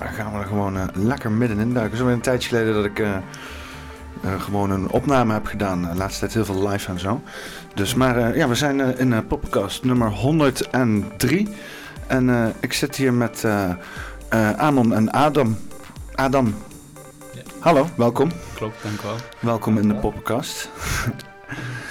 [0.00, 1.98] daar gaan we er gewoon uh, lekker middenin duiken.
[1.98, 3.16] Zo een tijdje geleden dat ik uh,
[4.24, 5.82] uh, gewoon een opname heb gedaan.
[5.82, 7.20] De laatste tijd heel veel live en zo.
[7.74, 11.48] Dus, maar ja, we zijn in podcast nummer 103.
[12.06, 13.44] En ik zit hier met
[14.56, 15.58] Anon en Adam.
[16.14, 16.54] Adam.
[17.34, 17.42] Ja.
[17.58, 18.30] Hallo, welkom.
[18.54, 19.16] Klopt, dank u wel.
[19.40, 20.68] Welkom in de podcast.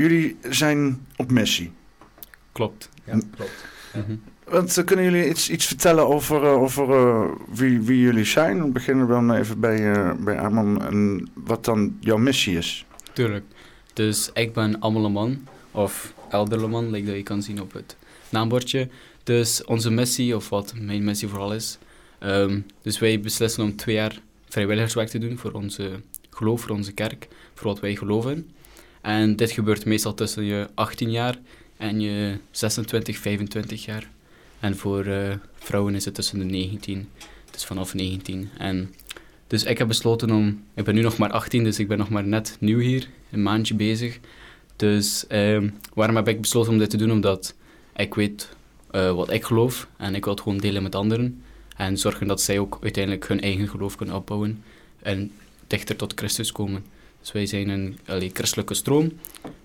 [0.00, 1.70] jullie zijn op missie.
[2.52, 3.64] Klopt, ja, klopt.
[3.94, 4.16] Mhm.
[4.44, 8.62] Want uh, kunnen jullie iets, iets vertellen over, uh, over uh, wie, wie jullie zijn?
[8.62, 12.84] We beginnen dan even bij, bij Amon en wat dan jouw missie is.
[13.12, 13.44] Tuurlijk.
[13.92, 17.96] Dus ik ben Ameleman, of Elderleman, like dat je kan zien op het
[18.28, 18.88] naambordje.
[19.22, 21.78] Dus onze missie, of wat mijn missie vooral is.
[22.20, 26.92] Um, dus wij beslissen om twee jaar vrijwilligerswerk te doen voor onze geloof, voor onze
[26.92, 28.50] kerk, voor wat wij geloven.
[29.00, 31.38] En dit gebeurt meestal tussen je 18 jaar
[31.76, 34.10] en je 26, 25 jaar.
[34.60, 37.08] En voor uh, vrouwen is het tussen de 19,
[37.50, 38.50] dus vanaf 19.
[38.58, 38.94] En
[39.46, 42.08] dus ik heb besloten om, ik ben nu nog maar 18, dus ik ben nog
[42.08, 44.18] maar net nieuw hier, een maandje bezig.
[44.76, 45.62] Dus uh,
[45.94, 47.10] waarom heb ik besloten om dit te doen?
[47.10, 47.54] Omdat
[47.96, 48.48] ik weet
[48.92, 51.42] uh, wat ik geloof en ik wil het gewoon delen met anderen.
[51.76, 54.62] En zorgen dat zij ook uiteindelijk hun eigen geloof kunnen opbouwen
[55.02, 55.32] en
[55.66, 56.84] dichter tot Christus komen.
[57.20, 59.12] Dus wij zijn een allee, christelijke stroom,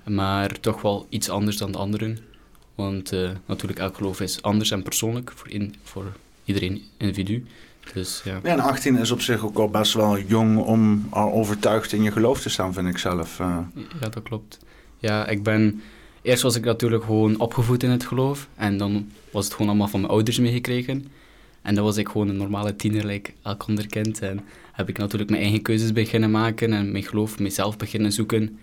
[0.03, 2.17] maar toch wel iets anders dan de anderen.
[2.75, 6.06] Want uh, natuurlijk, elk geloof is anders en persoonlijk voor, in, voor
[6.45, 7.45] iedereen individu.
[7.94, 8.39] Dus, ja.
[8.44, 12.03] ja, en 18 is op zich ook al best wel jong om al overtuigd in
[12.03, 13.39] je geloof te staan, vind ik zelf.
[13.39, 13.58] Uh.
[14.02, 14.59] Ja, dat klopt.
[14.98, 15.81] Ja, ik ben...
[16.22, 18.48] Eerst was ik natuurlijk gewoon opgevoed in het geloof.
[18.56, 21.08] En dan was het gewoon allemaal van mijn ouders meegekregen.
[21.61, 24.20] En dan was ik gewoon een normale tiener, like elk ander kind.
[24.20, 24.39] En
[24.75, 28.59] heb ik natuurlijk mijn eigen keuzes beginnen maken en mijn geloof mezelf beginnen zoeken.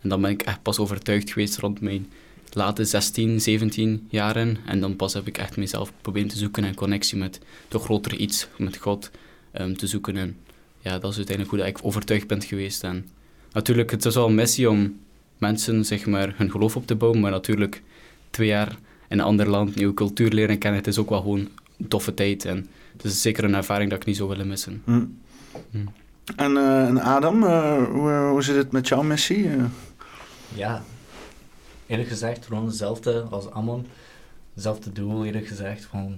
[0.00, 2.08] En dan ben ik echt pas overtuigd geweest rond mijn
[2.52, 4.56] late 16, 17 jaren.
[4.66, 8.16] En dan pas heb ik echt mezelf proberen te zoeken en connectie met de grotere
[8.16, 9.10] iets, met God,
[9.60, 10.16] um, te zoeken.
[10.16, 10.36] En
[10.80, 12.82] ja, dat is uiteindelijk hoe dat ik overtuigd ben geweest.
[12.82, 13.08] En
[13.52, 15.00] natuurlijk, het is wel een missie om
[15.38, 17.82] mensen zeg maar, hun geloof op te bouwen, maar natuurlijk
[18.30, 21.48] twee jaar in een ander land, nieuwe cultuur leren kennen, het is ook wel gewoon
[21.78, 22.44] een toffe tijd.
[22.44, 22.66] En
[22.96, 24.82] het is zeker een ervaring dat ik niet zou willen missen.
[24.84, 25.04] Hm.
[25.70, 25.78] Hm.
[26.36, 29.44] En, uh, en, Adam, uh, hoe, hoe, zit het met jouw missie?
[29.44, 29.64] Uh?
[30.54, 30.82] Ja,
[31.86, 33.86] eerlijk gezegd, gewoon hetzelfde als Amon.
[34.54, 35.84] Hetzelfde doel, eerlijk gezegd.
[35.84, 36.16] Van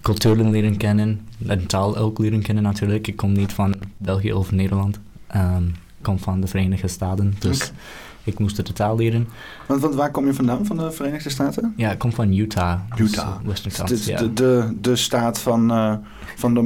[0.00, 3.06] culturen leren kennen, en taal ook leren kennen natuurlijk.
[3.06, 5.00] Ik kom niet van België of Nederland.
[5.36, 7.34] Um, ik kom van de Verenigde Staten.
[7.38, 7.74] Dus okay.
[8.24, 9.28] Ik moest de taal leren.
[9.66, 11.72] Want, want, waar kom je vandaan, van de Verenigde Staten?
[11.76, 12.80] Ja, ik kom van Utah.
[12.96, 13.36] Utah.
[13.44, 14.18] Dus, dus ja.
[14.18, 15.94] de, de, de staat van, uh,
[16.36, 16.62] van de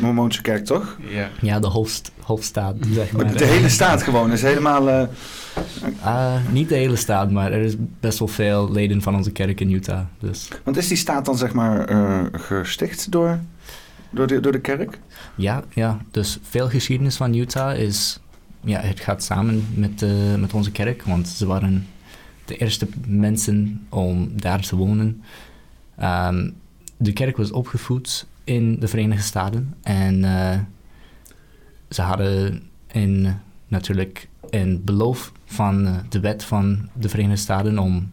[0.00, 0.98] Mormoonse kerk, toch?
[1.08, 3.36] Ja, ja de hoofd, hoofdstaat, zeg maar.
[3.36, 4.88] De hele staat gewoon, is helemaal...
[4.88, 5.02] Uh...
[6.04, 9.60] Uh, niet de hele staat, maar er is best wel veel leden van onze kerk
[9.60, 10.04] in Utah.
[10.18, 10.48] Dus.
[10.64, 11.88] Want is die staat dan zeg maar
[12.32, 13.38] gesticht door,
[14.10, 14.98] door, de, door de kerk?
[15.34, 18.20] Ja, ja, dus veel geschiedenis van Utah is
[18.66, 21.86] ja, het gaat samen met, uh, met onze kerk, want ze waren
[22.44, 25.22] de eerste mensen om daar te wonen.
[26.02, 26.54] Um,
[26.96, 30.58] de kerk was opgevoed in de Verenigde Staten en uh,
[31.88, 32.62] ze hadden
[32.92, 33.34] in,
[33.68, 38.10] natuurlijk een beloof van uh, de wet van de Verenigde Staten om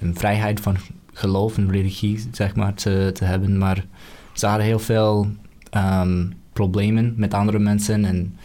[0.00, 0.76] een vrijheid van
[1.12, 3.86] geloof en religie zeg maar, te, te hebben, maar
[4.32, 5.28] ze hadden heel veel
[5.76, 8.36] um, problemen met andere mensen en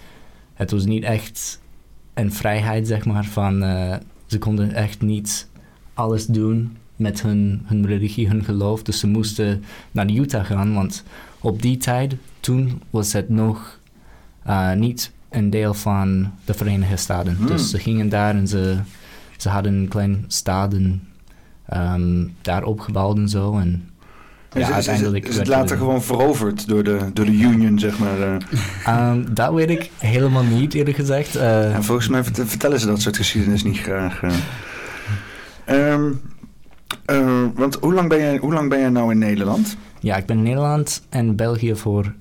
[0.60, 1.60] het was niet echt
[2.14, 5.48] een vrijheid, zeg maar, van uh, ze konden echt niet
[5.94, 8.84] alles doen met hun, hun religie, hun geloof.
[8.84, 11.04] Dus ze moesten naar Utah gaan, want
[11.40, 13.80] op die tijd, toen was het nog
[14.48, 17.36] uh, niet een deel van de Verenigde Staten.
[17.36, 17.48] Hmm.
[17.48, 18.78] Dus ze gingen daar en ze,
[19.38, 21.08] ze hadden een klein staden
[21.74, 23.58] um, daar opgebouwd en zo.
[23.58, 23.90] En
[24.54, 28.38] ja, is, uiteindelijk is, het later gewoon veroverd door de, door de Union, zeg maar?
[29.12, 31.36] Um, dat weet ik helemaal niet, eerlijk gezegd.
[31.36, 34.22] Uh, en volgens mij vertellen ze dat soort geschiedenis niet graag.
[35.70, 36.22] Um,
[37.12, 39.78] uh, want hoe lang, ben jij, hoe lang ben jij nou in Nederland?
[40.00, 42.14] Ja, ik ben in Nederland en België voor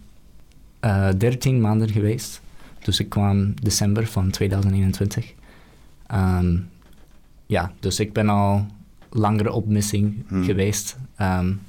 [0.80, 2.40] uh, 13 maanden geweest.
[2.82, 5.32] Dus ik kwam december van 2021.
[6.14, 6.68] Um,
[7.46, 8.66] ja, dus ik ben al
[9.10, 10.44] langer op missing hmm.
[10.44, 10.96] geweest.
[11.20, 11.60] Um,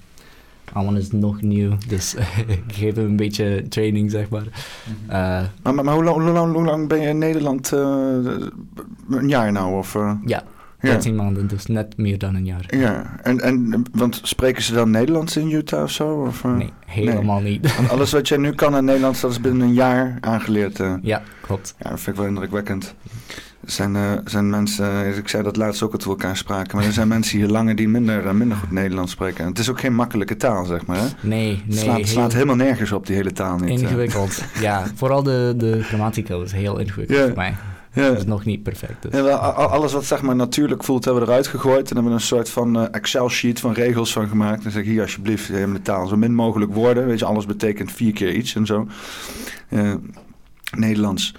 [0.73, 2.15] Alman is nog nieuw, dus
[2.47, 4.43] ik geef hem een beetje training, zeg maar.
[5.07, 5.11] Mhm.
[5.15, 7.71] Uh, maar, maar, hoe, lang, hoe, lang, hoe, lang, ben je in Nederland?
[7.73, 7.79] Uh,
[9.09, 9.77] een jaar nou?
[9.77, 10.11] Of, uh?
[10.25, 10.43] Ja,
[10.81, 10.89] Ja.
[10.91, 12.65] 13 maanden, dus net meer dan een jaar.
[12.77, 16.23] Ja, en, en want spreken ze dan Nederlands in Utah of zo?
[16.27, 16.51] Of, eh?
[16.55, 17.75] Nee, helemaal niet.
[17.75, 20.79] Want alles wat jij nu kan in Nederlands, dat is binnen een jaar aangeleerd.
[20.79, 20.93] eh.
[21.01, 21.75] Ja, klopt.
[21.79, 22.95] Ja, dat vind ik wel indrukwekkend.
[23.69, 26.85] Zijn, eh, zijn mensen, eh, ik zei dat laatst ook dat we elkaar spraken, maar
[26.85, 29.43] er zijn mensen hier langer die minder, eh, minder goed Nederlands spreken.
[29.43, 30.97] En het is ook geen makkelijke taal, zeg maar.
[30.97, 31.07] Hè?
[31.21, 31.77] Nee, Het nee.
[31.77, 33.81] slaat, heel slaat helemaal nergens op, die hele taal niet.
[33.81, 34.43] ingewikkeld.
[34.59, 37.55] ja, vooral de, de grammatica is heel ingewikkeld voor mij.
[37.93, 38.07] Ja.
[38.07, 39.01] Dat is nog niet perfect.
[39.01, 39.11] Dus.
[39.11, 41.89] Ja, wel, alles wat zeg maar natuurlijk voelt, hebben we eruit gegooid.
[41.89, 44.65] En hebben we een soort van Excel-sheet van regels van gemaakt.
[44.65, 47.05] En zeg hier alsjeblieft, je hebt de taal zo min mogelijk woorden.
[47.05, 48.87] Weet je, alles betekent vier keer iets en zo.
[50.77, 51.33] Nederlands.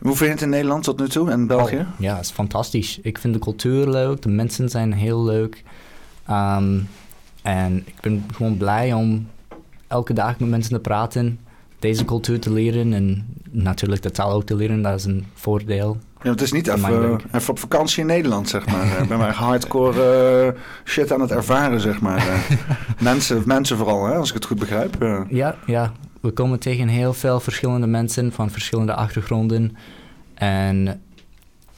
[0.00, 1.76] Hoe vind je het in Nederland tot nu toe en België?
[1.76, 2.98] Oh, ja, het is fantastisch.
[3.02, 5.62] Ik vind de cultuur leuk, de mensen zijn heel leuk.
[6.26, 6.78] Ehm,
[7.42, 9.28] en ik ben gewoon blij om
[9.86, 11.40] elke dag met mensen te praten,
[11.78, 15.98] deze cultuur te leren en natuurlijk de taal ook te leren, dat is een voordeel.
[16.22, 18.86] Ja, het is niet even, even op vakantie in Nederland, zeg maar.
[19.02, 22.46] Ik ben maar hardcore eh, shit aan het ervaren, zeg maar.
[23.00, 25.24] Mensen, mensen vooral, hè, als ik het goed begrijp.
[25.28, 29.76] Ja, ja, we komen tegen heel veel verschillende mensen van verschillende achtergronden.
[30.34, 31.00] En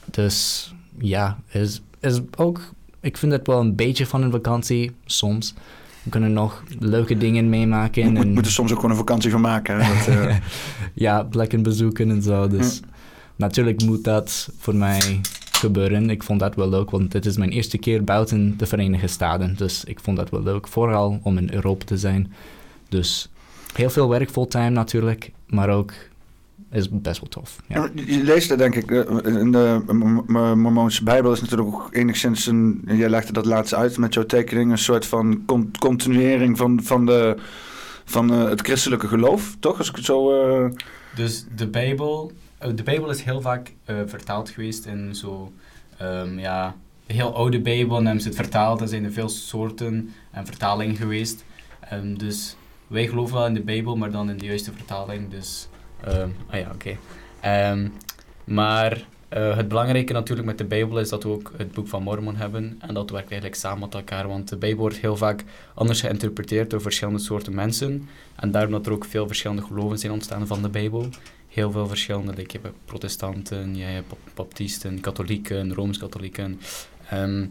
[0.05, 2.61] dus ja, is, is ook,
[2.99, 5.53] ik vind het wel een beetje van een vakantie soms.
[6.03, 8.03] We kunnen nog leuke dingen meemaken.
[8.03, 9.85] we moet, en, moeten soms ook gewoon een vakantie van maken.
[9.85, 10.37] Hè, dat, eh,
[10.93, 12.47] ja, plekken bezoeken en zo.
[12.47, 12.81] Dus
[13.35, 16.09] natuurlijk moet dat voor mij gebeuren.
[16.09, 19.55] Ik vond dat wel leuk, want dit is mijn eerste keer buiten de Verenigde Staten.
[19.57, 22.33] Dus ik vond dat wel leuk, vooral om in Europa te zijn.
[22.89, 23.29] Dus
[23.75, 25.93] heel veel werk fulltime natuurlijk, maar ook
[26.71, 27.55] is best wel tof.
[27.67, 27.89] Ja.
[28.05, 29.81] Je leest er denk ik, eh, in de
[30.55, 34.71] Mormoonse Bijbel is natuurlijk ook enigszins een, jij legde dat laatst uit met jouw tekening,
[34.71, 37.35] een soort van con- continuering van, van, de,
[38.05, 39.77] van eh, het christelijke geloof, toch?
[39.77, 40.41] Als ik het zo...
[40.41, 40.71] eh,
[41.15, 42.31] Dus de Bijbel,
[42.75, 45.51] de Bijbel is heel vaak eh, vertaald geweest in zo,
[45.97, 46.75] ehm, ja,
[47.07, 48.81] de heel oude Bijbel en hebben ze het vertaald.
[48.81, 51.43] Er zijn er veel soorten en vertalingen geweest.
[51.89, 52.55] Ehm, dus
[52.93, 55.29] wij geloven wel in de Bijbel, maar dan in de juiste vertaling.
[55.29, 55.67] Dus,
[56.03, 56.97] ehm, ah ja, oké.
[57.39, 57.87] Ehm,
[58.43, 62.03] maar eh, het belangrijke natuurlijk met de Bijbel is dat we ook het boek van
[62.03, 62.77] Mormon hebben.
[62.79, 65.43] En dat werkt eigenlijk samen met elkaar, want de Bijbel wordt heel vaak
[65.73, 68.09] anders geïnterpreteerd door verschillende soorten mensen.
[68.35, 71.07] En daarom dat er ook veel verschillende geloven zijn ontstaan van de Bijbel.
[71.47, 72.33] Heel veel verschillende.
[72.33, 76.59] like, Je hebt protestanten, je hebt bap- baptisten, katholieken, rooms-katholieken.
[77.09, 77.45] Ehm,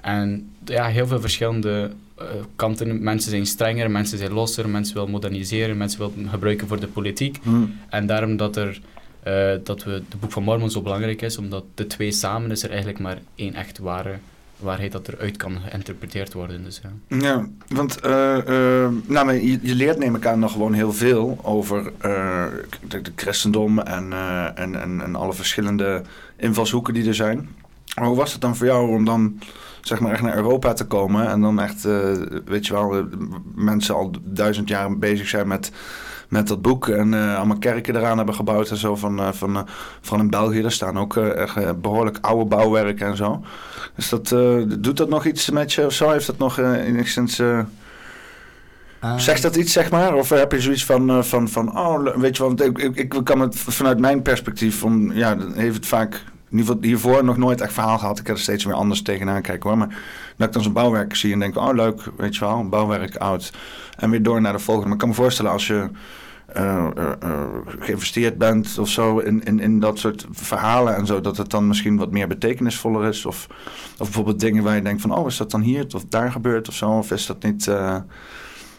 [0.00, 2.26] en ja, heel veel verschillende eh,
[2.56, 3.02] kanten.
[3.02, 7.38] Mensen zijn strenger, mensen zijn losser, mensen willen moderniseren, mensen willen gebruiken voor de politiek.
[7.42, 7.64] hm.
[7.88, 8.80] En daarom dat, er,
[9.22, 12.62] eh, dat we het boek van Mormon zo belangrijk is, omdat de twee samen is
[12.62, 14.18] er eigenlijk maar één echt ware
[14.56, 16.64] waarheid dat eruit kan geïnterpreteerd worden.
[16.64, 17.18] Dus, ja.
[17.18, 21.92] Ja, want eh, nou, je, je leert neem ik aan nog gewoon heel veel over
[21.98, 22.44] eh,
[22.88, 24.12] de, de christendom en,
[24.54, 26.02] en, en, en alle verschillende
[26.36, 27.48] invalshoeken die er zijn.
[27.94, 29.38] Maar hoe was het dan voor jou om dan
[29.84, 32.12] zeg maar echt naar Europa te komen en dan echt, eh,
[32.44, 33.02] weet je wel, eh,
[33.54, 35.70] mensen al duizend jaar bezig zijn met,
[36.28, 39.66] met dat boek en eh, allemaal kerken eraan hebben gebouwd en zo van, eh, van,
[40.00, 40.62] van in België.
[40.62, 43.44] Daar staan ook echt eh, behoorlijk oude bouwwerken en zo.
[43.96, 44.28] Dus dat,
[44.78, 46.10] doet dat nog iets met je of zo?
[46.10, 47.38] Heeft dat nog enigszins...
[47.38, 47.58] eh,
[49.00, 50.14] Ah, Zegt dat iets, zeg maar?
[50.14, 53.24] Of heb je zoiets van, van, van oh, weet je wel, want ik, ik, ik
[53.24, 57.24] kan het vanuit mijn perspectief van, ja, dan heeft het vaak, in ieder geval hiervoor
[57.24, 58.18] nog nooit echt verhaal gehad.
[58.18, 59.78] Ik heb er steeds weer anders tegenaan kijken hoor.
[59.78, 60.02] Maar
[60.36, 63.52] dat ik dan zo'n bouwwerk zie en denk, oh leuk, weet je wel, bouwwerk oud.
[63.96, 64.84] En weer door naar de volgende.
[64.84, 65.88] Maar ik kan me voorstellen als je
[66.46, 67.42] eh, eh, eh,
[67.78, 71.66] geïnvesteerd bent of zo in, in, in dat soort verhalen en zo, dat het dan
[71.66, 73.26] misschien wat meer betekenisvoller is.
[73.26, 73.46] Of,
[73.92, 76.68] of bijvoorbeeld dingen waar je denkt van, oh, is dat dan hier of daar gebeurd
[76.68, 76.90] of zo?
[76.90, 77.70] Of is dat niet...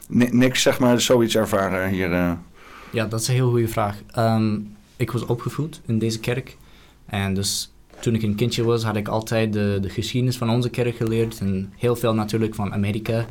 [0.08, 2.10] Ni- niks, zeg maar, zoiets ervaren hier.
[2.92, 3.96] Ja, dat is een heel goede vraag.
[4.12, 4.60] Ehm,
[4.96, 6.58] ik was opgevoed in deze kerk.
[7.16, 10.70] En dus toen ik een kindje was, had ik altijd de, de geschiedenis van onze
[10.70, 11.40] kerk geleerd.
[11.40, 13.26] En heel veel natuurlijk van Amerika.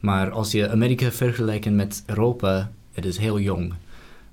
[0.00, 3.74] Maar als je Amerika vergelijkt met Europa, het is heel jong.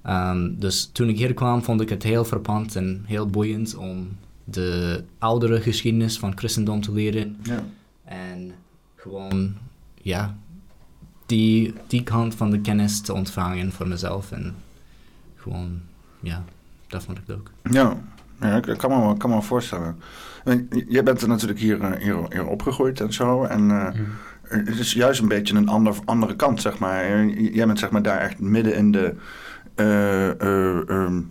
[0.02, 4.18] Ehm, dus toen ik hier kwam, vond ik het heel verpand en heel boeiend om
[4.44, 7.38] de oudere geschiedenis van christendom te leren.
[7.44, 7.64] Ja.
[8.04, 8.52] En
[8.96, 9.54] gewoon,
[10.02, 10.38] ja,
[11.26, 14.32] die, die kant van de kennis te ontvangen voor mezelf.
[14.32, 14.56] En
[15.36, 15.82] gewoon,
[16.20, 16.44] ja,
[16.88, 17.50] dat vond ik leuk.
[17.72, 17.98] Ja,
[18.42, 20.00] ja ik, kan me kan me voorstellen.
[20.88, 23.44] Jij bent er natuurlijk hier, eh, hier, hier opgegroeid en zo.
[23.44, 23.88] En eh,
[24.44, 27.26] het is juist een beetje een ander, andere kant, zeg maar.
[27.28, 29.16] Jij bent zeg maar daar echt midden in de
[29.76, 31.22] ehm,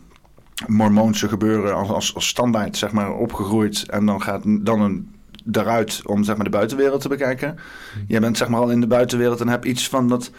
[0.67, 3.87] mormoonse gebeuren als, als, als standaard, zeg maar, opgegroeid.
[3.89, 5.15] En dan gaat dan een
[5.45, 7.57] daaruit om zeg maar de buitenwereld te bekijken.
[8.07, 10.31] Jij bent zeg maar al in de buitenwereld en hebt iets van dat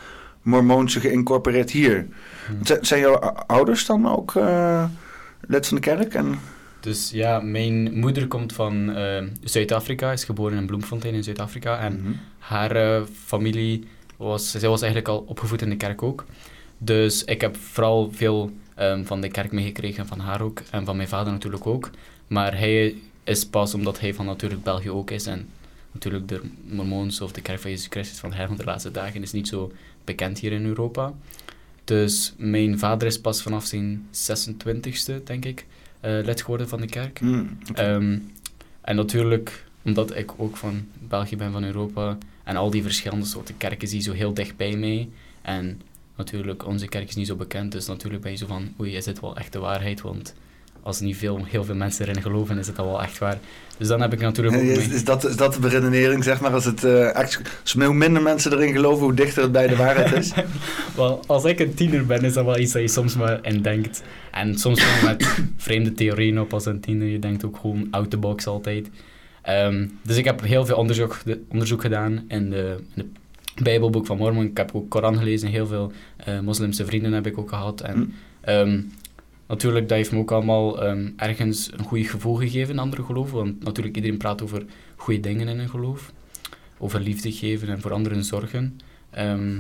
[0.42, 2.08] mormoonse geïncorporeerd hier.
[2.63, 3.16] Z- Zijn jouw
[3.48, 4.34] ouders dan ook
[5.42, 6.13] lid van de kerk?
[6.13, 6.40] En,
[6.81, 11.79] Dus ja, mijn moeder komt van eh, Zuid-Afrika, is geboren in Bloemfontein in Zuid-Afrika.
[11.79, 12.11] En Mhm.
[12.39, 13.83] haar eh, familie
[14.17, 16.25] was, zij was eigenlijk al opgevoed in de kerk ook.
[16.77, 20.61] Dus ik heb vooral veel ehm, van de kerk meegekregen, van haar ook.
[20.71, 21.89] En van mijn vader natuurlijk ook.
[22.27, 25.25] Maar hij is pas omdat hij van natuurlijk België ook is.
[25.25, 25.47] En
[25.91, 29.21] natuurlijk de Mormoons of de kerk van Jezus Christus van her van de laatste dagen
[29.21, 29.71] is niet zo
[30.03, 31.13] bekend hier in Europa.
[31.83, 35.65] Dus mijn vader is pas vanaf zijn 26e, denk ik,
[36.01, 37.22] lid geworden van de kerk.
[37.22, 37.81] Mm, oké.
[37.81, 38.17] Ehm,
[38.81, 43.58] en natuurlijk, omdat ik ook van België ben, van Europa, en al die verschillende soorten
[43.58, 45.10] kerken zie zo heel dicht bij mij.
[45.41, 45.81] En
[46.15, 49.05] natuurlijk, onze kerk is niet zo bekend, dus natuurlijk ben je zo van, oei, is
[49.05, 50.01] dit wel echt de waarheid?
[50.01, 50.34] Want
[50.83, 53.38] als niet veel, heel veel mensen erin geloven, is het al wel echt waar.
[53.77, 56.51] Dus dan heb ik natuurlijk ook is, is, dat, is dat de beredenering, zeg maar?
[56.51, 59.75] Als, het, eh, echt- als hoe minder mensen erin geloven, hoe dichter het bij de
[59.75, 60.31] waarheid is?
[60.95, 63.61] Wel, als ik een tiener ben, is dat wel iets dat je soms maar in
[63.61, 64.03] denkt.
[64.31, 67.07] En soms gewoon met vreemde theorieën op als een tiener.
[67.07, 68.89] Je denkt ook gewoon out the box altijd.
[69.41, 73.11] Ehm, dus ik heb heel veel onderzoek, de- onderzoek gedaan in de, in
[73.55, 74.45] de Bijbelboek van Mormon.
[74.45, 75.50] Ik heb ook Koran gelezen.
[75.50, 77.81] Heel veel eh, moslimse vrienden heb ik ook gehad.
[77.81, 78.81] En Hm.
[79.51, 83.38] Natuurlijk, dat heeft me ook allemaal ehm, ergens een goed gevoel gegeven in andere geloven.
[83.38, 84.65] Want natuurlijk, iedereen praat over
[84.96, 86.12] goede dingen in een geloof.
[86.77, 88.79] Over liefde geven en voor anderen zorgen.
[89.10, 89.60] Ehm,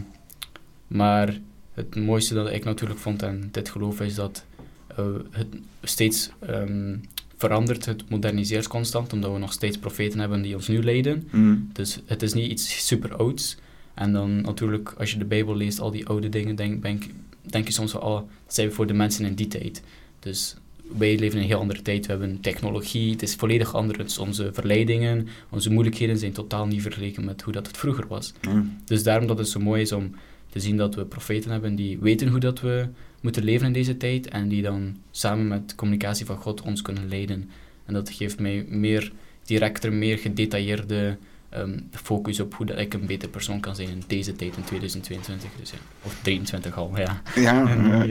[0.87, 1.39] maar
[1.73, 4.45] het mooiste dat ik natuurlijk vond aan dit geloof is dat
[4.87, 5.47] eh, het
[5.83, 6.95] steeds ehm,
[7.37, 11.27] verandert, het moderniseert constant, omdat we nog steeds profeten hebben die ons nu leiden.
[11.31, 11.69] Mm.
[11.73, 13.57] Dus het is niet iets super ouds.
[13.93, 17.03] En dan natuurlijk, als je de Bijbel leest, al die oude dingen, denk, denk,
[17.41, 19.81] denk je soms wel, oh, dat zijn voor de mensen in die tijd.
[20.19, 20.55] Dus
[20.97, 22.05] wij leven in een heel andere tijd.
[22.05, 24.17] We hebben technologie, het is volledig anders.
[24.17, 28.33] Onze verleidingen, onze moeilijkheden zijn totaal niet vergeleken met hoe dat het vroeger was.
[28.47, 28.77] Mm.
[28.85, 30.15] Dus daarom dat het zo mooi is om
[30.49, 32.87] te zien dat we profeten hebben die weten hoe dat we
[33.21, 36.81] moeten leven in deze tijd en die dan samen met de communicatie van God ons
[36.81, 37.49] kunnen leiden.
[37.85, 39.11] En dat geeft mij meer
[39.45, 41.17] directer, meer gedetailleerde
[41.51, 44.63] ehm, focus op hoe dat ik een beter persoon kan zijn in deze tijd in
[44.63, 45.49] 2022.
[45.59, 45.77] Dus ja.
[46.03, 47.21] Of 23 al, ja.
[47.35, 48.01] Ja, En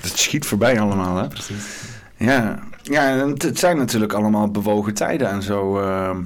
[0.00, 1.28] het schiet voorbij allemaal, hè?
[1.28, 1.82] Precies.
[2.16, 5.80] Ja, ja en het, zijn natuurlijk allemaal bewogen tijden en zo.
[5.80, 6.16] eh,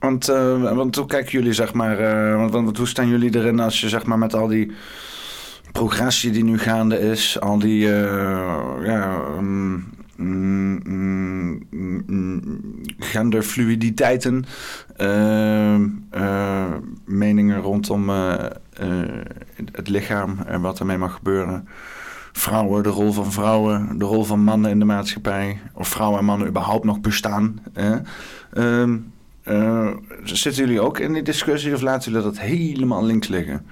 [0.00, 3.60] want, eh, want hoe kijken jullie, zeg maar, eh, want, want hoe staan jullie erin
[3.60, 4.72] als je, zeg maar, met al die
[5.72, 9.84] progressie die nu gaande is, al die, eh, ja, mm,
[10.20, 10.80] mm,
[11.70, 14.44] mm, mm, genderfluiditeiten,
[14.96, 15.74] eh,
[16.10, 16.74] eh,
[17.04, 19.24] meningen rondom eh, eh,
[19.72, 21.68] het lichaam en wat ermee mag gebeuren
[22.32, 26.24] vrouwen, de rol van vrouwen, de rol van mannen in de maatschappij, of vrouwen en
[26.24, 27.62] mannen überhaupt nog bestaan.
[28.52, 28.96] Ehm,
[29.42, 29.90] eh,
[30.24, 33.66] zitten jullie ook in die discussie of laten jullie dat helemaal links liggen?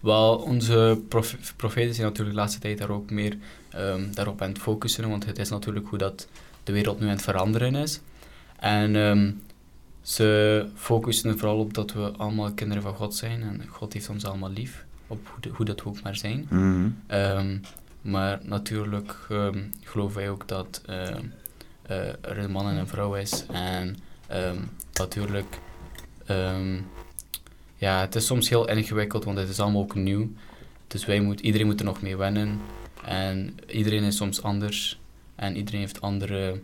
[0.00, 3.36] Wel, onze prof profeten zijn natuurlijk de laatste tijd daar ook meer
[3.76, 6.28] ehm, daarop aan het focussen, want het is natuurlijk hoe dat
[6.64, 8.00] de wereld nu aan het veranderen is.
[8.58, 9.30] En ehm,
[10.02, 14.24] ze focussen vooral op dat we allemaal kinderen van God zijn en God heeft ons
[14.24, 16.46] allemaal lief, op hoe, de- hoe dat we ook maar zijn.
[16.50, 16.88] Mhm.
[17.06, 17.58] Ehm,
[18.00, 19.14] maar natuurlijk
[19.84, 21.08] geloven wij ook dat eh,
[22.20, 23.44] er een man en een vrouw is.
[23.52, 23.96] En
[24.92, 25.58] natuurlijk,
[27.76, 30.28] ja, het is soms heel ingewikkeld, want het is allemaal ook nieuw.
[30.86, 32.60] Dus wij moet, iedereen moet er nog mee wennen.
[33.06, 35.00] En iedereen is soms anders.
[35.34, 36.60] En iedereen heeft andere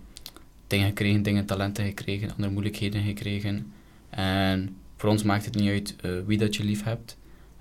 [0.66, 3.72] dingen gekregen, dingen, talenten gekregen, andere moeilijkheden gekregen.
[4.10, 7.16] En voor ons maakt het niet uit eh, wie dat je lief hebt.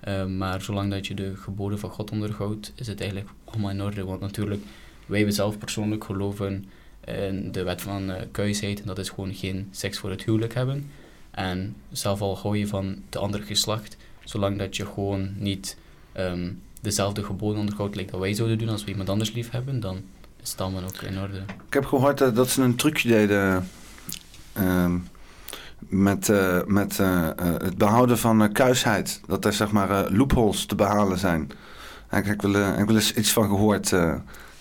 [0.08, 3.82] Uh, maar zolang dat je de geboden van God onderhoudt, is het eigenlijk allemaal in
[3.82, 4.04] orde.
[4.04, 4.62] Want natuurlijk,
[5.06, 6.64] wij zelf persoonlijk geloven
[7.04, 8.80] in de wet van uh, kuisheid.
[8.80, 10.90] En dat is gewoon geen seks voor het huwelijk hebben.
[11.30, 15.76] En zelf al hou je van de andere geslacht, zolang dat je gewoon niet
[16.16, 19.80] um, dezelfde geboden onderhoudt, lijkt dat wij zouden doen als we iemand anders lief hebben,
[19.80, 20.02] dan
[20.42, 21.38] is het allemaal ook in orde.
[21.66, 23.68] Ik heb gehoord dat, dat ze een trucje deden
[24.58, 24.94] uh,
[25.78, 29.20] met, uh, met uh, het behouden van kuisheid.
[29.26, 31.50] Dat er zeg maar loopholes te behalen zijn.
[32.10, 33.92] Ik heb wel, ik wil eens iets van gehoord.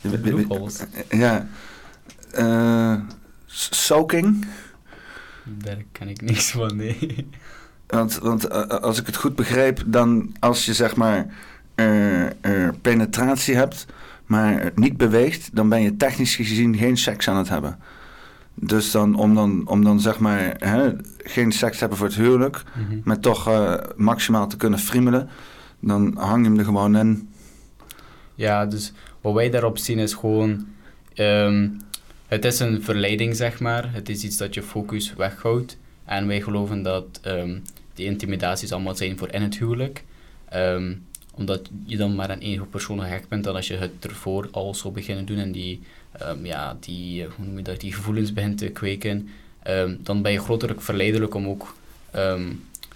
[0.02, 0.80] loopholes?
[1.10, 1.48] Ja.
[3.46, 4.46] soaking.
[5.44, 7.28] Daar ken ik niks van, nee.
[7.88, 11.34] Want, want uh, als ik het goed begreep, dan als je zeg maar
[12.82, 13.86] penetratie hebt,
[14.26, 17.80] maar niet beweegt, dan ben je technisch gezien geen seks aan het hebben.
[18.54, 22.16] Dus dan, om, dan, om dan zeg maar hè, geen seks te hebben voor het
[22.16, 23.02] huwelijk, mm -hmm.
[23.04, 25.30] maar toch uh, maximaal te kunnen friemelen,
[25.80, 27.30] dan hang je hem er gewoon in.
[28.36, 30.68] Ja, dus wat wij daarop zien is gewoon,
[31.16, 31.82] um,
[32.28, 35.78] het is een verleiding zeg maar, het is iets dat je focus weghoudt.
[36.06, 37.62] En wij geloven dat um,
[37.94, 40.04] die intimidaties allemaal zijn voor in het huwelijk.
[40.56, 41.06] Um,
[41.42, 44.76] omdat je dan maar aan één persoon gehecht bent dan als je het ervoor al
[44.76, 45.82] zou beginnen doen en die
[46.12, 49.28] ehm, ja, die, eh, hoe noem je dat, die gevoelens begint te kweken,
[49.64, 51.76] ehm, dan ben je groterlijk verleidelijk om ook
[52.12, 52.42] ehm,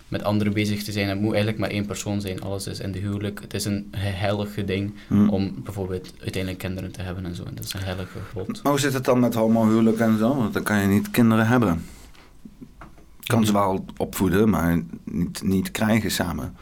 [0.07, 1.07] met anderen bezig te zijn.
[1.09, 3.41] Het moet eigenlijk maar één persoon zijn, alles is in de huwelijk.
[3.41, 5.29] Het is een heilige ding Hm.
[5.29, 7.43] om bijvoorbeeld uiteindelijk kinderen te hebben en zo.
[7.43, 8.63] En dat is een heilige gebod.
[8.63, 10.35] Maar hoe zit het dan met homohuwelijk en zo?
[10.35, 11.81] Want dan kan je niet kinderen hebben.
[13.19, 16.55] Je kan ze wel opvoeden, maar niet, niet krijgen samen.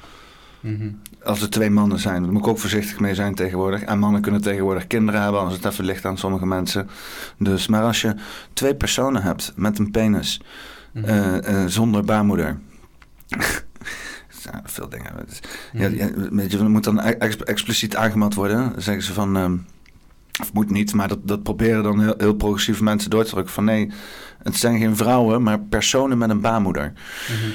[0.59, 0.89] Mhm.
[1.25, 3.81] Als er twee mannen zijn, daar moet ik ook voorzichtig mee zijn tegenwoordig.
[3.81, 6.89] En mannen kunnen tegenwoordig kinderen hebben, als het even ligt aan sommige mensen.
[7.37, 8.15] Dus, maar als je
[8.53, 10.41] twee personen hebt met een penis,
[10.93, 11.05] Mhm.
[11.05, 12.59] eh, eh, zonder baarmoeder.
[14.43, 15.11] Ja, veel dingen.
[15.73, 15.97] Ja, Mhm.
[15.97, 18.57] ja, weet je, dat moet dan ex- expliciet aangemeld worden.
[18.71, 19.57] Dan zeggen ze van, ehm,
[20.41, 23.53] of moet niet, maar dat, dat proberen dan heel, heel progressieve mensen door te drukken.
[23.53, 23.91] Van nee,
[24.43, 26.93] het zijn geen vrouwen, maar personen met een baarmoeder.
[27.27, 27.51] Mhm.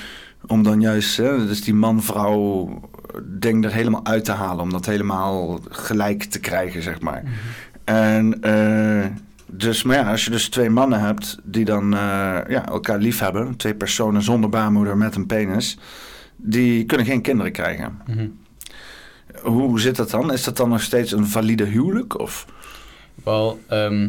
[0.46, 2.80] Om dan juist, hè, dus die man-vrouw
[3.22, 4.62] ding er helemaal uit te halen.
[4.62, 7.22] Om dat helemaal gelijk te krijgen, zeg maar.
[7.22, 7.32] Mhm.
[7.84, 9.06] En eh,
[9.46, 12.00] dus, maar ja, als je dus twee mannen hebt die dan eh,
[12.48, 13.56] ja, elkaar lief hebben.
[13.56, 15.78] Twee personen zonder baarmoeder met een penis.
[16.36, 17.98] Die kunnen geen kinderen krijgen.
[18.06, 18.28] Mhm.
[19.42, 20.32] Hoe zit dat dan?
[20.32, 22.18] Is dat dan nog steeds een valide huwelijk?
[22.18, 22.46] Of?
[23.24, 24.08] Wel, ehm,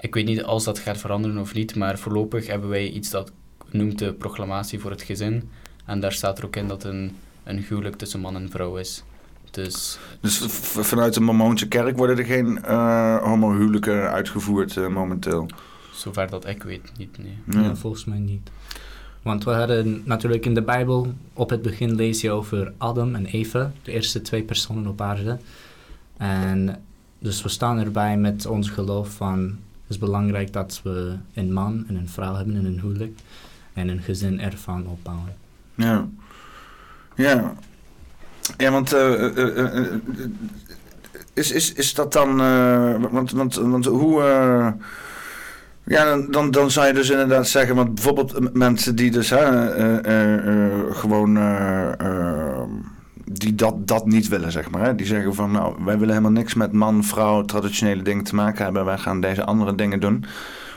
[0.00, 3.32] ik weet niet als dat gaat veranderen of niet, maar voorlopig hebben wij iets dat
[3.70, 5.48] noemt de proclamatie voor het gezin.
[5.84, 9.04] En daar staat er ook in dat een, een huwelijk tussen man en vrouw is.
[9.50, 15.46] Dus Dus vanuit de Mormoonse kerk worden er geen eh homohuwelijken uitgevoerd eh, momenteel.
[15.92, 17.18] zover dat ik weet, niet.
[17.18, 17.38] Nee.
[17.50, 17.60] Ja.
[17.60, 18.50] Ja, volgens mij niet.
[19.22, 23.26] Want we hadden natuurlijk in de Bijbel, op het begin lees je over Adam en
[23.26, 25.38] Eva, de eerste twee personen op aarde.
[26.16, 26.82] En
[27.18, 31.84] dus we staan erbij met ons geloof van, het is belangrijk dat we een man
[31.88, 33.18] en een vrouw hebben in een huwelijk
[33.72, 35.34] en een gezin ervan opbouwen.
[35.74, 36.08] Ja.
[37.14, 37.54] Ja.
[38.56, 39.84] Ja, want eh, eh, eh,
[41.32, 42.36] is, is, is dat dan...
[43.10, 44.22] want, want, want hoe...
[45.84, 47.76] ja, dan- dan, zou je dus inderdaad zeggen...
[47.76, 49.32] Want bijvoorbeeld mensen die dus
[50.90, 51.38] gewoon...
[53.24, 54.84] die dat, dat niet willen, zeg maar.
[54.84, 54.94] Hè?
[54.94, 58.64] Die zeggen van, nou, wij willen helemaal niks met man, vrouw, traditionele dingen te maken
[58.64, 58.84] hebben.
[58.84, 60.24] Wij gaan deze andere dingen doen.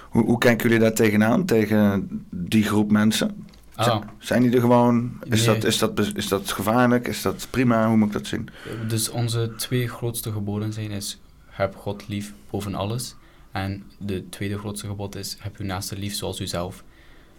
[0.09, 3.46] Hoe, hoe kijken jullie daar tegenaan, tegen die groep mensen?
[3.77, 5.19] Ah, Zijn- Zijn die er gewoon?
[5.29, 5.55] Is, Nee.
[5.55, 7.07] dat, is, dat, is dat gevaarlijk?
[7.07, 7.87] Is dat prima?
[7.87, 8.49] Hoe moet ik dat zien?
[8.87, 13.15] dus onze twee grootste geboden zijn is heb God lief boven alles.
[13.51, 16.83] En de tweede grootste gebod is heb uw naaste lief zoals uzelf.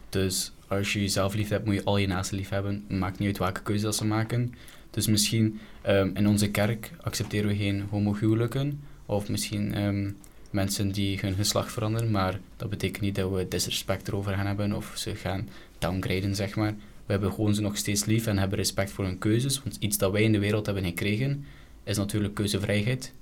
[0.09, 2.85] Dus als je jezelf lief hebt, moet je al je naasten lief hebben.
[2.89, 4.55] Maakt niet uit welke keuze dat ze maken.
[4.91, 8.81] Dus misschien ehm, in onze kerk accepteren we geen homohuwelijken.
[9.07, 10.11] Of misschien ehm,
[10.51, 12.11] mensen die hun geslacht veranderen.
[12.11, 16.57] Maar dat betekent niet dat we disrespect erover gaan hebben of ze gaan downgraden, zeg
[16.57, 16.75] maar.
[17.07, 19.63] We hebben gewoon ze nog steeds lief en hebben respect voor hun keuzes.
[19.63, 21.45] Want iets dat wij in de wereld hebben gekregen,
[21.85, 23.13] is natuurlijk keuzevrijheid.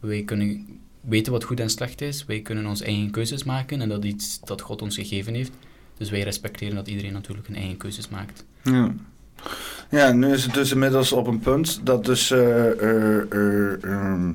[0.00, 0.66] Wij kunnen
[1.00, 2.24] weten wat goed en slecht is.
[2.24, 5.52] Wij kunnen onze eigen keuzes maken en dat is iets dat God ons gegeven heeft.
[5.96, 8.44] Dus wij respecteren dat iedereen natuurlijk een eigen keuzes maakt.
[8.62, 8.94] Ja.
[9.90, 12.30] ja, nu is het dus inmiddels op een punt dat dus...
[12.30, 14.30] ehm,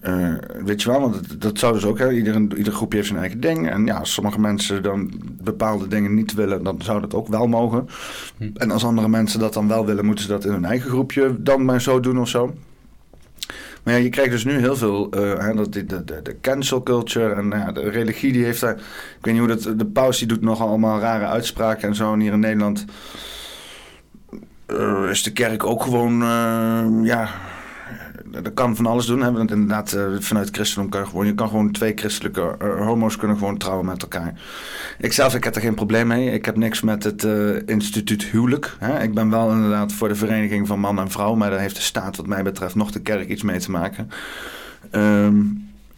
[0.00, 0.34] eh,
[0.64, 1.98] weet je wel, want dat, dat zou dus ook...
[1.98, 3.70] Hè, ieder, ieder groepje heeft zijn eigen ding.
[3.70, 6.62] En ja, als sommige mensen dan bepaalde dingen niet willen...
[6.62, 7.88] dan zou dat ook wel mogen.
[8.36, 8.50] Hm.
[8.54, 10.04] En als andere mensen dat dan wel willen...
[10.04, 12.54] moeten ze dat in hun eigen groepje dan maar zo doen of zo.
[13.82, 16.82] Maar ja, je krijgt dus nu heel veel, eh, hè, dat, de, de, de cancel
[16.82, 19.86] culture en nou ja, de religie die heeft daar, ik weet niet hoe dat, de
[19.86, 22.12] paus die doet nogal allemaal rare uitspraken en zo.
[22.12, 22.84] En hier in Nederland
[24.66, 26.18] eh, is de kerk ook gewoon,
[27.04, 27.28] ja,
[28.30, 29.22] dat kan van alles doen.
[29.22, 29.32] Hè?
[29.32, 33.16] Want inderdaad, eh, vanuit christendom kan je gewoon, je kan gewoon twee christelijke eh, homo's
[33.16, 34.40] kunnen gewoon trouwen met elkaar.
[34.98, 36.30] Ik zelf, ik heb er geen probleem mee.
[36.30, 38.76] Ik heb niks met het eh, instituut huwelijk.
[38.78, 39.02] Hè?
[39.02, 41.82] Ik ben wel inderdaad voor de vereniging van man en vrouw, maar daar heeft de
[41.82, 44.10] staat wat mij betreft nog de kerk iets mee te maken.
[44.90, 45.38] Ehm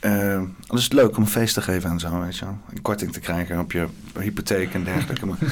[0.03, 2.59] eh, dan is het leuk om een feest te geven en zo, weet je wel.
[2.75, 3.87] Een korting te krijgen op je
[4.19, 5.27] hypotheek en dergelijke.
[5.27, 5.37] Maar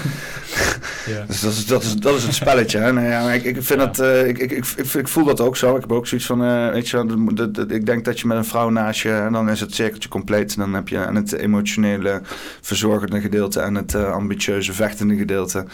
[1.06, 1.24] Ja.
[1.26, 2.78] dus dat is, dat is, dat is het spelletje.
[2.78, 2.92] Hè?
[2.92, 3.86] Nou ja, ik, ik, vind Ja.
[3.86, 5.74] dat, eh, ik, ik, ik, ik, voel dat ook zo.
[5.74, 8.36] Ik heb ook zoiets van, eh, weet je wel, de- ik denk dat je met
[8.36, 10.56] een vrouw naast je, en dan is het cirkeltje compleet.
[10.56, 12.20] Dan heb je en het emotionele
[12.60, 15.64] verzorgende gedeelte en het ambitieuze vechtende gedeelte.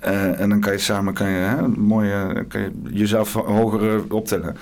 [0.00, 4.56] Eh, en dan kan je samen kan je, hè, mooie, kan je jezelf hoger optillen.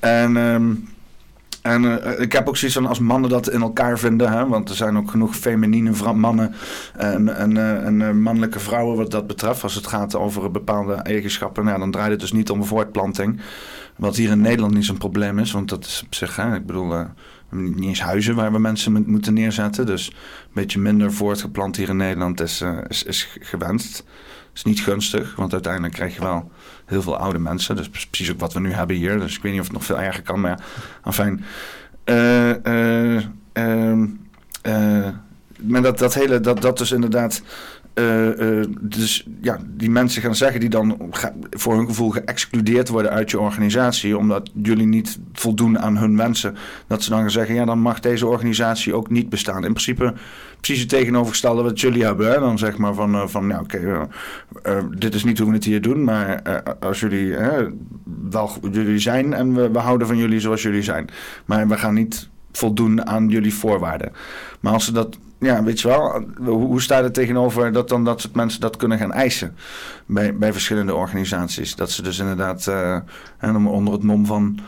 [0.00, 0.36] En...
[0.36, 0.70] ehm,
[1.62, 4.68] en eh, ik heb ook zoiets van als mannen dat in elkaar vinden, hè, want
[4.68, 6.54] er zijn ook genoeg feminine mannen
[6.96, 9.62] en, en, eh, en eh, mannelijke vrouwen wat dat betreft.
[9.62, 13.40] Als het gaat over bepaalde eigenschappen, nou, dan draait het dus niet om voortplanting.
[13.96, 16.66] Wat hier in Nederland niet zo'n probleem is, want dat is op zich, hè, ik
[16.66, 17.04] bedoel, eh,
[17.50, 19.86] niet eens huizen waar we mensen moeten neerzetten.
[19.86, 20.14] Dus een
[20.52, 24.04] beetje minder voortgeplant hier in Nederland is, eh, is, is gewenst.
[24.54, 26.50] is niet gunstig, want uiteindelijk krijg je wel
[26.84, 27.76] heel veel oude mensen.
[27.76, 29.18] Dus precies ook wat we nu hebben hier.
[29.18, 30.60] Dus ik weet niet of het nog veel erger kan, maar
[31.04, 31.44] enfin.
[32.04, 34.06] eh, eh, ehm,
[34.62, 35.08] eh,
[35.60, 37.42] maar dat, dat hele, dat, dat dus inderdaad.
[38.80, 41.12] dus ja, die mensen gaan zeggen die dan
[41.50, 46.56] voor hun gevoel geëxcludeerd worden uit je organisatie, omdat jullie niet voldoen aan hun wensen,
[46.86, 49.64] dat ze dan gaan zeggen: ja, dan mag deze organisatie ook niet bestaan.
[49.64, 50.14] In principe
[50.62, 52.40] precies het tegenovergestelde wat jullie hebben.
[52.40, 55.54] Dan zeg maar van, eh, van ja, oké, eh, eh, dit is niet hoe we
[55.54, 56.42] het hier doen, maar
[56.80, 57.36] als jullie
[58.30, 61.08] wel jullie zijn en we, we houden van jullie zoals jullie zijn,
[61.44, 64.12] maar we gaan niet voldoen aan jullie voorwaarden.
[64.60, 68.20] Maar als ze dat, ja, weet je wel, hoe, staat het tegenover dat dan dat
[68.20, 69.56] soort mensen dat kunnen gaan eisen
[70.06, 71.74] bij, bij verschillende organisaties?
[71.74, 72.98] Dat ze dus inderdaad eh,
[73.54, 74.58] onder het mom van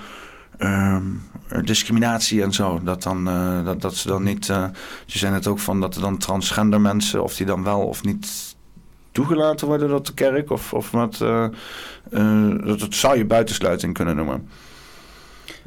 [0.59, 1.05] ehm,
[1.65, 4.69] discriminatie en zo, dat, dan, eh, dat, dat ze dan niet, eh
[5.07, 8.05] ze zijn het ook van dat er dan transgender mensen, of die dan wel of
[8.05, 8.57] niet
[9.13, 11.49] toegelaten worden door de kerk, of, of wat, eh,
[12.65, 14.49] dat, dat zou je buitensluiting kunnen noemen.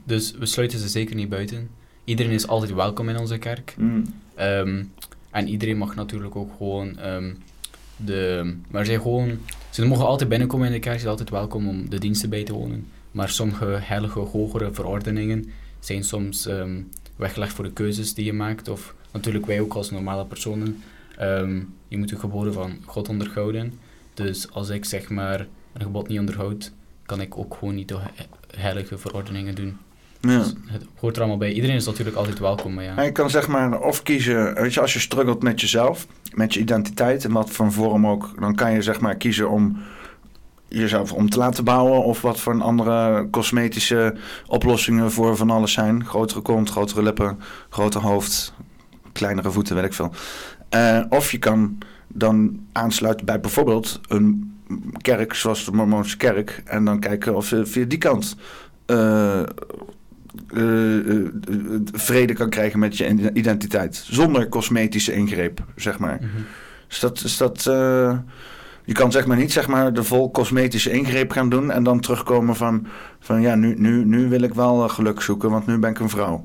[0.03, 1.69] Dus we sluiten ze zeker niet buiten.
[2.03, 3.75] Iedereen is altijd welkom in onze kerk.
[4.35, 4.83] Ehm,
[5.31, 7.33] en iedereen mag natuurlijk ook gewoon ehm,
[7.95, 8.53] de...
[8.69, 9.39] Maar zij gewoon...
[9.69, 12.43] Ze mogen altijd binnenkomen in de kerk, ze zijn altijd welkom om de diensten bij
[12.43, 12.87] te wonen.
[13.17, 15.45] Maar sommige heilige, hogere verordeningen
[15.79, 16.81] zijn soms ehm,
[17.15, 18.67] weggelegd voor de keuzes die je maakt.
[18.67, 20.83] Of natuurlijk wij ook als normale personen.
[21.17, 23.73] Ehm, je moet de geboden van God onderhouden.
[24.13, 26.71] Dus als ik zeg maar een gebod niet onderhoud,
[27.05, 29.77] kan ik ook gewoon niet de he- heilige verordeningen doen.
[30.21, 30.37] Ja.
[30.37, 31.51] Dus het hoort er allemaal bij.
[31.53, 32.93] Iedereen is natuurlijk altijd welkom, maar ja.
[32.95, 36.53] Ja, je kan zeg maar of kiezen, weet je, als je struggelt met jezelf, met
[36.53, 39.77] je identiteit, in wat voor vorm ook, dan kan je zeg maar kiezen om
[40.67, 44.15] jezelf om te laten bouwen of wat voor een andere cosmetische
[44.47, 46.05] oplossingen voor van alles zijn.
[46.05, 48.53] Grotere kont, grotere lippen, groter hoofd,
[49.11, 50.11] kleinere voeten, weet ik veel.
[50.69, 51.77] Eh, of je kan
[52.07, 54.55] dan aansluiten bij bijvoorbeeld een
[55.01, 58.35] kerk zoals de Mormoonse kerk en dan kijken of je via die kant
[58.85, 59.45] eh, eh,
[61.91, 64.05] vrede kan krijgen met je identiteit.
[64.09, 66.19] Zonder cosmetische ingreep, zeg maar.
[66.87, 67.69] Dus dat, is dat
[68.87, 71.99] je kan zeg maar niet zeg maar, de vol cosmetische ingreep gaan doen en dan
[71.99, 72.87] terugkomen van,
[73.19, 75.99] van ja, nu, nu, nu wil ik wel eh, geluk zoeken, want nu ben ik
[75.99, 76.43] een vrouw.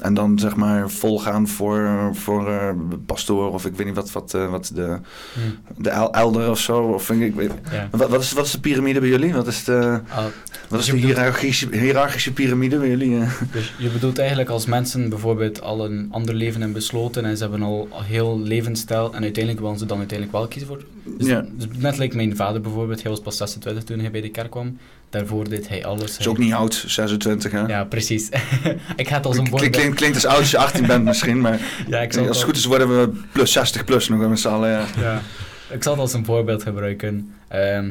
[0.00, 2.68] En dan zeg maar vol gaan voor, voor eh,
[3.06, 4.98] pastoor of ik weet niet wat, wat, eh, wat de,
[5.34, 5.82] Hm.
[5.82, 6.82] de el- elder of zo.
[6.82, 7.88] Of, ik, weet, Ja.
[7.90, 9.34] wat, wat, is, wat is de piramide bij jullie?
[9.34, 10.24] Wat is de, Ah,
[10.68, 13.20] wat is je de bedoelt- hiërarchische, hiërarchische piramide bij jullie?
[13.20, 13.30] eh?
[13.52, 17.42] dus je bedoelt eigenlijk als mensen bijvoorbeeld al een ander leven hebben besloten en ze
[17.42, 20.84] hebben al een heel levensstijl en uiteindelijk willen ze dan uiteindelijk wel kiezen voor...
[21.18, 21.44] Dus, Ja.
[21.52, 24.50] dus net like mijn vader bijvoorbeeld, hij was pas 26 toen hij bij de kerk
[24.50, 24.78] kwam.
[25.10, 26.18] Daarvoor deed hij alles.
[26.18, 27.66] Is ook niet oud, 26 hè?
[27.66, 28.28] Ja, precies.
[28.96, 29.94] ik ga het als een Klink- voorbeeld...
[29.94, 32.56] Klinkt, als oud als je 18 bent misschien, maar Ja, ik zal als het goed
[32.56, 34.70] is worden we plus 60 plus nog met z'n allen.
[34.70, 34.86] Ja.
[35.00, 35.22] Ja,
[35.70, 37.32] ik zal het als een voorbeeld gebruiken.
[37.48, 37.90] Ehm,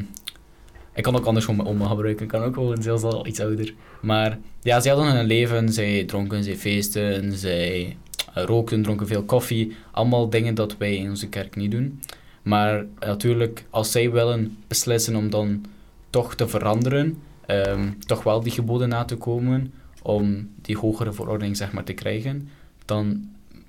[0.94, 2.22] ik kan ook anders gewoon mijn oma gebruiken.
[2.24, 3.74] Ik kan ook gewoon zelfs al iets ouder.
[4.00, 5.72] Maar ja, zij hadden een leven.
[5.72, 7.96] Zij dronken, zij feesten, zij
[8.34, 9.76] rookten, dronken veel koffie.
[9.90, 12.00] Allemaal dingen dat wij in onze kerk niet doen.
[12.42, 15.64] Maar natuurlijk, als zij willen beslissen om dan
[16.10, 21.56] toch te veranderen, ehm, toch wel die geboden na te komen, om die hogere verordening
[21.56, 22.48] zeg maar te krijgen,
[22.84, 23.28] dan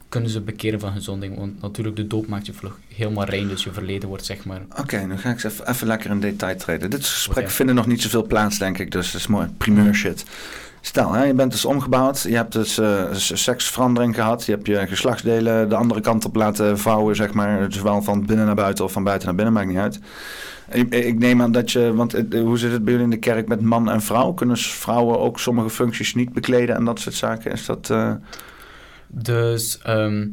[0.10, 1.38] kunnen ze bekeren van hun zondiging.
[1.38, 4.62] Want natuurlijk, de doop maakt je vlug helemaal rein, dus je verleden wordt zeg maar...
[4.80, 6.90] Oké, nu ga ik even, even lekker in detail treden.
[6.90, 7.54] Dit gesprek Oké.
[7.54, 9.48] vinden nog niet zoveel plaats, denk ik, dus dat is mooi.
[9.58, 10.26] Primeur shit.
[10.82, 14.88] Stel, hè, je bent dus omgebouwd, je hebt dus eh, seksverandering gehad, je hebt je
[14.88, 18.92] geslachtsdelen de andere kant op laten vouwen, zeg maar, zowel van binnen naar buiten of
[18.92, 20.00] van buiten naar binnen, maakt niet uit.
[20.72, 23.48] Ik, ik neem aan dat je, want hoe zit het bij jullie in de kerk
[23.48, 24.34] met man en vrouw?
[24.34, 27.52] Kunnen vrouwen ook sommige functies niet bekleden en dat soort zaken?
[27.52, 27.90] Is dat...
[27.90, 28.14] eh,
[29.08, 30.28] Dus ehm,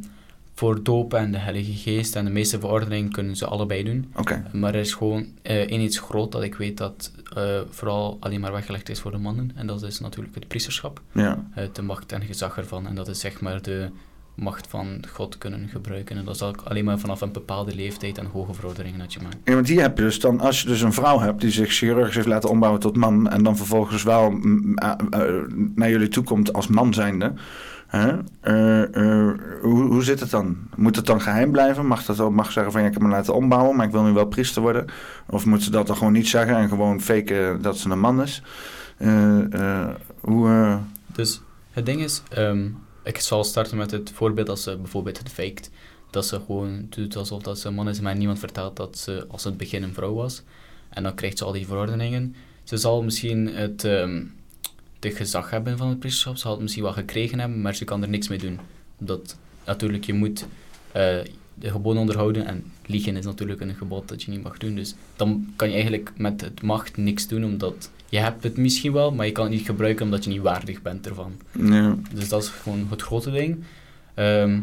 [0.55, 4.13] voor doop en de Heilige Geest en de meeste verordeningen kunnen ze allebei doen.
[4.17, 8.17] Oké, Maar er is gewoon eh één iets groot dat ik weet dat eh, vooral
[8.21, 9.51] alleen maar weggelegd is voor de mannen.
[9.55, 11.01] En dat is natuurlijk het priesterschap.
[11.13, 11.45] ja.
[11.73, 12.87] de macht en gezag ervan.
[12.87, 13.89] En dat is zeg maar de
[14.39, 16.17] macht van God kunnen gebruiken.
[16.17, 19.21] En dat is ook alleen maar vanaf een bepaalde leeftijd en hoge verordeningen dat je
[19.23, 19.37] maakt.
[19.45, 21.73] Ja, want die heb je dus dan, als je dus een vrouw hebt die zich
[21.73, 26.09] chirurgisch heeft laten ombouwen tot man en dan vervolgens wel mm, eh, eh, naar jullie
[26.09, 27.33] toe komt als man zijnde.
[27.87, 28.19] Hè?
[28.41, 30.57] Eh, hoe, hoe zit het dan?
[30.77, 31.87] Moet het dan geheim blijven?
[31.87, 34.03] Mag dat ook mag zeggen van ja, ik heb me laten ombouwen, maar ik wil
[34.03, 34.87] nu wel priester worden?
[35.27, 38.23] Of moet ze dat dan gewoon niet zeggen en gewoon faken dat ze een man
[38.23, 38.43] is?
[38.99, 39.87] Eh,
[40.21, 42.67] hoe, Dus het ding is, ehm,
[43.09, 45.71] ik zal starten met het voorbeeld als ze bijvoorbeeld het faked.
[46.11, 49.25] Dat ze gewoon doet alsof dat ze een man is, maar niemand vertelt dat ze
[49.29, 50.43] als het begin een vrouw was.
[50.89, 52.35] En dan krijgt ze al die verordeningen.
[52.65, 53.81] Ze zal misschien het,
[54.99, 57.85] de gezag hebben van het priesterschap, ze zal het misschien wel gekregen hebben, maar ze
[57.85, 58.59] kan er niks mee doen.
[59.01, 60.47] Omdat natuurlijk je moet
[60.93, 61.19] eh,
[61.55, 64.75] de geboden onderhouden en liegen is natuurlijk een gebod dat je niet mag doen.
[64.75, 68.93] Dus dan kan je eigenlijk met het macht niks doen, omdat je hebt het misschien
[68.93, 71.33] wel, maar je kan het niet gebruiken omdat je niet waardig bent ervan.
[71.53, 71.95] ja.
[72.13, 73.65] Dus dat is gewoon het grote ding.
[74.15, 74.61] Ehm,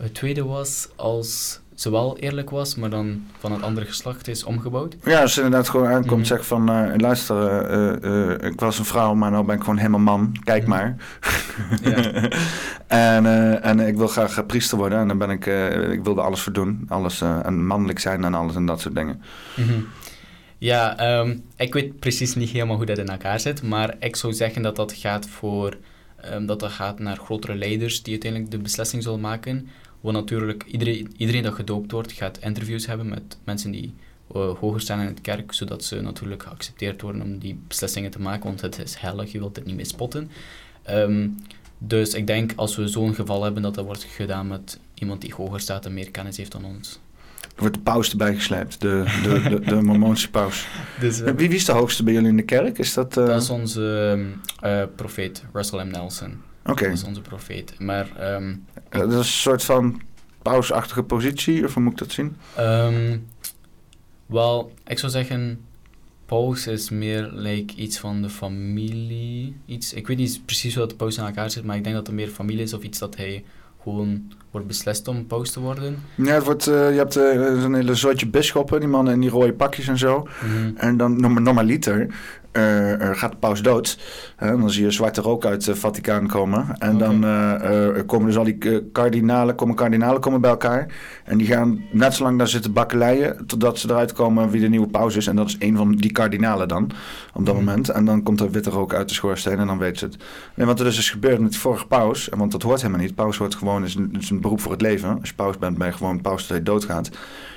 [0.00, 4.44] Het tweede was als ze wel eerlijk was, maar dan van het andere geslacht is
[4.44, 4.96] omgebouwd.
[5.04, 6.18] Ja, als ze inderdaad gewoon aankomt Mhm.
[6.20, 6.68] en zegt van...
[6.68, 10.36] eh, luister, eh, eh, ik was een vrouw, maar nu ben ik gewoon helemaal man.
[10.44, 10.70] Kijk Mhm.
[10.70, 10.96] maar.
[12.86, 13.26] En,
[13.62, 14.98] en ik wil graag priester worden.
[14.98, 15.46] En dan ben ik...
[15.92, 16.84] ik wilde alles voor doen.
[16.88, 19.22] Alles, en mannelijk zijn en alles en dat soort dingen.
[19.56, 19.72] Mhm.
[20.62, 24.32] Ja, ehm, ik weet precies niet helemaal hoe dat in elkaar zit, maar ik zou
[24.32, 25.76] zeggen dat dat gaat voor
[26.16, 29.68] ehm, dat dat gaat naar grotere leiders die uiteindelijk de beslissing zullen maken.
[30.00, 33.94] Want natuurlijk, iedereen, iedereen dat gedoopt wordt, gaat interviews hebben met mensen die
[34.34, 38.20] eh, hoger staan in het kerk, zodat ze natuurlijk geaccepteerd worden om die beslissingen te
[38.20, 40.30] maken, want het is heilig, je wilt het niet mee spotten.
[40.82, 41.28] Ehm,
[41.78, 45.34] dus ik denk als we zo'n geval hebben, dat dat wordt gedaan met iemand die
[45.34, 47.00] hoger staat en meer kennis heeft dan ons.
[47.54, 48.80] Er wordt de paus erbij gesleept.
[48.80, 50.66] De, de, de, de mormoonse paus.
[51.00, 52.78] Dus, Wie, wie is de hoogste bij jullie in de kerk?
[52.78, 53.16] Is dat...
[53.16, 54.16] eh, Dat is onze
[54.60, 55.88] eh, profeet, Russell M.
[55.90, 56.40] Nelson.
[56.66, 56.84] Oké.
[56.84, 57.74] Dat is onze profeet.
[57.78, 58.54] Maar ehm,
[58.88, 60.00] Eh, dat is een soort van
[60.42, 62.36] pausachtige positie, of hoe moet ik dat zien?
[62.56, 63.18] ehm,
[64.26, 65.60] wel, ik zou zeggen,
[66.26, 69.56] paus is meer like, iets van de familie.
[69.66, 71.96] Iets, ik weet niet precies hoe dat de paus in elkaar zit, maar ik denk
[71.96, 73.44] dat het meer familie is of iets dat hij
[73.82, 75.98] gewoon wordt beslist om paus te worden.
[76.14, 79.30] Ja, het wordt, eh, je hebt eh, zo'n hele soortje bisschoppen, die mannen in die
[79.30, 80.28] rode pakjes en zo.
[80.44, 80.76] Mhm.
[80.76, 82.06] En dan norm- normaliter
[82.52, 83.98] eh, er gaat de paus dood.
[84.38, 86.66] Dan zie je zwarte rook uit het Vaticaan komen.
[86.78, 90.86] En dan eh, eh, komen dus al die eh, kardinalen, komen kardinalen komen bij elkaar.
[91.24, 93.46] En die gaan net zo lang daar zitten bakkeleien...
[93.46, 95.26] totdat ze eruit komen wie de nieuwe paus is.
[95.26, 96.90] En dat is een van die kardinalen dan,
[97.34, 97.64] op dat Mhm.
[97.64, 97.88] moment.
[97.88, 100.16] En dan komt er witte rook uit de schoorsteen en dan weet ze het.
[100.54, 102.28] Nee, want er is dus gebeurd met de vorige paus.
[102.30, 103.14] en Want dat hoort helemaal niet.
[103.14, 105.18] Paus hoort gewoon, is een, is een beroep voor het leven.
[105.20, 107.10] Als je paus bent, ben je gewoon paus tot je doodgaat.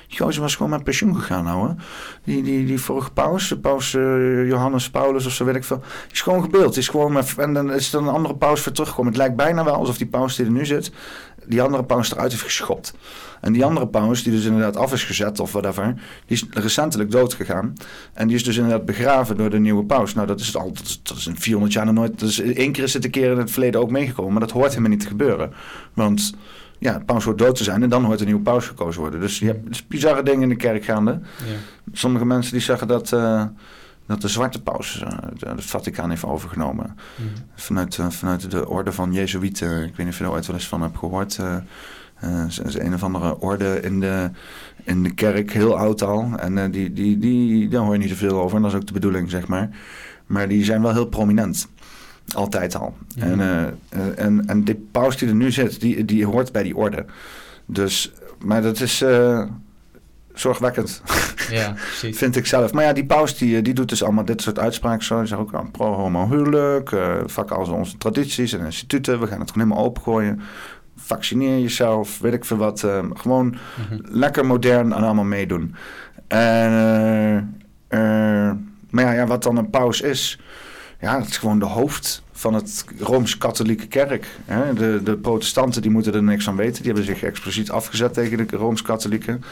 [0.07, 1.75] Die gozer was gewoon met pensioen gegaan, ouwe.
[2.23, 5.81] Die, die, die vorige paus, de paus eh, Johannes Paulus of zo weet ik veel.
[6.11, 6.77] Is gewoon gebeeld.
[6.77, 9.11] Is gewoon met, en dan is er een andere paus voor teruggekomen.
[9.11, 10.91] Het lijkt bijna wel alsof die paus die er nu zit,
[11.47, 12.93] die andere paus eruit heeft geschopt.
[13.41, 15.93] En die andere paus, die dus inderdaad af is gezet of whatever,
[16.25, 17.73] die is recentelijk dood gegaan.
[18.13, 20.13] En die is dus inderdaad begraven door de nieuwe paus.
[20.13, 22.21] Nou, dat is al, dat is, dat is in 400 jaar nog nooit.
[22.21, 24.69] Is één keer is het een keer in het verleden ook meegekomen, maar dat hoort
[24.69, 25.53] helemaal niet te gebeuren.
[25.93, 26.33] Want
[26.85, 29.19] ja, paus hoort dood te zijn en dan hoort een nieuwe paus gekozen worden.
[29.19, 31.11] Dus je hebt dus bizarre dingen in de kerk gaande.
[31.11, 31.53] Ja.
[31.91, 33.43] Sommige mensen die zeggen dat, eh,
[34.07, 35.03] dat de zwarte paus
[35.37, 36.95] de- het Vaticaan heeft overgenomen.
[37.15, 37.27] Mhm.
[37.55, 39.77] Vanuit, eh, vanuit de orde van Jezuïeten.
[39.83, 41.37] Ik weet niet of je er ooit wel eens van hebt gehoord.
[41.39, 41.55] eh
[42.15, 44.29] eh, is een of andere orde in de,
[44.83, 46.29] in de kerk, heel oud al.
[46.37, 48.55] En die, die, die, daar hoor je niet zoveel over.
[48.55, 49.69] En dat is ook de bedoeling, zeg maar.
[50.25, 51.67] Maar die zijn wel heel prominent.
[52.33, 52.97] Altijd al.
[53.15, 53.23] Ja.
[53.23, 56.75] En, eh, en, en die paus die er nu zit, die, die hoort bij die
[56.75, 57.05] orde.
[57.65, 59.43] Dus, maar dat is eh,
[60.33, 61.01] zorgwekkend.
[61.49, 62.17] ja, precies.
[62.17, 62.73] Vind ik zelf.
[62.73, 65.05] Maar ja, die paus die, die doet dus allemaal dit soort uitspraken.
[65.05, 65.25] Zo.
[65.25, 66.91] Zegt ook aan pro-homo huwelijk.
[66.91, 69.19] eh vak al onze tradities en instituten.
[69.19, 70.41] We gaan het gewoon helemaal opengooien.
[70.97, 72.79] Vaccineer jezelf, weet ik veel wat.
[73.13, 73.55] gewoon
[73.89, 73.99] Mhm.
[74.03, 75.75] lekker modern en allemaal meedoen.
[76.27, 76.71] En,
[78.89, 80.39] maar ja, ja, wat dan een paus is...
[81.05, 84.27] Ja, dat is gewoon de hoofd van het Rooms-Katholieke kerk.
[84.45, 84.73] Hè?
[84.73, 86.83] De, de protestanten die moeten er niks aan weten.
[86.83, 89.43] Die hebben zich expliciet afgezet tegen de Rooms-Katholieken.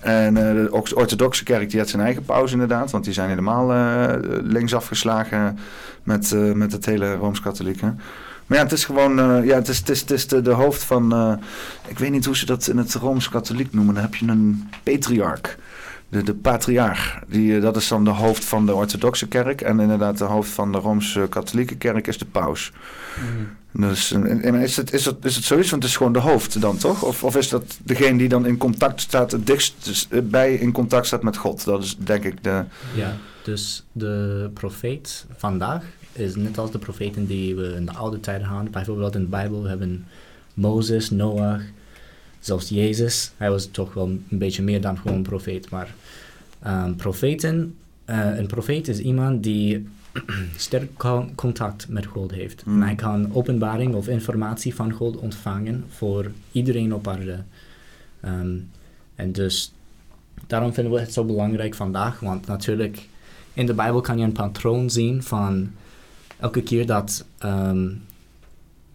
[0.00, 2.90] En eh, de orth- orthodoxe kerk die had zijn eigen paus inderdaad.
[2.90, 5.58] Want die zijn helemaal eh links afgeslagen
[6.02, 7.94] met, eh, met het hele Rooms-Katholieke.
[8.46, 10.84] Maar ja, het is gewoon, ja, het is, het is, het is de, de hoofd
[10.84, 11.38] van,
[11.88, 13.94] ik weet niet hoe ze dat in het Rooms-Katholiek noemen.
[13.94, 15.56] Dan heb je een patriarch,
[16.12, 17.18] de, de patriarch.
[17.28, 19.60] Die, eh, dat is dan de hoofd van de orthodoxe kerk.
[19.60, 22.72] En inderdaad de hoofd van de Rooms-Katholieke kerk is de paus.
[23.16, 23.84] Mhm.
[23.84, 25.70] Dus en is het, is, het, is het zoiets?
[25.70, 27.02] Want het is gewoon de hoofd dan, toch?
[27.02, 30.54] Of, of is dat degene die dan in contact staat, het dichtst dus, eh, bij
[30.54, 31.64] in contact staat met God?
[31.64, 32.64] Dat is denk ik de...
[32.94, 38.20] Ja, dus de profeet vandaag is net als de profeten die we in de oude
[38.20, 38.72] tijden hadden.
[38.72, 40.06] Bijvoorbeeld in de Bijbel we hebben
[40.54, 41.62] Mozes, Noach,
[42.42, 43.32] zelfs Jezus.
[43.36, 45.70] Hij was toch wel een beetje meer dan gewoon een profeet.
[45.70, 45.94] Maar
[46.62, 49.88] ehm, profeten, eh, een profeet is iemand die
[50.56, 52.62] sterk con- contact met God heeft.
[52.62, 52.74] Hmm.
[52.74, 57.38] En hij kan openbaring of informatie van God ontvangen voor iedereen op aarde.
[58.20, 58.56] Ehm,
[59.14, 59.72] en dus
[60.46, 63.08] daarom vinden we het zo belangrijk vandaag, want natuurlijk
[63.52, 65.70] in de Bijbel kan je een patroon zien van
[66.38, 67.88] elke keer dat ehm,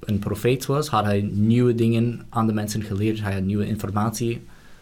[0.07, 4.41] een profeet was, had hij nieuwe dingen aan de mensen geleerd, hij had nieuwe informatie,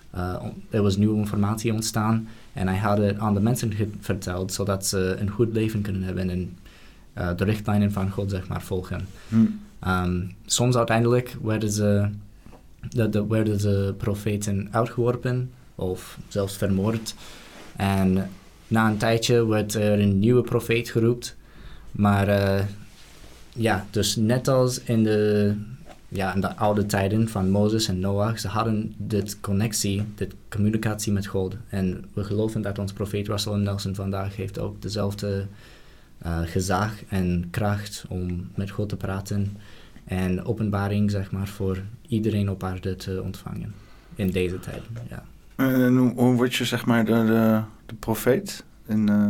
[0.10, 0.36] eh,
[0.70, 5.16] er was nieuwe informatie ontstaan en hij had het aan de mensen verteld, zodat ze
[5.20, 6.58] een goed leven kunnen hebben en
[7.14, 9.08] eh, de richtlijnen van God zeg maar volgen.
[9.30, 9.46] Hm.
[9.80, 12.10] Ehm, soms uiteindelijk werden ze,
[12.90, 17.16] de, de, werden de profeten uitgeworpen of zelfs vermoord.
[17.76, 18.30] En
[18.68, 21.28] na een tijdje werd er een nieuwe profeet geroepen.
[21.92, 22.64] Maar eh,
[23.56, 25.54] ja, dus net als in de,
[26.08, 31.12] ja, in de oude tijden van Mozes en Noach, ze hadden dit connectie, dit communicatie
[31.12, 31.56] met God.
[31.70, 35.46] En we geloven dat onze profeet Russell Nelson vandaag heeft ook dezelfde
[36.26, 39.58] uh, gezag en kracht om met God te praten
[40.06, 43.74] en openbaring, zeg maar, voor iedereen op aarde te ontvangen
[44.16, 45.24] in deze tijden, ja.
[45.56, 48.64] En hoe, hoe word je, zeg maar, de, de, de profeet?
[48.86, 49.30] In, uh...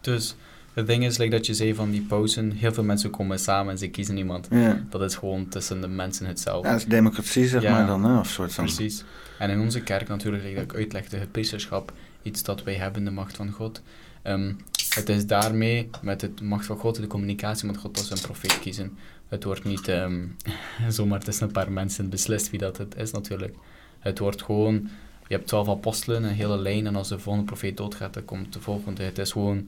[0.00, 0.36] Dus
[0.78, 3.72] het ding is, like dat je zei van die pauzen, heel veel mensen komen samen
[3.72, 4.46] en ze kiezen iemand.
[4.50, 4.84] Ja.
[4.90, 6.66] Dat is gewoon tussen de mensen hetzelfde.
[6.66, 7.70] Ja, dat is democratie, zeg Ja.
[7.72, 8.18] maar dan, hè?
[8.18, 8.64] Of soort van.
[8.64, 9.04] Precies.
[9.38, 13.04] En in onze kerk natuurlijk, like dat ik uitlegde, het priesterschap, iets dat wij hebben,
[13.04, 13.82] de macht van God.
[14.22, 14.52] Ehm,
[14.94, 18.20] het is daarmee, met de macht van God, de communicatie met God, dat ze een
[18.20, 18.96] profeet kiezen.
[19.28, 20.24] Het wordt niet ehm,
[20.88, 23.54] zomaar tussen een paar mensen beslist wie dat het is natuurlijk.
[23.98, 24.74] Het wordt gewoon,
[25.28, 28.52] je hebt twaalf apostelen, een hele lijn, en als de volgende profeet doodgaat, dan komt
[28.52, 29.02] de volgende.
[29.02, 29.66] Het is gewoon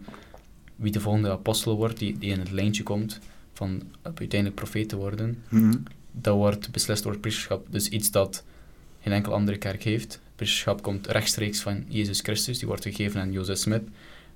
[0.80, 3.18] wie de volgende apostel wordt, die, die in het lijntje komt
[3.52, 5.74] van uiteindelijk profeet te worden Mhm.
[6.12, 7.66] dat wordt beslist door het priesterschap.
[7.70, 8.44] Dus iets dat
[9.02, 10.12] geen enkel andere kerk heeft.
[10.12, 12.58] Het priesterschap komt rechtstreeks van Jezus Christus.
[12.58, 13.82] Die wordt gegeven aan Jozef Smith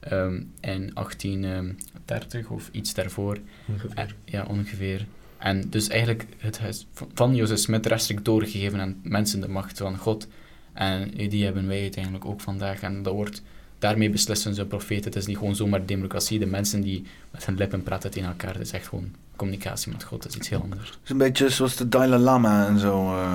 [0.00, 3.38] ehm, in 1830 of iets daarvoor.
[3.68, 4.14] Ongeveer.
[4.24, 5.06] Ja, ongeveer.
[5.38, 9.78] En dus eigenlijk het is v- van Jozef Smith rechtstreeks doorgegeven aan mensen de macht
[9.78, 10.28] van God.
[10.72, 12.80] En die hebben wij uiteindelijk ook vandaag.
[12.80, 13.42] En dat wordt,
[13.84, 15.04] daarmee beslissen ze een profeet.
[15.04, 16.38] Het is niet gewoon zomaar democratie.
[16.38, 18.52] De mensen die met hun lippen praten tegen elkaar.
[18.52, 20.22] Het is echt gewoon communicatie met God.
[20.22, 20.88] Dat is iets heel anders.
[20.88, 23.06] Het is een beetje zoals de Dalai Lama en zo.
[23.06, 23.34] eh.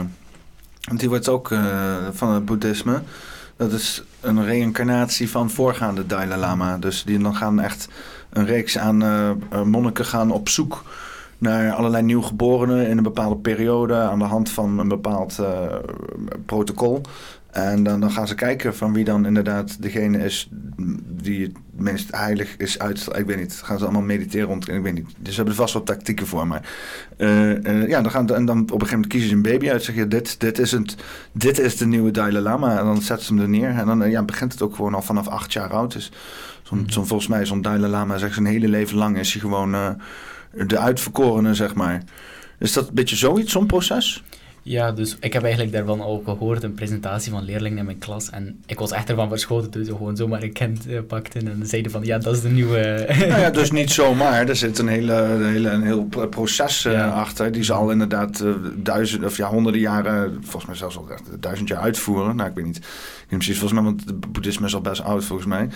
[0.88, 3.02] want die wordt ook eh, van het boeddhisme.
[3.56, 6.78] Dat is een reïncarnatie van voorgaande Dalai Lama.
[6.78, 7.88] Dus die dan gaan echt
[8.30, 9.32] een reeks aan eh,
[9.64, 10.84] monniken gaan op zoek
[11.38, 15.40] naar allerlei nieuwgeborenen in een bepaalde periode aan de hand van een bepaald
[16.46, 17.02] protocol.
[17.52, 20.50] En dan, dan gaan ze kijken van wie dan inderdaad degene is
[21.08, 23.08] die het meest heilig is uit.
[23.18, 23.62] Ik weet niet.
[23.64, 24.70] Gaan ze allemaal mediteren rond.
[24.70, 25.06] Ik weet niet.
[25.18, 26.48] Dus ze hebben er vast wel tactieken voor.
[26.48, 26.70] Maar
[27.18, 29.70] eh, eh, ja, dan gaan, en dan op een gegeven moment kiezen ze een baby
[29.70, 29.84] uit.
[29.84, 30.96] Zeg je, dit, dit, is het,
[31.32, 32.80] dit is de nieuwe Dalai Lama.
[32.80, 33.70] En dan zetten ze hem er neer.
[33.70, 35.94] En dan eh, ja, begint het ook gewoon al vanaf acht jaar oud.
[35.94, 36.12] Dus
[36.64, 36.90] zo'n, Mhm.
[36.90, 39.72] zo'n, volgens mij zo'n Dalai Lama zegt zijn hele leven lang is hij gewoon
[40.68, 42.04] de uitverkorene, zeg maar.
[42.60, 44.24] Is dat een beetje zoiets, zo'n proces?
[44.64, 48.30] Ja, dus ik heb eigenlijk daarvan ook gehoord, een presentatie van leerlingen in mijn klas.
[48.30, 51.66] En ik was echt ervan verschoten toen ze gewoon zomaar een kind eh, pakten en
[51.68, 53.06] zeiden van, ja, dat is de nieuwe...
[53.20, 54.50] Nou ja, dus niet zomaar.
[54.50, 57.10] Er zit een, hele, een, hele, een heel pro- proces eh, Ja.
[57.10, 57.52] achter.
[57.52, 61.08] Die ze al inderdaad eh, duizend, of ja, honderden jaren, volgens mij zelfs al
[61.40, 62.36] duizend jaar uitvoeren.
[62.36, 62.78] Nou, ik weet niet.
[62.78, 65.70] Ik weet niet precies, volgens mij, want het boeddhisme is al best oud volgens mij.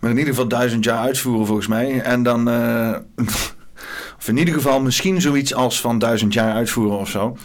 [0.00, 2.00] Maar in ieder geval duizend jaar uitvoeren volgens mij.
[2.00, 2.48] En dan,
[4.18, 7.36] of in ieder geval misschien zoiets als van duizend jaar uitvoeren of zo.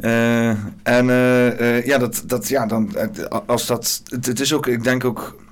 [0.00, 0.48] Eh,
[0.82, 2.90] en eh, eh, ja, dat, dat, ja, dan,
[3.46, 5.42] als dat, het, het is ook, ik denk ook,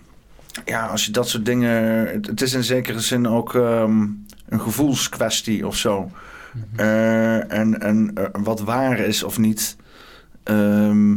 [0.64, 4.00] ja, als je dat soort dingen, het, het is in zekere zin ook ehm,
[4.48, 6.10] een gevoelskwestie of zo.
[6.76, 9.76] Eh, en en wat waar is of niet,
[10.42, 11.16] ehm,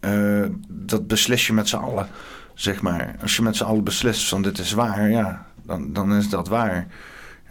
[0.00, 2.06] eh, dat beslis je met z'n allen,
[2.54, 3.14] zeg maar.
[3.22, 6.48] Als je met z'n allen beslist van dit is waar, ja, dan, dan is dat
[6.48, 6.86] waar.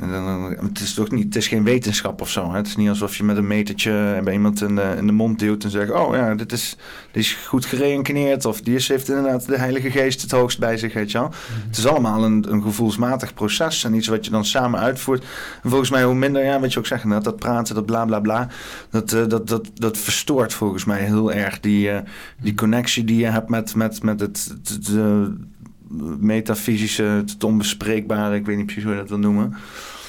[0.02, 2.50] En dan, dan- het is toch niet, het is geen wetenschap of zo.
[2.52, 2.58] Hè?
[2.58, 5.40] Het is niet alsof je met een metertje bij iemand in de, in de mond
[5.40, 6.78] duwt en zegt: Oh ja, dit is,
[7.12, 8.46] dit is goed gereïncarneerd.
[8.46, 10.94] Of die is, heeft inderdaad de Heilige Geest het hoogst bij zich.
[10.94, 11.32] Weet je wel?
[11.68, 15.24] Het is allemaal een, een gevoelsmatig proces en iets wat je dan samen uitvoert.
[15.64, 18.06] En volgens mij, hoe minder, ja, wat je ook zeggen, dat, dat praten, dat bla
[18.06, 18.48] bla bla,
[18.90, 22.00] dat, eh, dat, dat, dat verstoort volgens mij heel erg die, eh,
[22.42, 24.90] die connectie die je hebt met, met, met het, het, het,
[26.20, 29.56] metafysische, het onbespreekbare, ik weet niet precies hoe je dat wil noemen.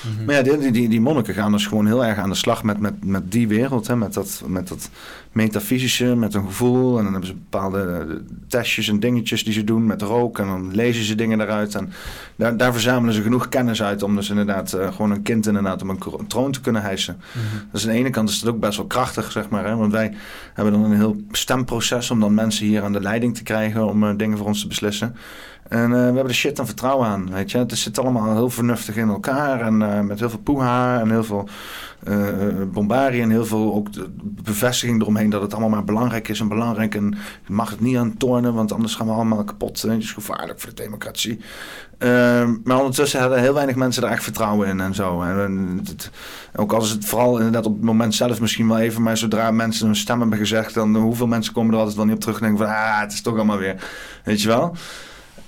[0.02, 0.24] Mhm.
[0.24, 2.78] Maar ja, die, die, die monniken gaan dus gewoon heel erg aan de slag met,
[2.78, 3.86] met, met die wereld.
[3.86, 4.90] Hè, met, dat, met dat
[5.32, 6.98] metafysische, met een gevoel.
[6.98, 8.16] En dan hebben ze bepaalde eh,
[8.48, 10.38] testjes en dingetjes die ze doen met rook.
[10.38, 11.74] En dan lezen ze dingen daaruit.
[11.74, 11.92] En
[12.36, 15.82] daar, daar verzamelen ze genoeg kennis uit om dus inderdaad eh, gewoon een kind inderdaad
[15.82, 17.20] op een troon te kunnen hijsen.
[17.32, 17.64] Mhm.
[17.72, 19.66] Dus aan de ene kant is het ook best wel krachtig, zeg maar.
[19.66, 19.76] Hè?
[19.76, 20.14] Want wij
[20.54, 24.04] hebben dan een heel stemproces om dan mensen hier aan de leiding te krijgen om
[24.04, 25.16] eh, dingen voor ons te beslissen.
[25.72, 27.58] En eh, we hebben er shit aan vertrouwen aan, weet je.
[27.58, 31.24] Het zit allemaal heel vernuftig in elkaar en eh, met heel veel poeha en heel
[31.24, 31.48] veel
[32.04, 32.26] eh
[32.72, 36.48] bombarie en heel veel ook de bevestiging eromheen dat het allemaal maar belangrijk is en
[36.48, 37.14] belangrijk en
[37.46, 39.82] je mag het niet aan tornen, want anders gaan we allemaal kapot.
[39.82, 41.40] Het is gevaarlijk voor de democratie.
[41.98, 42.08] Eh,
[42.64, 45.22] maar ondertussen hebben heel weinig mensen er echt vertrouwen in en zo.
[45.22, 46.10] En, en het-
[46.56, 49.86] ook als het vooral inderdaad op het moment zelf misschien wel even, maar zodra mensen
[49.86, 52.42] hun stem hebben gezegd, dan hoeveel mensen komen er altijd wel niet op terug en
[52.46, 53.84] denken van, ah, het is toch allemaal weer.
[54.24, 54.76] Weet je wel?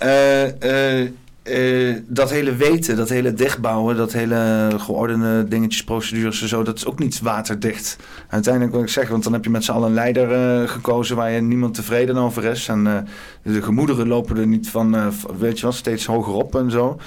[0.05, 1.09] Eh, eh,
[1.43, 6.77] eh, dat hele weten, dat hele dichtbouwen, dat hele geordende dingetjes, procedures en zo, dat
[6.77, 7.97] is ook niet waterdicht.
[8.29, 11.31] Uiteindelijk wil ik zeggen, want dan heb je met z'n allen een leider gekozen waar
[11.31, 12.69] je niemand tevreden over is.
[12.69, 13.07] En
[13.43, 17.01] de gemoederen lopen er niet van, weet je wel, steeds hoger op en zo.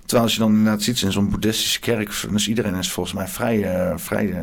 [0.00, 3.28] Terwijl als je dan inderdaad ziet in zo'n boeddhistische kerk, is iedereen is volgens mij
[3.28, 4.34] vrij, vrij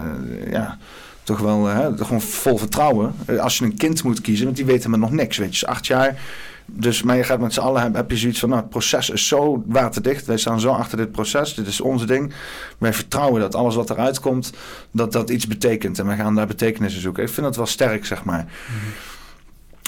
[0.50, 0.78] ja,
[1.24, 1.64] toch wel
[1.96, 3.16] gewoon vol vertrouwen.
[3.40, 5.66] Als je een kind moet kiezen, want die weten maar nog niks, weet je.
[5.66, 6.18] Dus acht jaar.
[6.66, 9.10] Dus, maar je gaat met z'n allen, heb, heb je zoiets van, nou, het proces
[9.10, 10.26] is zo waterdicht.
[10.26, 12.34] Wij staan zo achter dit proces, dit is onze ding.
[12.78, 14.54] Wij vertrouwen dat alles wat eruit komt,
[14.92, 16.00] dat dat iets betekent.
[16.00, 17.24] En wij gaan daar betekenissen zoeken.
[17.24, 18.48] Ik vind dat wel sterk, zeg maar.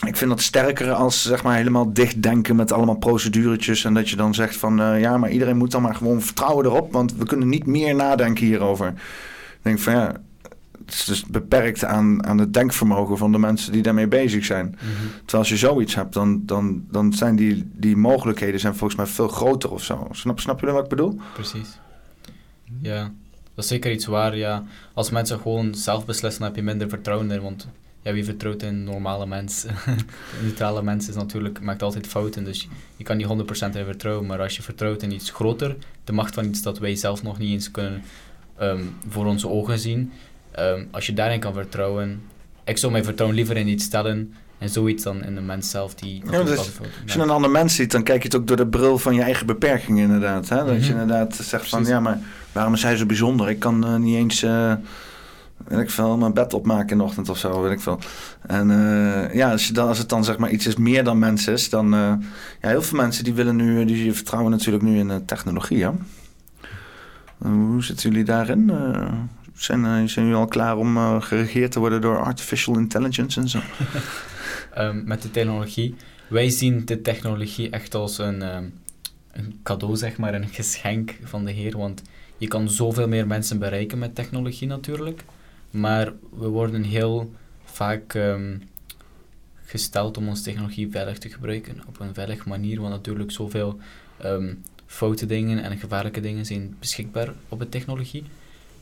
[0.05, 3.85] Ik vind dat sterker als zeg maar helemaal dicht denken met allemaal proceduretjes.
[3.85, 6.65] En dat je dan zegt van eh, ja, maar iedereen moet dan maar gewoon vertrouwen
[6.65, 6.91] erop.
[6.91, 8.87] Want we kunnen niet meer nadenken hierover.
[8.87, 10.15] Ik denk van ja,
[10.85, 14.65] het is dus beperkt aan, aan het denkvermogen van de mensen die daarmee bezig zijn.
[14.65, 15.07] Mhm.
[15.17, 19.07] Terwijl als je zoiets hebt, dan, dan, dan zijn die, die mogelijkheden zijn volgens mij
[19.07, 20.07] veel groter of zo.
[20.11, 21.19] Snap, snap jullie wat ik bedoel?
[21.33, 21.79] Precies.
[22.81, 23.11] Ja,
[23.53, 24.37] dat is zeker iets waar.
[24.37, 24.63] Ja.
[24.93, 27.41] Als mensen gewoon zelf beslissen, dan heb je minder vertrouwen in.
[27.41, 27.67] Want
[28.01, 29.75] ja, wie vertrouwt in normale mensen?
[30.43, 32.43] Neutrale mensen is natuurlijk, maakt altijd fouten.
[32.43, 33.29] Dus je kan niet 100%
[33.75, 34.25] in vertrouwen.
[34.25, 37.37] Maar als je vertrouwt in iets groter, de macht van iets dat wij zelf nog
[37.37, 38.03] niet eens kunnen
[38.57, 40.11] ehm, voor onze ogen zien.
[40.55, 42.21] Ehm, als je daarin kan vertrouwen.
[42.63, 44.33] Ik zou mijn vertrouwen liever in iets stellen.
[44.57, 47.75] En zoiets dan in de mens zelf die natuurlijk dus Als je een ander mens
[47.75, 50.49] ziet, dan kijk je het ook door de bril van je eigen beperkingen inderdaad.
[50.49, 50.65] Hè?
[50.65, 51.01] Dat je Mhm.
[51.01, 52.19] inderdaad zegt van, ja, maar
[52.51, 53.49] waarom is hij zo bijzonder?
[53.49, 54.73] Ik kan eh, niet eens, eh,
[55.67, 57.99] weet ik veel, mijn bed opmaken in de ochtend of zo, weet ik veel.
[58.47, 61.19] En eh, ja, als, je dan, als het dan zeg maar iets is meer dan
[61.19, 61.89] mens is, dan...
[61.89, 62.19] ja,
[62.59, 65.91] heel veel mensen die willen nu, die vertrouwen natuurlijk nu in technologie, hè?
[67.37, 68.71] Hoe zitten jullie daarin?
[69.55, 73.49] Zijn, eh, zijn jullie al klaar om eh, geregeerd te worden door artificial intelligence en
[73.49, 73.59] zo?
[74.73, 75.95] Ehm, met de technologie.
[76.27, 78.65] Wij zien de technologie echt als een, ehm,
[79.31, 81.77] een cadeau, zeg maar, een geschenk van de Heer.
[81.77, 82.01] Want
[82.37, 85.23] je kan zoveel meer mensen bereiken met technologie natuurlijk.
[85.69, 87.33] Maar we worden heel
[87.63, 88.57] vaak ehm,
[89.65, 91.81] gesteld om onze technologie veilig te gebruiken.
[91.87, 93.79] Op een veilige manier, want natuurlijk zoveel
[94.17, 94.53] ehm
[94.85, 98.23] foute dingen en gevaarlijke dingen zijn beschikbaar op de technologie.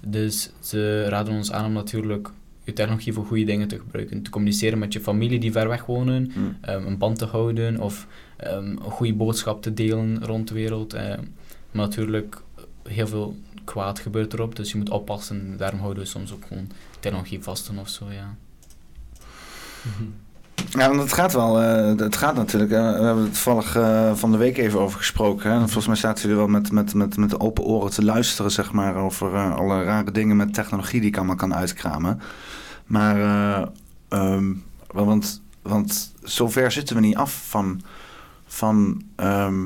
[0.08, 2.30] Dus ze raden ons aan om natuurlijk
[2.64, 4.22] je technologie voor goede dingen te gebruiken.
[4.22, 6.40] Te communiceren met je familie die ver weg wonen, Hm.
[6.62, 10.94] ehm, een band te houden of ehm, een goede boodschap te delen rond de wereld.
[10.94, 11.22] ehm.
[11.72, 12.42] maar natuurlijk,
[12.84, 15.58] heel veel kwaad gebeurt erop, dus je moet oppassen.
[15.58, 18.36] Daarom houden we soms ook gewoon technologie vasten of zo, ja.
[20.74, 21.62] Ja, want het gaat wel.
[21.62, 22.72] eh, het gaat natuurlijk.
[22.72, 25.50] we hebben het toevallig eh, van de week even over gesproken.
[25.50, 25.56] Hè?
[25.56, 28.72] En volgens mij staat jullie wel met, met, met, met open oren te luisteren, zeg
[28.72, 32.22] maar, over eh, alle rare dingen met technologie die ik allemaal kan uitkramen.
[32.86, 33.68] Maar, eh,
[34.10, 34.54] ehm,
[34.92, 37.82] want, want zover zitten we niet af van,
[38.48, 39.62] van ehm,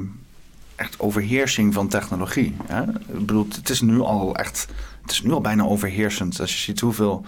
[0.76, 2.56] echt overheersing van technologie.
[2.66, 2.84] Hè?
[2.84, 4.68] Ik bedoel, het is nu al echt.
[5.02, 6.40] Het is nu al bijna overheersend.
[6.40, 7.26] Als je ziet hoeveel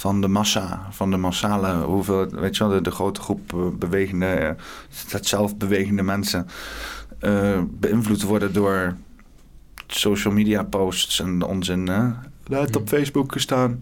[0.00, 3.60] van de massa, van de massale, hoeveel, weet je wel, de, de grote groep eh,
[3.78, 4.50] bewegende, eh,
[5.08, 6.46] het zelf bewegende mensen
[7.18, 8.96] eh, beïnvloed worden door
[9.86, 11.88] social media posts en onzin.
[11.88, 12.08] Hè?
[12.46, 12.88] Laat op.
[12.88, 13.78] Facebook staan.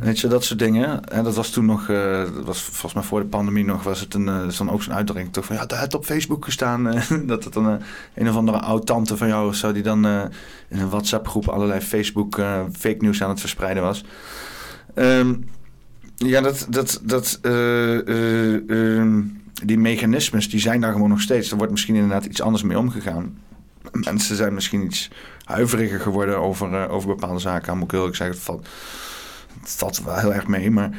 [0.00, 1.04] Weet je, dat soort dingen.
[1.04, 4.14] En dat was toen nog, dat was volgens mij voor de pandemie nog, was het
[4.14, 6.82] een, dan ook zo'n uitdrukking toch van, ja, dat het op Facebook gestaan.
[7.26, 7.80] dat het dan
[8.14, 10.06] een of andere oud-tante van jou of zo, die dan
[10.68, 12.34] in een WhatsApp-groep allerlei Facebook
[12.72, 14.04] fake nieuws aan het verspreiden was.
[14.98, 15.34] Ehm,
[16.16, 19.22] ja, dat, dat, dat, eh, eh, ehm,
[19.64, 21.50] die mechanismes, die zijn daar gewoon nog steeds.
[21.50, 23.38] Er wordt misschien inderdaad iets anders mee omgegaan.
[23.92, 25.10] Mensen zijn misschien iets
[25.44, 27.78] huiveriger geworden over, eh, over bepaalde zaken.
[27.78, 28.68] Moet ik eerlijk zeggen, het valt,
[29.60, 30.70] het valt wel heel erg mee.
[30.70, 30.90] Maar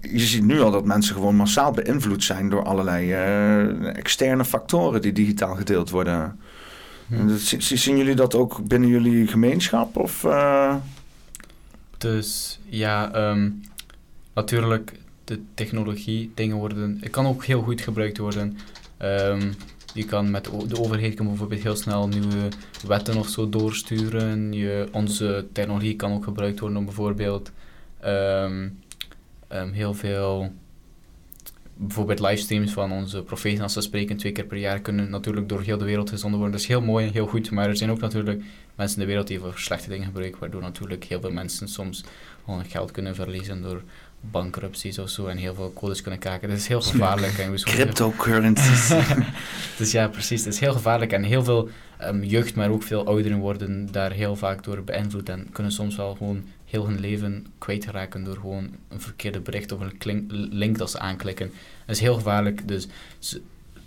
[0.00, 3.12] je ziet nu al dat mensen gewoon massaal beïnvloed zijn door allerlei
[3.92, 6.40] externe factoren die digitaal gedeeld worden.
[7.58, 9.96] Zien jullie dat ook binnen jullie gemeenschap?
[9.96, 10.24] Of,
[12.02, 13.50] Dus ja, ehm,
[14.34, 14.92] natuurlijk,
[15.24, 16.98] de technologie, dingen worden.
[17.00, 18.58] Het kan ook heel goed gebruikt worden.
[18.96, 19.52] Ehm,
[19.94, 22.48] je kan met de overheid kan bijvoorbeeld heel snel nieuwe
[22.86, 24.52] wetten of zo doorsturen.
[24.52, 27.52] Je, onze technologie kan ook gebruikt worden om bijvoorbeeld
[28.00, 28.68] ehm,
[29.48, 30.52] heel veel.
[31.74, 35.60] Bijvoorbeeld livestreams van onze profeten, als ze spreken twee keer per jaar, kunnen natuurlijk door
[35.60, 36.56] heel de wereld gezonden worden.
[36.56, 38.42] Dat is heel mooi en heel goed, maar er zijn ook natuurlijk
[38.74, 42.04] mensen in de wereld die voor slechte dingen gebruiken, waardoor natuurlijk heel veel mensen soms
[42.44, 43.82] gewoon geld kunnen verliezen door
[44.30, 46.48] bankrupties of zo en heel veel codes kunnen kraken.
[46.48, 47.38] Dat is heel gevaarlijk.
[47.38, 48.92] en cryptocurrencies.
[49.78, 50.44] dus ja, precies.
[50.44, 51.68] Het is heel gevaarlijk en heel veel
[51.98, 55.96] ehm, jeugd, maar ook veel ouderen worden daar heel vaak door beïnvloed en kunnen soms
[55.96, 60.90] wel gewoon heel hun leven kwijtraken door gewoon een verkeerde bericht of een link dat
[60.90, 61.50] ze aanklikken.
[61.86, 62.68] Dat is heel gevaarlijk.
[62.68, 62.88] Dus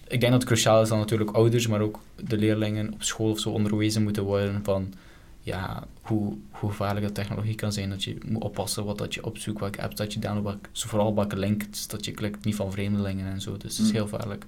[0.07, 3.29] ik denk dat het cruciaal is dat natuurlijk ouders, maar ook de leerlingen op school
[3.31, 4.93] of zo onderwezen moeten worden van
[5.41, 7.89] ja, hoe, hoe gevaarlijk dat technologie kan zijn.
[7.89, 11.15] Dat je moet oppassen wat dat je opzoekt, welke apps dat je downloadt, welke- vooral
[11.15, 13.57] welke links dat je klikt, niet van vreemdelingen en zo.
[13.57, 13.93] Dus het is Mm.
[13.95, 14.45] heel gevaarlijk.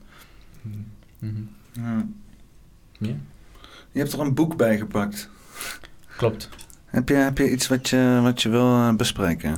[1.20, 1.34] Mhm.
[1.74, 2.06] Ja.
[3.00, 3.16] Ja.
[3.92, 5.30] Je hebt er een boek bij gepakt.
[6.18, 6.50] Klopt.
[6.86, 9.56] Heb je, heb je iets wat je, wat je wil eh, bespreken?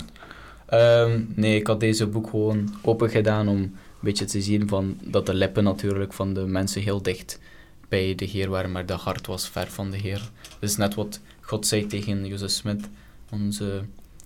[0.65, 5.25] Ehm, nee, ik had deze boek gewoon open gedaan om beetje te zien van dat
[5.25, 7.39] de lippen natuurlijk van de mensen heel dicht
[7.89, 10.31] bij de Heer waren, maar de hart was ver van de Heer.
[10.59, 12.89] Dus net wat God zei tegen Jozef Smit,
[13.31, 13.81] onze,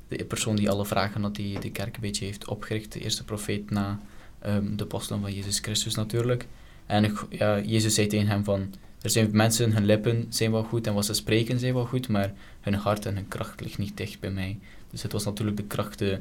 [0.08, 3.24] de persoon die alle vragen had, die de kerk een beetje heeft opgericht, de eerste
[3.24, 4.00] profeet na
[4.40, 6.48] ehm, de apostelen van Jezus Christus natuurlijk.
[6.86, 10.88] En ja, Jezus zei tegen hem van, er zijn mensen, hun lippen zijn wel goed
[10.88, 13.98] en wat ze spreken zijn wel goed, maar hun hart en hun kracht ligt niet
[13.98, 14.60] dicht bij mij.
[14.90, 16.20] Dus het was natuurlijk de kracht, de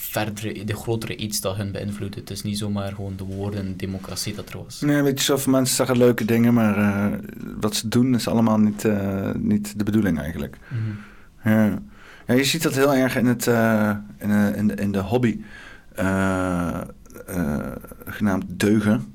[0.00, 2.20] verdere, de grotere iets dat hun beïnvloedde.
[2.20, 4.80] Het is niet zomaar gewoon de woorden en democratie dat er was.
[4.80, 7.18] Nee, weet je, zoveel mensen zeggen leuke dingen, maar eh,
[7.60, 10.56] wat ze doen is allemaal niet, eh, niet de bedoeling eigenlijk.
[11.44, 11.78] Ja.
[12.26, 15.40] ja, je ziet dat heel erg in, het, eh, in, in, de, in de hobby
[18.06, 19.14] genaamd deugen.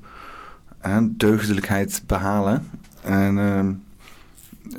[0.80, 2.70] En deugdelijkheid behalen.
[3.02, 3.34] En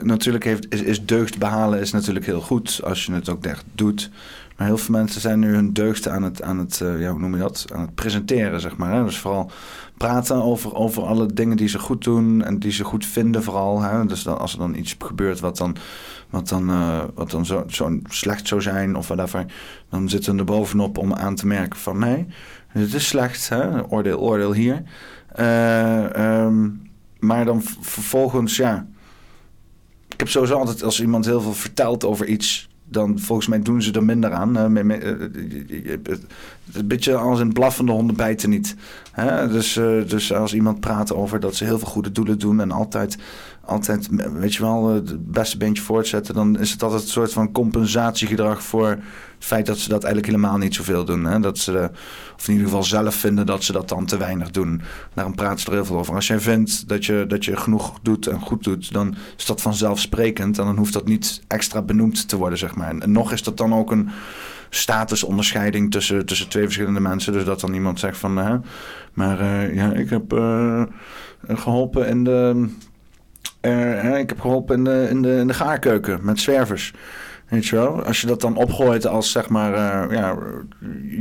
[0.02, 3.66] natuurlijk heeft, is, is deugd behalen is natuurlijk heel goed als je het ook echt
[3.74, 4.10] doet.
[4.58, 7.20] Maar heel veel mensen zijn nu hun deugd aan het, aan het eh, ja, hoe
[7.20, 7.66] noem je dat?
[7.74, 8.94] Aan het presenteren, zeg maar.
[8.94, 9.04] Hè?
[9.04, 9.52] Dus vooral
[9.98, 13.82] praten over, over alle dingen die ze goed doen en die ze goed vinden vooral.
[13.82, 14.06] Hè?
[14.06, 15.76] Dus dan, als er dan iets gebeurt wat dan,
[16.30, 19.46] wat dan, eh, wat dan zo, zo slecht zou zijn of whatever,
[19.90, 22.28] dan zitten we er bovenop om aan te merken van nee,
[22.68, 23.84] het is slecht, hè?
[23.90, 24.84] oordeel, oordeel hier.
[25.28, 26.70] Eh, ehm,
[27.20, 28.88] maar dan vervolgens, ja,
[30.08, 33.82] ik heb sowieso altijd als iemand heel veel vertelt over iets, dan volgens mij doen
[33.82, 34.52] ze er minder aan.
[34.74, 36.18] Me- eh, eh, eh,
[36.74, 38.76] een beetje als in blaffende honden bijten niet.
[39.50, 39.74] Dus,
[40.08, 43.18] dus als iemand praat over dat ze heel veel goede doelen doen en altijd,
[43.68, 47.34] altijd weet je wel, eh, het beste beentje voortzetten, dan is het altijd een soort
[47.34, 51.26] van compensatiegedrag voor het feit dat ze dat eigenlijk helemaal niet zoveel doen.
[51.26, 51.40] Hè?
[51.40, 51.90] Dat ze,
[52.36, 54.82] of in ieder geval zelf vinden dat ze dat dan te weinig doen.
[55.14, 56.16] Daarom praten ze er heel veel over.
[56.16, 59.62] Als jij vindt dat je, dat je genoeg doet en goed doet, dan is dat
[59.62, 62.90] vanzelfsprekend en dan hoeft dat niet extra benoemd te worden, zeg maar.
[62.90, 64.10] En, en nog is dat dan ook een
[64.70, 67.34] statusonderscheiding tussen, tussen twee verschillende mensen.
[67.34, 68.58] Dus dat dan iemand zegt van, hè,
[69.14, 70.84] maar eh, ja, ik heb eh,
[71.48, 72.68] geholpen in de,
[73.68, 76.94] eh, ik heb geholpen in de, in, de, in de gaarkeuken met zwervers.
[77.48, 78.04] Weet je wel?
[78.04, 80.38] Als je dat dan opgooit als zeg maar eh, ja,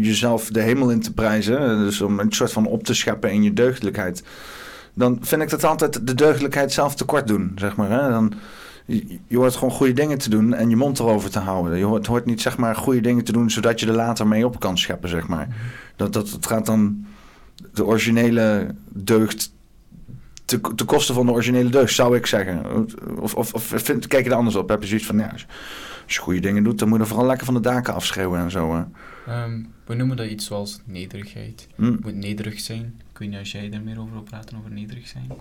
[0.01, 3.33] jezelf de hemel in te prijzen, eh, dus om een soort van op te scheppen
[3.33, 4.23] in je deugdelijkheid,
[4.95, 7.91] dan vind ik dat altijd de deugdelijkheid zelf tekort doen, zeg maar.
[7.91, 8.09] Hè?
[8.11, 8.33] Dan,
[8.87, 11.79] je, hoort gewoon goede dingen te doen en je mond erover te houden.
[11.79, 14.61] Je hoort, niet zeg maar goede dingen te doen zodat je er later mee op
[14.61, 15.49] kan scheppen, zeg maar.
[15.97, 17.07] Dat, dat, het gaat dan
[17.73, 19.53] de originele deugd
[20.47, 22.87] te, te kosten van de originele deugd, zou ik zeggen.
[23.21, 24.69] Of, of, of vind, kijk je er anders op?
[24.69, 25.47] Heb je zoiets van, ja, als,
[26.05, 28.41] als je goede dingen doet, dan moet je er vooral lekker van de daken afschreeuwen
[28.41, 28.75] en zo.
[28.75, 28.83] Hè.
[29.33, 31.69] Ehm, we noemen dat iets zoals nederigheid.
[31.75, 31.85] Hm.
[31.85, 33.01] Het moet nederig zijn.
[33.13, 35.33] Ik weet niet als jij er meer over wil praten, over nederig zijn.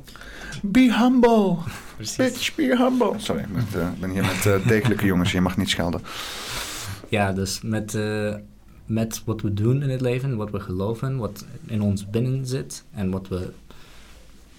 [0.62, 1.58] Be humble,
[1.96, 2.16] Precies.
[2.16, 3.14] bitch, be humble.
[3.18, 6.02] Sorry, ik ben, eh, ben hier met eh, degelijke jongens, je mag niet schelden.
[7.10, 8.36] Ja, dus met, eh,
[8.86, 12.84] met wat we doen in het leven, wat we geloven, wat in ons binnen zit
[12.92, 13.54] en wat we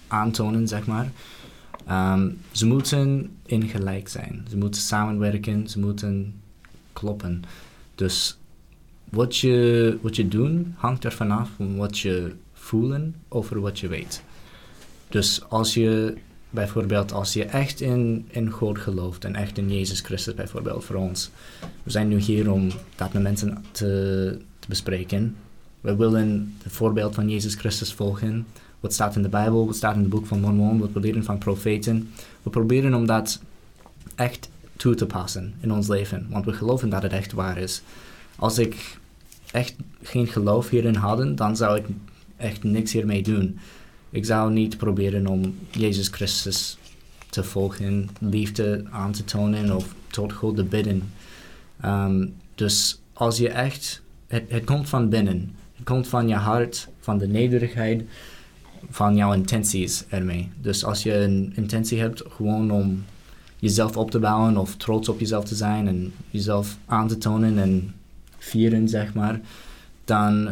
[0.07, 1.11] aantonen, zeg maar.
[1.85, 4.45] Ehm, ze moeten in gelijk zijn.
[4.49, 6.33] Ze moeten samenwerken, ze moeten
[6.93, 7.43] kloppen.
[7.95, 8.37] Dus
[9.09, 13.87] wat je, wat je doen hangt ervan af van wat je voelen over wat je
[13.87, 14.23] weet.
[15.09, 16.17] Dus als je
[16.49, 20.95] bijvoorbeeld, als je echt in, in God gelooft en echt in Jezus Christus bijvoorbeeld voor
[20.95, 21.29] ons,
[21.83, 25.35] we zijn nu hier om dat met mensen te, te bespreken.
[25.81, 28.45] We willen het voorbeeld van Jezus Christus volgen.
[28.79, 31.23] Wat staat in de Bijbel, wat staat in het boek van Mormon, wat we leren
[31.23, 32.09] van profeten.
[32.43, 33.39] We proberen om dat
[34.15, 37.81] echt toe te passen in ons leven, want we geloven dat het echt waar is.
[38.35, 38.97] Als ik
[39.51, 41.85] echt geen geloof hierin hadden, dan zou ik
[42.37, 43.59] echt niks hiermee doen.
[44.09, 46.77] Ik zou niet proberen om Jezus Christus
[47.29, 51.11] te volgen, liefde aan te tonen of tot God te bidden.
[51.81, 55.55] Ehm, dus als je echt, het, het komt van binnen.
[55.75, 58.03] Het komt van je hart, van de nederigheid,
[58.89, 60.49] van jouw intenties ermee.
[60.61, 63.03] Dus als je een intentie hebt gewoon om
[63.59, 67.57] jezelf op te bouwen of trots op jezelf te zijn en jezelf aan te tonen
[67.57, 67.93] en
[68.37, 69.39] vieren, zeg maar,
[70.05, 70.47] dan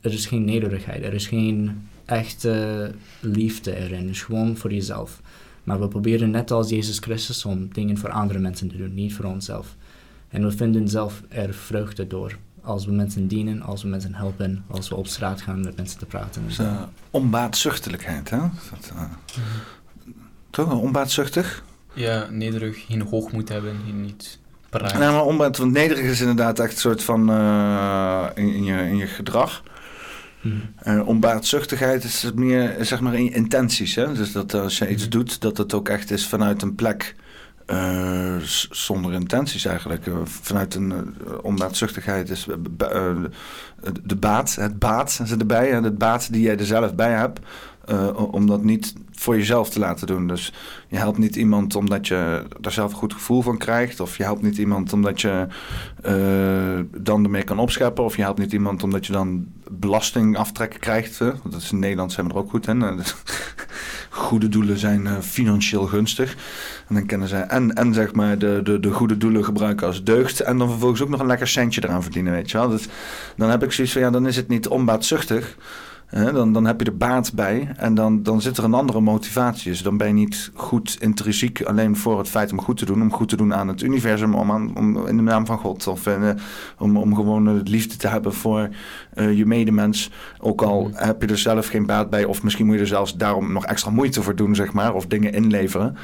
[0.00, 4.00] er is geen nederigheid, er is geen echte liefde erin.
[4.00, 5.20] Het is gewoon voor jezelf.
[5.64, 9.14] Maar we proberen net als Jezus Christus om dingen voor andere mensen te doen, niet
[9.14, 9.76] voor onszelf.
[10.28, 12.38] En we vinden zelf er vreugde door.
[12.62, 15.98] Als we mensen dienen, als we mensen helpen, als we op straat gaan met mensen
[15.98, 16.46] te praten.
[16.46, 18.38] Dus, uh, onbaatzuchtelijkheid, hè?
[18.38, 19.02] Dat, uh,
[20.50, 20.72] toch?
[20.72, 21.64] Onbaatzuchtig?
[21.92, 24.38] Ja, nederig, geen hoogmoed hebben, geen niet
[24.68, 24.98] praat.
[24.98, 28.82] Nou, maar onbaat, want nederig is inderdaad echt een soort van uh, in, in, je,
[28.82, 29.62] in je gedrag.
[30.40, 30.62] Hmm.
[30.84, 33.94] Uh, onbaatzuchtigheid is meer, zeg maar, in je intenties.
[33.94, 34.12] Hè?
[34.12, 37.14] Dus dat als je iets doet, dat het ook echt is vanuit een plek
[37.66, 38.36] eh,
[38.70, 40.06] zonder intenties eigenlijk.
[40.06, 41.04] Eh, vanuit een uh,
[41.42, 42.46] onbaatzuchtigheid is
[44.02, 45.72] de baat, het baat zit erbij.
[45.72, 47.40] En het baat die jij er zelf bij hebt.
[48.30, 50.26] Om dat niet voor jezelf te laten doen.
[50.26, 50.52] Dus
[50.88, 54.00] je helpt niet iemand omdat je daar zelf een goed gevoel van krijgt.
[54.00, 55.46] Of je helpt niet iemand omdat je
[56.06, 58.04] uh, dan ermee kan opscheppen.
[58.04, 61.18] Of je helpt niet iemand omdat je dan belastingaftrekken krijgt.
[61.18, 61.30] Hè?
[61.44, 62.82] Dat is in Nederland zijn we er ook goed in.
[64.10, 66.36] goede doelen zijn uh, financieel gunstig.
[66.88, 70.04] En dan kunnen ze en, en zeg maar de, de, de goede doelen gebruiken als
[70.04, 70.40] deugd.
[70.40, 72.68] En dan vervolgens ook nog een lekker centje eraan verdienen, weet je wel.
[72.68, 72.88] Dus
[73.36, 75.56] dan heb ik zoiets van, ja, dan is het niet onbaatzuchtig.
[76.12, 79.00] He, dan, dan heb je er baat bij en dan, dan zit er een andere
[79.00, 79.70] motivatie.
[79.70, 83.02] Dus dan ben je niet goed intrinsiek alleen voor het feit om goed te doen.
[83.02, 85.86] Om goed te doen aan het universum, om, aan, om in de naam van God.
[85.86, 86.30] Of uh,
[86.78, 88.68] om, om gewoon het liefde te hebben voor
[89.14, 90.10] uh, je medemens.
[90.38, 90.90] Ook al mm.
[90.94, 92.24] heb je er zelf geen baat bij.
[92.24, 94.94] Of misschien moet je er zelfs daarom nog extra moeite voor doen, zeg maar.
[94.94, 95.96] Of dingen inleveren.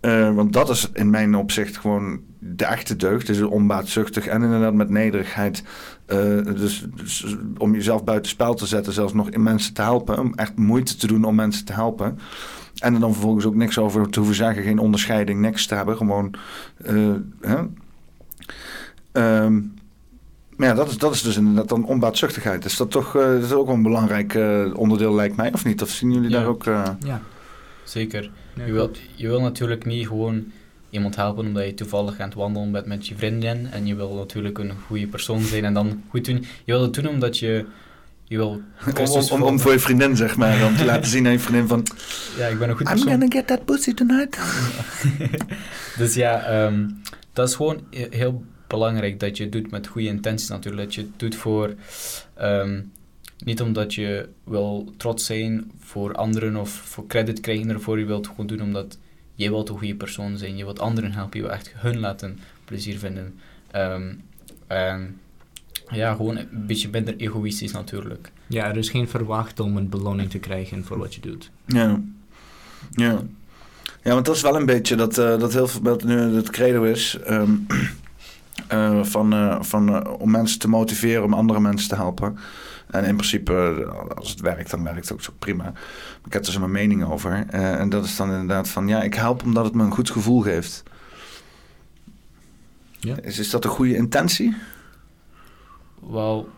[0.00, 3.26] Uh, want dat is in mijn opzicht gewoon de echte deugd.
[3.26, 5.64] Dus onbaatzuchtig en inderdaad met nederigheid.
[6.06, 10.18] Uh, dus, dus, om jezelf buiten spel te zetten, zelfs nog in mensen te helpen.
[10.18, 12.18] Om echt moeite te doen om mensen te helpen.
[12.78, 14.62] En er dan vervolgens ook niks over te hoeven zeggen.
[14.62, 15.96] Geen onderscheiding, niks te hebben.
[15.96, 16.34] Gewoon.
[16.86, 17.58] Uh, hè?
[19.44, 19.74] Um,
[20.56, 22.64] maar ja, dat is, dat is dus inderdaad dan onbaatzuchtigheid.
[22.64, 24.38] Is dat toch dat is ook wel een belangrijk
[24.74, 25.82] onderdeel, lijkt mij, of niet?
[25.82, 26.38] Of zien jullie ja.
[26.38, 26.64] daar ook...
[26.64, 27.20] Ja.
[27.90, 28.30] Zeker.
[28.54, 30.52] Ja, je, wil, je wil natuurlijk niet gewoon
[30.90, 34.14] iemand helpen omdat je toevallig aan het wandelen bent met je vriendin en je wil
[34.14, 36.36] natuurlijk een goede persoon zijn en dan goed doen.
[36.64, 37.66] Je wil het doen omdat je,
[38.24, 38.60] je wil...
[38.98, 41.68] Om, om, om, voor je vriendin, zeg maar, om te laten zien aan je vriendin
[41.68, 41.86] van...
[42.36, 43.10] Ja, ik ben een goed I'm persoon.
[43.10, 44.38] gonna get that pussy tonight.
[45.98, 47.00] dus ja, um,
[47.32, 50.82] dat is gewoon heel belangrijk dat je het doet met goede intenties natuurlijk.
[50.84, 51.74] Dat je het doet voor...
[52.42, 52.92] Um,
[53.44, 57.98] niet omdat je wil trots zijn voor anderen of voor credit krijgen ervoor.
[57.98, 58.98] Je wilt het gewoon doen omdat
[59.34, 60.56] je wilt een goede persoon zijn.
[60.56, 61.40] Je wilt anderen helpen.
[61.40, 63.34] Je wilt echt hun laten plezier vinden.
[63.76, 64.22] Um,
[64.66, 65.18] en
[65.90, 68.32] ja, gewoon een beetje minder egoïstisch natuurlijk.
[68.46, 71.50] Ja, er is geen verwacht om een beloning te krijgen voor wat je doet.
[71.66, 72.00] Ja.
[72.90, 73.22] Ja.
[74.02, 76.50] Ja, want dat is wel een beetje dat, uh, dat heel veel dat nu het
[76.50, 77.18] credo is.
[77.28, 77.66] Um,
[78.72, 82.38] uh, van, uh, van, om mensen te motiveren om andere mensen te helpen.
[82.90, 85.72] En in principe, als het werkt, dan werkt het ook zo prima.
[86.26, 87.46] Ik heb er zo mijn mening over.
[87.54, 90.10] Uh, en dat is dan inderdaad van, ja, ik help omdat het me een goed
[90.10, 90.82] gevoel geeft.
[92.98, 93.16] Ja.
[93.22, 94.56] Is, is dat een goede intentie?
[96.10, 96.48] Wel,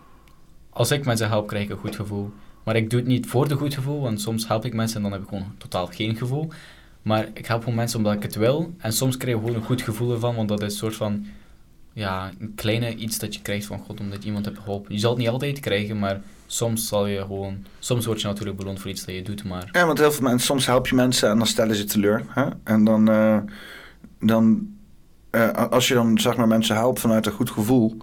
[0.71, 2.33] als ik mensen help, krijg ik een goed gevoel.
[2.63, 5.03] Maar ik doe het niet voor de goed gevoel, want soms help ik mensen en
[5.03, 6.49] dan heb ik gewoon totaal geen gevoel.
[7.03, 8.75] Maar ik help gewoon mensen omdat ik het wil.
[8.79, 11.27] En soms krijg je gewoon een goed gevoel ervan, want dat is een soort van
[11.93, 14.95] ja, een kleine iets dat je krijgt van God omdat je iemand hebt geholpen.
[14.95, 17.65] Je zal het niet altijd krijgen, maar soms zal je gewoon...
[17.79, 19.69] Soms word je natuurlijk beloond voor iets dat je doet, maar...
[19.73, 20.47] Ja, want heel veel mensen...
[20.47, 22.25] Soms help je mensen en dan stellen ze teleur.
[22.29, 22.45] Hè?
[22.65, 23.11] En dan...
[23.11, 23.39] Uh,
[24.21, 24.69] dan
[25.31, 27.97] uh, als je dan, zeg maar, mensen helpt vanuit een goed gevoel...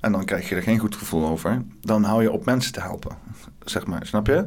[0.00, 1.62] en dan krijg je er geen goed gevoel over...
[1.80, 3.16] dan hou je op mensen te helpen.
[3.64, 4.46] Zeg maar, snap je?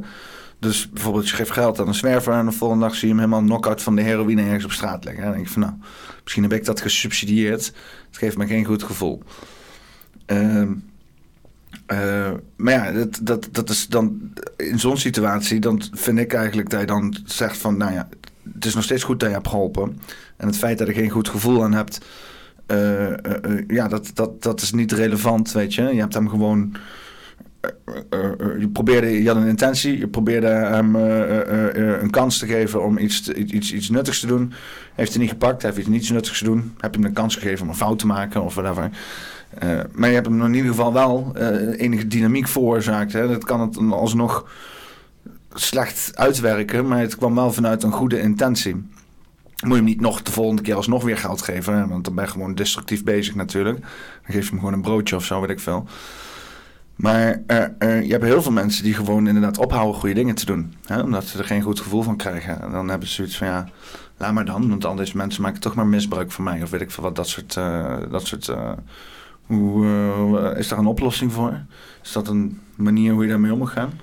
[0.59, 2.33] Dus bijvoorbeeld, je geeft geld aan een zwerver...
[2.33, 5.03] en de volgende dag zie je hem helemaal knock-out van de heroïne ergens op straat
[5.03, 5.23] liggen.
[5.23, 5.73] En dan denk je van, nou...
[6.23, 7.65] Misschien heb ik dat gesubsidieerd.
[8.07, 9.23] Het geeft me geen goed gevoel.
[10.27, 10.61] Uh,
[11.91, 16.69] uh, maar ja, dat, dat, dat is dan in zo'n situatie, dan vind ik eigenlijk
[16.69, 18.09] dat je dan zegt van, nou ja,
[18.53, 19.99] het is nog steeds goed dat je hebt geholpen.
[20.37, 22.05] En het feit dat je geen goed gevoel aan hebt,
[22.67, 23.13] uh,
[23.67, 25.81] ja, dat, dat, dat is niet relevant, weet je.
[25.81, 26.75] Je hebt hem gewoon
[28.59, 32.97] je probeerde, je had een intentie, je probeerde hem uh, een kans te geven om
[32.97, 34.53] iets, iets, iets nuttigs te doen.
[34.95, 36.73] Heeft hij niet gepakt, heeft hij niets nuttigs te doen.
[36.77, 38.89] Heb je hem een kans gegeven om een fout te maken of whatever.
[39.91, 41.35] maar je hebt hem in ieder geval wel
[41.77, 43.13] enige dynamiek veroorzaakt.
[43.13, 43.27] Hè.
[43.27, 44.47] Dat kan het alsnog
[45.53, 48.73] slecht uitwerken, maar het kwam wel vanuit een goede intentie.
[48.73, 48.87] Moet
[49.69, 52.31] je hem niet nog de volgende keer alsnog weer geld geven, want dan ben je
[52.31, 53.79] gewoon destructief bezig natuurlijk.
[53.79, 53.89] Dan
[54.23, 55.87] geef je hem gewoon een broodje of zo, weet ik veel.
[56.99, 60.45] Maar uh, uh, je hebt heel veel mensen die gewoon inderdaad ophouden goede dingen te
[60.45, 60.73] doen.
[60.85, 61.01] Hè?
[61.01, 62.61] Omdat ze er geen goed gevoel van krijgen.
[62.61, 63.69] En dan hebben ze zoiets van ja,
[64.17, 64.69] laat maar dan.
[64.69, 66.63] Want al deze mensen maken toch maar misbruik van mij.
[66.63, 67.55] Of weet ik veel wat, dat soort...
[67.55, 68.51] Uh, dat soort
[69.45, 71.61] hoe, is daar een oplossing voor?
[72.03, 73.99] Is dat een manier hoe je daarmee om moet gaan?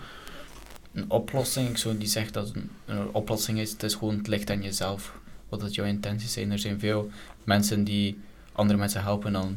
[0.93, 3.71] Een oplossing, ik zou niet zeggen dat een, een oplossing is.
[3.71, 5.19] Het is gewoon het ligt aan jezelf.
[5.49, 6.53] Wat dat jouw intenties zijn.
[6.53, 7.11] Er zijn veel
[7.45, 8.19] mensen die
[8.53, 9.57] andere mensen helpen dan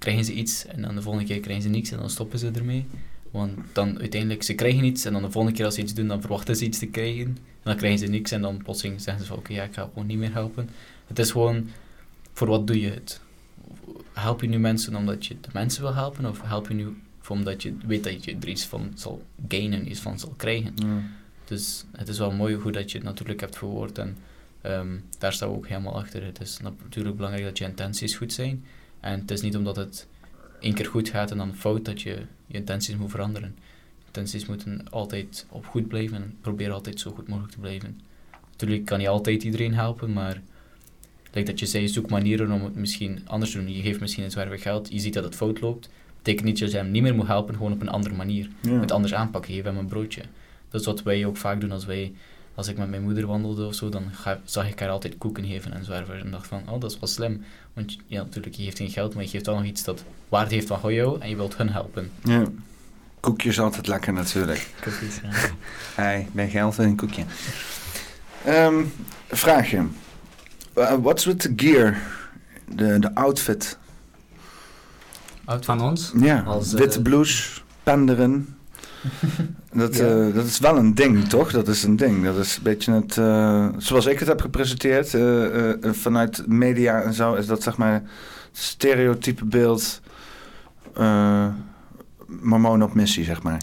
[0.00, 2.50] krijgen ze iets en dan de volgende keer krijgen ze niks en dan stoppen ze
[2.50, 2.86] ermee.
[3.30, 6.08] Want dan uiteindelijk, ze krijgen iets en dan de volgende keer als ze iets doen,
[6.08, 7.26] dan verwachten ze iets te krijgen.
[7.26, 9.74] En dan krijgen ze niks en dan plotseling zeggen ze van oké, okay, ja, ik
[9.74, 10.68] ga gewoon niet meer helpen.
[11.06, 11.68] Het is gewoon,
[12.32, 13.20] voor wat doe je het?
[14.12, 16.96] Help je nu mensen omdat je de mensen wil helpen of help je nu
[17.28, 20.72] omdat je weet dat je er iets van zal gainen, iets van zal krijgen?
[20.74, 21.02] Ja.
[21.44, 24.16] Dus het is wel mooi hoe dat je het natuurlijk hebt verwoord en
[24.60, 26.24] Ehm, daar staan we ook helemaal achter.
[26.24, 28.64] Het is natuurlijk belangrijk dat je intenties goed zijn.
[29.00, 30.06] En het is niet omdat het
[30.60, 33.56] één keer goed gaat en dan fout dat je je intenties moet veranderen.
[34.06, 38.00] Intenties moeten altijd op goed blijven en probeer altijd zo goed mogelijk te blijven.
[38.50, 40.42] Natuurlijk kan je altijd iedereen helpen, maar
[41.32, 43.74] like dat je zei, zoek manieren om het misschien anders te doen.
[43.76, 45.88] Je geeft misschien een zwerver geld, je ziet dat het fout loopt.
[46.16, 48.48] betekent niet dat je hem niet meer moet helpen, gewoon op een andere manier.
[48.62, 48.72] Ja.
[48.72, 50.22] Met anders aanpakken, geef hem een broodje.
[50.70, 52.12] Dat is wat wij ook vaak doen als wij,
[52.54, 55.44] als ik met mijn moeder wandelde of zo, dan ga, zag ik haar altijd koeken
[55.44, 56.20] geven en zwerver.
[56.20, 57.44] En dacht van, oh, dat is wel slim.
[57.74, 60.54] Want ja, natuurlijk, je geeft geen geld, maar je geeft wel nog iets dat waarde
[60.54, 62.10] heeft van jou en je wilt hun helpen.
[62.24, 62.44] Ja.
[63.20, 64.70] Koekjes altijd lekker natuurlijk.
[64.80, 65.28] Cookies, ja.
[66.02, 67.24] Hey, ben geld en een koekje.
[68.44, 68.84] Ehm,
[69.28, 69.86] vraagje.
[70.74, 71.96] Uh, what's with the gear?
[72.68, 73.78] De, de outfit.
[75.44, 75.64] Outfit.
[75.64, 76.12] Van ons.
[76.20, 78.56] Ja, Als, eh, witte blouse, penderen.
[79.72, 80.06] Dat, Ja.
[80.06, 81.50] eh, dat is wel een ding, toch?
[81.52, 82.24] Dat is een ding.
[82.24, 83.18] Dat is een beetje het...
[83.18, 87.34] eh, zoals ik het heb gepresenteerd eh, vanuit media en zo...
[87.34, 88.02] is dat zeg maar
[88.52, 90.00] stereotype beeld...
[92.26, 93.62] mormoon op missie, zeg maar.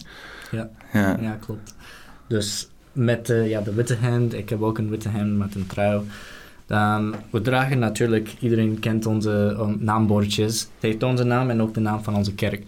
[0.51, 0.69] Ja.
[0.93, 1.17] Ja.
[1.21, 1.75] Ja, klopt.
[2.27, 6.01] Dus met ja, de witte hemd, ik heb ook een witte hemd met een trui.
[6.67, 10.59] Ehm, we dragen natuurlijk, iedereen kent onze um, naambordjes.
[10.59, 12.63] Het heeft onze naam en ook de naam van onze kerk.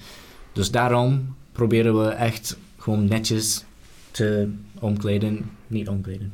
[0.53, 3.65] Dus daarom proberen we echt gewoon netjes
[4.11, 4.49] te
[4.79, 5.49] omkleden.
[5.67, 6.31] Niet omkleden.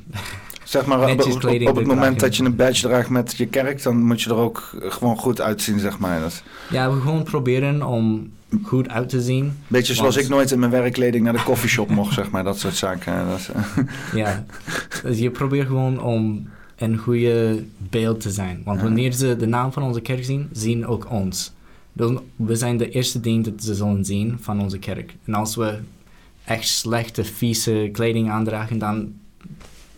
[0.64, 3.84] Zeg maar, op, Netjes op- het moment dat je een badge draagt met je kerk...
[3.84, 6.20] dan moet je er ook gewoon goed uitzien, zeg maar.
[6.20, 8.32] Dat Ja, we gewoon proberen om
[8.64, 9.58] goed uit te zien.
[9.68, 12.44] beetje zoals ik nooit in mijn werkkleding naar de koffieshop mocht, zeg maar.
[12.44, 13.28] Dat soort zaken.
[13.28, 13.50] Dat is,
[14.22, 14.46] Ja,
[15.04, 18.62] dus je probeert gewoon om een goede beeld te zijn.
[18.66, 21.54] Want wanneer ze de naam van onze kerk zien, zien ook ons.
[21.98, 25.16] Dus we zijn de eerste ding dat ze zullen zien van onze kerk.
[25.26, 25.80] En als we
[26.46, 29.14] echt slechte, vieze kleding aandragen, dan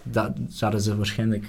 [0.04, 1.46] dat, zouden ze waarschijnlijk...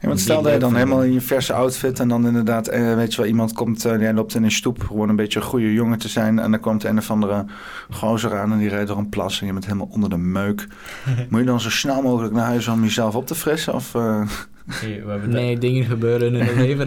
[0.00, 2.94] Ja, want stel dat je dan helemaal in je verse outfit en dan inderdaad, eh,
[2.94, 5.46] weet je wel, iemand komt, eh, die loopt in een stoep, gewoon een beetje een
[5.46, 6.38] goede jongen te zijn.
[6.38, 7.44] En dan komt een of andere
[7.90, 10.66] gozer aan en die rijdt door een plas en je bent helemaal onder de meuk.
[11.28, 13.74] Moet je dan zo snel mogelijk naar huis om jezelf op te frissen?
[13.74, 14.22] Of, eh,
[14.82, 16.86] Nee, we dingen gebeuren in het leven.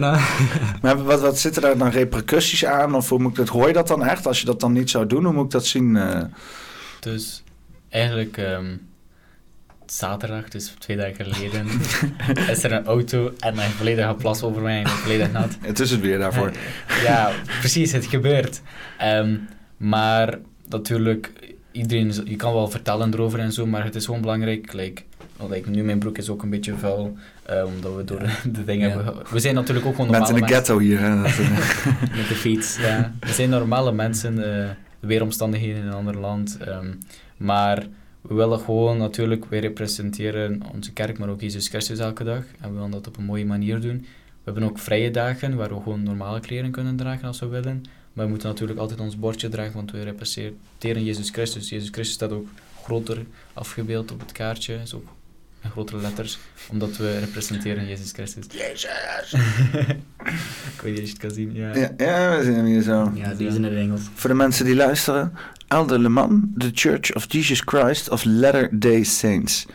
[0.82, 2.94] maar wat, wat zitten daar dan repercussies aan?
[2.94, 4.26] Of hoe moet ik dat, hoor je dat dan echt?
[4.26, 5.96] Als je dat dan niet zou doen, hoe moet ik dat zien?
[5.96, 6.22] eh?
[7.00, 7.42] Dus
[7.88, 8.76] eigenlijk ehm,
[9.86, 11.66] zaterdag, dus twee dagen geleden,
[12.52, 15.56] is er een auto en een volledige plas over mij en volledig nat.
[15.60, 16.50] het is het weer daarvoor.
[17.02, 18.60] Ja, precies, het gebeurt.
[18.98, 19.36] Ehm,
[19.76, 21.32] maar natuurlijk,
[21.72, 24.72] iedereen, je kan wel vertellen erover en zo, maar het is gewoon belangrijk.
[24.72, 25.02] Like,
[25.50, 28.64] like, nu mijn broek is ook een beetje vuil, eh, omdat we door de, de
[28.64, 29.02] dingen Ja.
[29.02, 30.56] ge- We zijn natuurlijk ook gewoon normale in de mensen.
[30.58, 30.98] ghetto hier.
[31.00, 31.14] Hè?
[32.16, 32.76] Met de fiets.
[32.78, 34.68] Ja, we zijn normale mensen, eh,
[35.00, 36.58] de weeromstandigheden in een ander land.
[36.60, 36.92] ehm,
[37.36, 37.86] maar
[38.20, 42.42] we willen gewoon natuurlijk, wij representeren onze kerk, maar ook Jezus Christus elke dag.
[42.60, 43.96] En we willen dat op een mooie manier doen.
[44.44, 47.84] We hebben ook vrije dagen waar we gewoon normale kleren kunnen dragen als we willen.
[48.12, 51.68] Maar we moeten natuurlijk altijd ons bordje dragen, want we representeren Jezus Christus.
[51.68, 52.46] Jezus Christus staat ook
[52.82, 53.18] groter
[53.52, 55.06] afgebeeld op het kaartje, is ook
[55.66, 56.38] in grotere letters,
[56.70, 58.44] omdat we representeren Jezus Christus.
[58.50, 59.32] Jezus!
[60.76, 61.74] Ik weet niet of je het kan zien, ja.
[61.76, 63.10] Ja, ja, we zien hem hier zo.
[63.14, 64.00] Ja, die is in het Engels.
[64.14, 65.32] Voor de mensen die luisteren.
[65.68, 69.66] Elder Le Man, The Church of Jesus Christ of Latter-day Saints.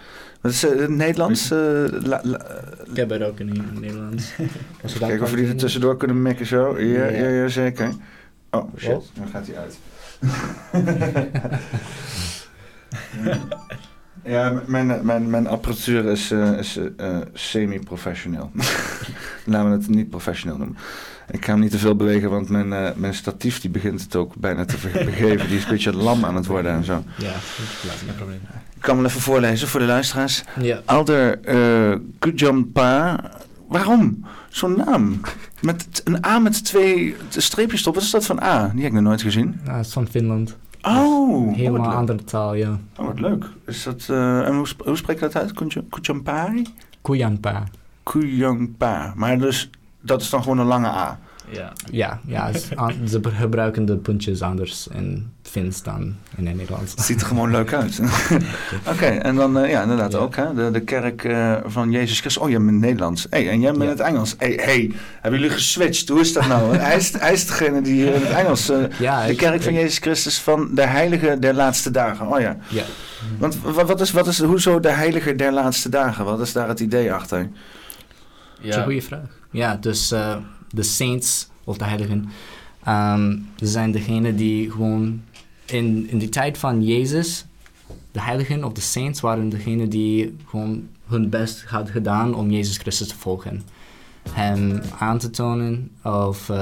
[0.41, 1.51] Wat is eh, het Nederlands?
[1.51, 1.57] eh,
[1.89, 2.45] la- la-
[2.89, 4.25] Ik heb het ook in het Nederlands.
[4.81, 6.79] Dat Kijken of we die er tussendoor kunnen mikken zo.
[6.79, 7.17] Ja, ja.
[7.17, 7.27] Ja.
[7.27, 7.91] ja, zeker.
[8.51, 8.91] Oh, shit.
[8.91, 9.09] Wat?
[9.13, 9.77] Dan gaat hij uit.
[14.23, 18.51] ja, mijn, mijn, mijn apparatuur is, eh, is eh, semi-professioneel.
[19.45, 20.77] Laten we het niet professioneel noemen.
[21.31, 24.15] Ik ga hem niet te veel bewegen, want mijn, eh, mijn statief die begint het
[24.15, 25.47] ook bijna te begeven.
[25.47, 27.03] Die is een beetje lam aan het worden en zo.
[27.17, 27.31] Ja,
[28.05, 28.39] Geen probleem.
[28.75, 30.43] Ik kan hem even voorlezen voor de luisteraars.
[30.61, 30.81] ja.
[30.85, 31.39] Elder
[31.91, 33.19] uh, Kujampa.
[33.67, 34.25] Waarom?
[34.49, 35.19] Zo'n naam.
[35.61, 37.93] Met een A met twee streepjes erop.
[37.93, 38.67] Wat is dat van A?
[38.67, 39.59] Die heb ik nog nooit gezien.
[39.65, 40.57] Ja, het is van Finland.
[40.81, 42.77] Oh, oh, Helemaal andere taal, ja.
[42.97, 43.45] Oh, wat leuk.
[43.65, 45.51] Is dat, eh, en hoe, hoe spreek je dat uit?
[45.53, 46.67] Kuja- Kujampari?
[47.01, 47.63] Kujanpa.
[48.03, 49.13] Kujampa.
[49.15, 49.69] Maar dus,
[50.01, 51.19] dat is dan gewoon een lange A.
[51.51, 51.73] Ja.
[51.91, 52.51] Ja, ja
[53.07, 56.91] ze gebruiken de puntjes anders in Fins dan in het Nederlands.
[56.91, 57.99] Het ziet er gewoon leuk uit.
[58.91, 60.17] Oké, en dan, eh, ja, inderdaad Ja.
[60.17, 60.53] ook, hè.
[60.53, 62.43] De, de kerk eh, van Jezus Christus.
[62.43, 63.27] Oh, jij bent Nederlands.
[63.29, 63.95] hey, en jij bent in Ja.
[63.95, 64.35] het Engels.
[64.37, 64.91] hey, hey,
[65.21, 66.09] hebben jullie geswitcht?
[66.09, 66.75] Hoe is dat nou?
[66.77, 68.69] hij, is, hij is degene die hier in het Engels...
[68.69, 72.27] eh, Ja, De ik- kerk van Jezus Christus van de heilige der laatste dagen.
[72.27, 72.57] Oh ja.
[72.69, 72.83] Ja,
[73.37, 76.25] Want wa- wat is, wat is, hoezo de heilige der laatste dagen?
[76.25, 77.39] Wat is daar het idee achter?
[77.39, 77.49] dat
[78.61, 79.19] is een Ja, goede vraag.
[79.51, 80.35] Ja, dus eh,
[80.71, 82.29] de saints, of de heiligen,
[82.83, 85.21] ehm, ze zijn degene die gewoon
[85.65, 87.45] in, in die tijd van Jezus,
[88.11, 92.77] de heiligen of de saints waren degene die gewoon hun best had gedaan om Jezus
[92.77, 93.63] Christus te volgen.
[94.29, 96.49] Hem aan te tonen of...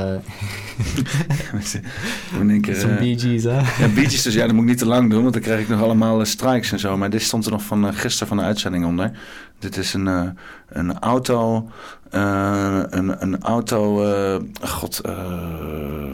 [2.49, 3.57] één keer, Zo'n eh, Bee Gees, hè?
[3.57, 5.67] Ja, beatjes dus, ja, dat moet ik niet te lang doen, want dan krijg ik
[5.67, 6.97] nog allemaal eh, strikes en zo.
[6.97, 9.11] Maar dit stond er nog van eh, gisteren van de uitzending onder.
[9.59, 10.29] Dit is een, eh,
[10.69, 11.69] een auto,
[12.09, 16.13] eh, een, een auto, eh, god, eh,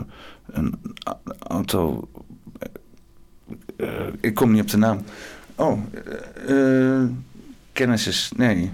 [0.51, 0.73] een
[1.47, 2.07] auto,
[4.19, 5.01] ik kom niet op de naam.
[5.55, 5.79] Oh,
[6.47, 7.03] eh,
[7.73, 8.71] Genesis, nee.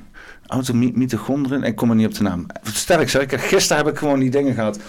[0.47, 2.45] Auto Mi- mitochondriën, ik kom er niet op de naam.
[2.63, 4.79] Sterk zeg, ik, gisteren heb ik gewoon die dingen gehad.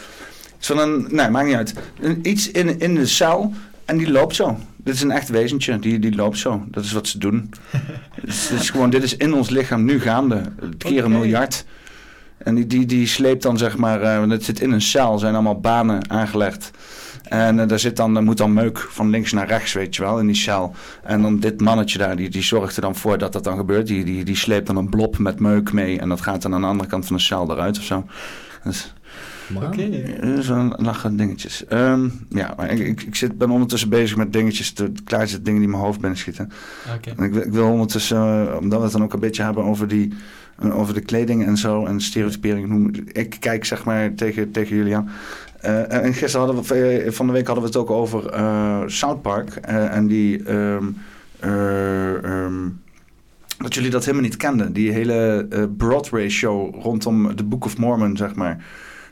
[0.60, 1.74] Is van een, nee, maakt niet uit.
[2.22, 3.52] Iets in, in de cel
[3.84, 4.58] en die loopt zo.
[4.76, 6.64] Dit is een echt wezentje, die, die loopt zo.
[6.70, 7.50] Dat is wat ze doen.
[8.14, 10.42] Het is, het is gewoon, dit is in ons lichaam nu gaande.
[10.60, 11.64] Het keer een miljard.
[12.44, 15.18] En die, die, die sleept dan zeg maar, eh, want het zit in een cel,
[15.18, 16.70] zijn allemaal banen aangelegd.
[17.22, 20.02] En eh, daar zit dan, er moet dan meuk van links naar rechts, weet je
[20.02, 20.74] wel, in die cel.
[21.02, 23.86] En dan dit mannetje daar, die, die zorgt er dan voor dat dat dan gebeurt.
[23.86, 26.60] Die, die, die sleept dan een blob met meuk mee en dat gaat dan aan
[26.60, 28.04] de andere kant van de cel eruit of zo.
[28.64, 28.92] Dus,
[29.54, 29.82] Oké.
[29.82, 31.66] eh, Zo'n lachen dingetjes.
[31.66, 35.44] Ehm, ja, maar ik, ik, ik zit, ben ondertussen bezig met dingetjes, te, klaar zitten
[35.44, 36.50] dingen die in mijn hoofd binnenschieten.
[36.96, 37.12] Oké.
[37.16, 39.88] En ik, wil- ik wil ondertussen, omdat we het dan ook een beetje hebben over,
[39.88, 40.12] die,
[40.72, 42.70] over de kleding en zo en stereotypering.
[42.70, 45.08] hoe- Ik kijk zeg maar tegen, tegen jullie aan.
[45.60, 48.80] Eh, en gisteren hadden we, eh, van de week hadden we het ook over eh,
[48.86, 49.48] South Park.
[49.54, 50.84] eh, en die, ehm,
[51.40, 52.68] eh, ehm,
[53.58, 54.72] dat jullie dat helemaal niet kenden.
[54.72, 58.64] Die hele eh, Broadway show rondom The Book of Mormon, zeg maar.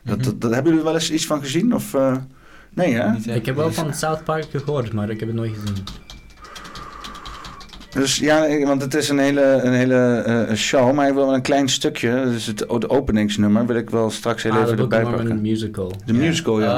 [0.03, 0.25] Dat, Mhm.
[0.25, 1.73] dat, dat- hebben jullie wel eens iets van gezien?
[1.73, 2.15] Of, eh,
[2.73, 3.33] nee, hè?
[3.33, 5.83] Ik heb wel van South Park gehoord, maar ik heb het nooit gezien.
[7.93, 11.33] Dus ja, want het is een hele, een hele eh, show, maar ik wil wel
[11.33, 12.23] een klein stukje.
[12.25, 15.41] Dus het, de openingsnummer wil ik wel straks heel Ah, even de erbij pakken.
[15.41, 15.91] musical.
[16.05, 16.71] De musical, ja.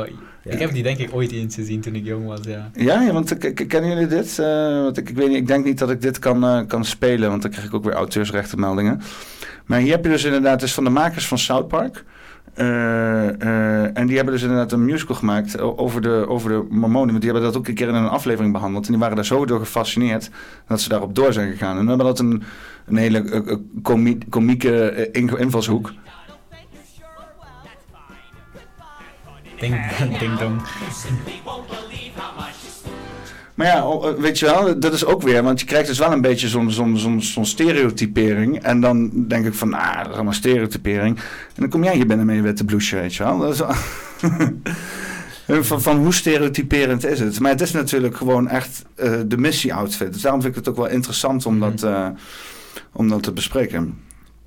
[0.00, 0.06] Oh,
[0.42, 0.52] Ja.
[0.52, 2.70] ik heb die denk ik ooit eens gezien toen ik jong was, ja.
[2.74, 3.36] Ja, ja want
[3.66, 4.38] kennen jullie dit?
[4.38, 4.46] Eh,
[4.82, 7.28] want ik, ik, weet niet, ik denk niet dat ik dit kan, eh, kan spelen,
[7.30, 9.00] want dan krijg ik ook weer auteursrechtenmeldingen.
[9.66, 12.04] Maar hier heb je dus inderdaad, dus van de makers van South Park.
[12.56, 16.66] Eh, eh, en die hebben dus inderdaad een musical gemaakt o- over de, over de
[16.70, 17.08] Mormonen.
[17.10, 18.84] Want die hebben dat ook een keer in een aflevering behandeld.
[18.84, 20.30] En die waren daar zo door gefascineerd
[20.66, 21.76] dat ze daarop door zijn gegaan.
[21.76, 22.42] En we hebben dat een,
[22.86, 25.92] een hele eh, eh, komie- komieke eh, in- invalshoek.
[29.60, 29.86] Ding,
[30.20, 30.62] ding dong.
[33.56, 35.98] Maar ja, o- eh, weet je wel, dat is ook weer, want je krijgt dus
[35.98, 38.62] wel een beetje zo'n zo'n zo'n zo'n stereotypering.
[38.62, 41.16] En dan denk ik van, ah, dat is allemaal stereotypering.
[41.18, 41.22] En
[41.56, 43.38] dan kom jij hier binnen met je witte blouseje, weet je wel.
[43.38, 43.74] Dat is wel-
[45.62, 47.40] van, van hoe stereotyperend is het?
[47.40, 50.12] Maar het is natuurlijk gewoon echt eh, de missie-outfit.
[50.12, 52.08] Dus daarom vind ik het ook wel interessant om, dat, eh,
[52.92, 53.98] om dat te bespreken.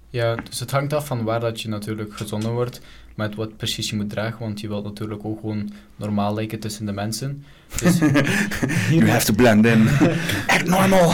[0.09, 2.81] Ja, dus het hangt af van waar dat je natuurlijk gezonden wordt,
[3.15, 6.85] met wat precies je moet dragen, want je wilt natuurlijk ook gewoon normaal lijken tussen
[6.85, 7.43] de mensen.
[7.81, 7.97] Dus,
[8.91, 9.87] You have to blend in.
[10.47, 11.13] Act normal.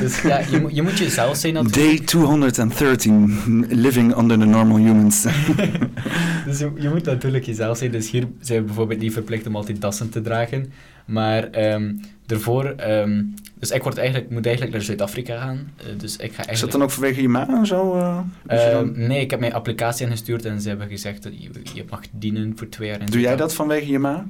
[0.00, 1.96] dus ja, je, moet- je moet jezelf zijn natuurlijk.
[1.98, 5.22] Day 213, living under the normal humans.
[6.46, 7.90] Dus je, je moet natuurlijk jezelf zijn.
[7.90, 10.72] Dus hier zijn we bijvoorbeeld niet verplicht om altijd dassen te dragen.
[11.04, 11.92] Maar ehm
[12.26, 12.64] daarvoor...
[12.64, 13.22] ehm,
[13.58, 15.70] dus ik word eigenlijk, moet eigenlijk naar Zuid-Afrika gaan.
[15.76, 16.72] Eh, dus ik ga Is dat eigenlijk...
[16.72, 17.94] dan ook vanwege je maan en zo?
[18.46, 21.50] eh, je dan- nee, ik heb mijn applicatie ingestuurd en ze hebben gezegd dat je,
[21.74, 23.00] je mag dienen voor twee jaar.
[23.00, 24.26] in Doe jij dat vanwege je ma?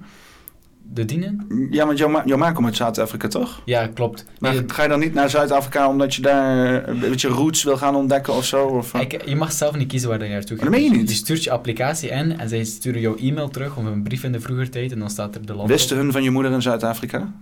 [0.93, 1.47] De dienen?
[1.71, 3.63] Ja, want jouw ma, jouw ma komt uit Zuid-Afrika, toch?
[3.65, 4.25] Ja, klopt.
[4.39, 7.63] Maar Nee, ga je dan niet naar Zuid-Afrika omdat je daar eh, een beetje roots
[7.63, 8.67] wil gaan ontdekken of zo?
[8.67, 9.01] Of, eh?
[9.01, 10.69] Ik, je mag zelf niet kiezen waar je naartoe gaat.
[10.69, 11.09] Maar dat meen je niet?
[11.11, 14.33] Je stuurt je applicatie in en zij sturen jouw e-mail terug of een brief in
[14.33, 16.03] de vroeger tijd en dan staat er de land Wisten op.
[16.03, 17.33] hun van je moeder in Zuid-Afrika?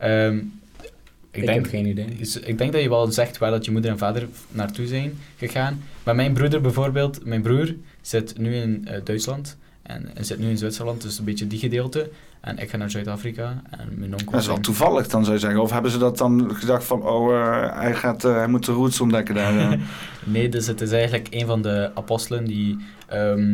[0.00, 2.06] Ehm, ik, Ik, denk, heb geen idee.
[2.44, 5.82] ik denk dat je wel zegt waar dat je moeder en vader naartoe zijn gegaan.
[6.04, 10.48] Maar mijn broeder bijvoorbeeld, mijn broer zit nu in eh, Duitsland en, en zit nu
[10.48, 12.10] in Zwitserland, dus een beetje die gedeelte.
[12.40, 14.30] En ik ga naar Zuid-Afrika en mijn onkel...
[14.30, 15.60] Dat is wel zijn- toevallig dan zou je zeggen.
[15.60, 18.72] Of hebben ze dat dan gedacht van, oh, eh, hij, gaat, eh, hij moet de
[18.72, 19.58] roots ontdekken daar.
[19.72, 19.80] eh.
[20.24, 22.76] Nee, dus het is eigenlijk een van de apostelen die,
[23.06, 23.52] ehm,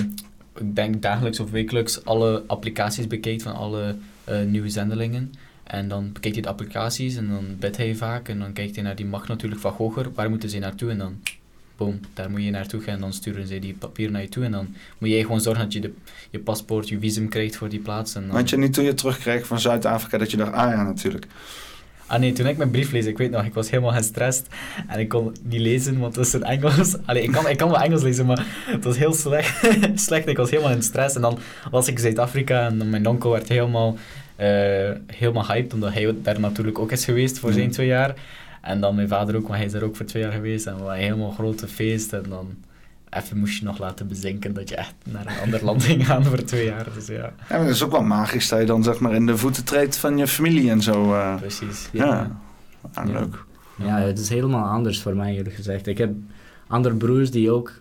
[0.59, 5.32] ik denk dagelijks of wekelijks, alle applicaties bekijkt van alle eh, nieuwe zendelingen.
[5.67, 8.85] En dan bekijkt hij de applicaties en dan bidt hij vaak en dan kijkt hij
[8.85, 10.12] naar die macht natuurlijk van hoger.
[10.14, 10.91] Waar moeten ze naartoe?
[10.91, 11.23] En dan,
[11.77, 14.45] boom, daar moet je naartoe gaan en dan sturen ze die papier naar je toe.
[14.45, 15.93] En dan moet jij gewoon zorgen dat je de,
[16.31, 18.14] je paspoort, je visum krijgt voor die plaats.
[18.14, 18.31] En dan...
[18.31, 21.27] Want je niet toen je terugkreeg van Zuid-Afrika dat je dacht, ah ja, natuurlijk.
[22.09, 24.47] Ah nee, toen ik mijn brief lees, ik weet nog, ik was helemaal gestrest
[24.89, 26.97] en ik kon niet lezen, want het was in Engels.
[27.07, 29.71] Allee, ik kan, ik kan wel Engels lezen, maar het was heel slecht.
[30.07, 30.27] slecht.
[30.27, 31.39] Ik was helemaal in stress en dan
[31.71, 33.97] was ik Zuid-Afrika en mijn onkel werd helemaal,
[35.07, 37.70] helemaal hyped, omdat hij daar natuurlijk ook is geweest voor zijn Mm.
[37.70, 38.14] twee jaar.
[38.62, 40.72] En dan mijn vader ook, want hij is er ook voor twee jaar geweest en
[40.72, 42.55] we hadden een helemaal grote feest en dan
[43.11, 46.24] even moest je nog laten bezinken dat je echt naar een ander land ging gaan
[46.24, 46.87] voor twee jaar.
[46.95, 49.26] Dus ja, Ja, maar dat is ook wel magisch dat je dan zeg maar in
[49.26, 51.12] de voeten treedt van je familie en zo.
[51.14, 51.37] eh.
[51.37, 51.89] precies.
[51.93, 52.39] ja,
[52.95, 53.12] Ah, Ja.
[53.20, 53.45] leuk.
[53.76, 55.87] Ja, het is helemaal anders voor mij eerlijk gezegd.
[55.87, 56.11] Ik heb
[56.66, 57.72] andere broers die ook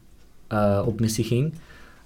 [0.51, 1.53] uh, op missie gingen.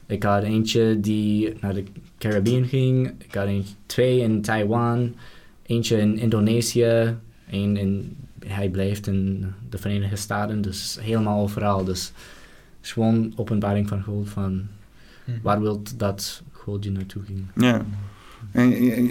[0.09, 1.83] Ik had eentje die naar de
[2.17, 3.13] Caribbean ging.
[3.17, 5.15] Ik had eentje, twee in Taiwan.
[5.65, 7.17] Eentje in Indonesië.
[7.49, 10.61] Eén in, hij blijft in de Verenigde Staten.
[10.61, 11.83] Dus helemaal overal.
[11.83, 12.05] Dus
[12.77, 14.67] het is gewoon openbaring van God van
[15.25, 15.31] hm.
[15.41, 17.45] waar wilt dat God je naartoe ging.
[17.55, 17.81] Ja,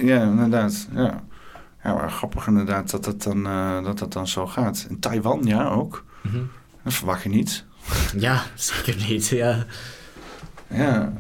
[0.03, 0.89] ja inderdaad.
[0.95, 1.25] Ja.
[1.83, 4.87] Ja, grappig inderdaad dat het dan, uh, dat dat dan zo gaat.
[4.89, 6.05] In Taiwan, ja, ook.
[6.23, 6.51] Mm -hmm.
[6.85, 7.65] Dat verwacht je niet.
[8.17, 9.67] Ja, zeker niet, ja.
[10.71, 11.13] Ja,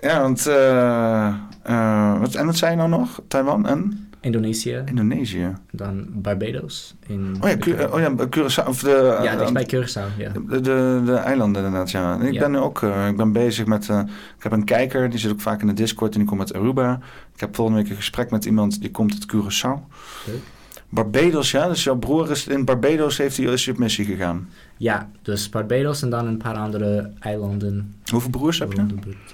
[0.00, 0.46] ja want...
[0.48, 1.34] Uh,
[1.70, 3.22] uh, wat, en wat zei je nou nog?
[3.28, 4.08] Taiwan en?
[4.20, 4.82] Indonesië.
[4.84, 5.52] Indonesië.
[5.70, 6.94] Dan Barbados.
[7.06, 8.68] In oh ja, oh ja Curaçao.
[8.68, 10.30] Of de, ja, dicht bij Curaçao, ja.
[10.30, 12.20] De, de, de, eilanden inderdaad, ja.
[12.20, 13.88] Ik ben nu ook uh, ik ben bezig met...
[13.88, 14.00] Uh,
[14.36, 16.54] ik heb een kijker, die zit ook vaak in de Discord en die komt uit
[16.54, 17.00] Aruba.
[17.34, 19.94] Ik heb volgende week een gesprek met iemand die komt uit Curaçao.
[20.26, 20.40] Leuk.
[20.88, 21.68] Barbados, ja.
[21.68, 24.48] Dus jouw broer is in Barbados heeft hij is op missie gegaan.
[24.76, 27.94] Ja, dus Barbados en dan een paar andere eilanden.
[28.10, 28.86] Hoeveel broers heb je?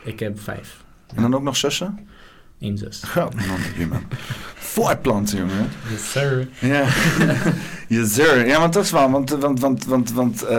[0.04, 0.84] Ik heb vijf.
[1.14, 1.98] En dan ook nog zussen?
[2.62, 3.02] Eén zus.
[3.16, 3.26] Oh,
[3.88, 4.02] man,
[4.54, 5.68] Voortplanten, jongen.
[5.90, 6.48] Yes, sir.
[6.58, 6.84] Ja.
[7.98, 8.46] yes, sir.
[8.46, 10.50] Ja, want dat is wel, want, want, want, want, want uh,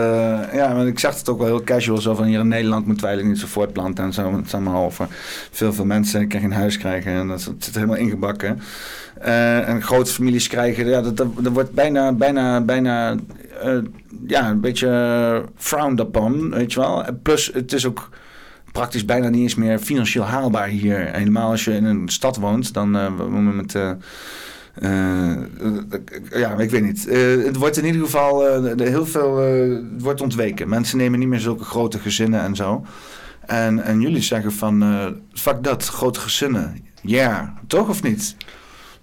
[0.52, 3.06] ja, want ik zag het ook wel heel casual zo van hier in Nederland moeten
[3.06, 4.36] wij niet zo voortplanten en zo.
[4.36, 5.06] Het zijn maar over
[5.50, 6.20] veel, veel mensen.
[6.20, 8.60] Ik kan geen huis krijgen en dat, zit helemaal ingebakken.
[9.24, 13.14] Uh, en grote families krijgen, ja, dat, dat, dat wordt bijna, bijna, bijna,
[13.64, 13.78] uh,
[14.26, 17.04] ja, een beetje frowned upon, weet je wel.
[17.22, 18.08] Plus, het is ook
[18.74, 21.14] praktisch bijna niet eens meer financieel haalbaar hier.
[21.14, 23.74] Helemaal als je in een stad woont, dan uh, met...
[23.74, 23.90] Uh,
[24.82, 25.36] uh,
[26.30, 27.06] ja, ik weet niet.
[27.08, 30.68] Uh, het wordt in ieder geval heel veel het wordt ontweken.
[30.68, 32.84] Mensen nemen niet meer zulke grote gezinnen en zo.
[33.46, 34.84] En, en jullie zeggen van,
[35.32, 36.76] fuck dat, grote gezinnen.
[37.02, 38.36] Ja, yeah, toch of niet?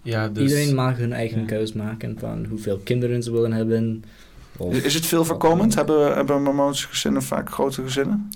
[0.02, 1.46] Ja, dus, Iedereen mag hun eigen ja.
[1.46, 4.04] keus maken van hoeveel kinderen ze willen hebben.
[4.58, 5.76] Of, is het veel voorkomend?
[5.76, 8.30] Hebben, hebben Mormoonse gezinnen vaak grote gezinnen?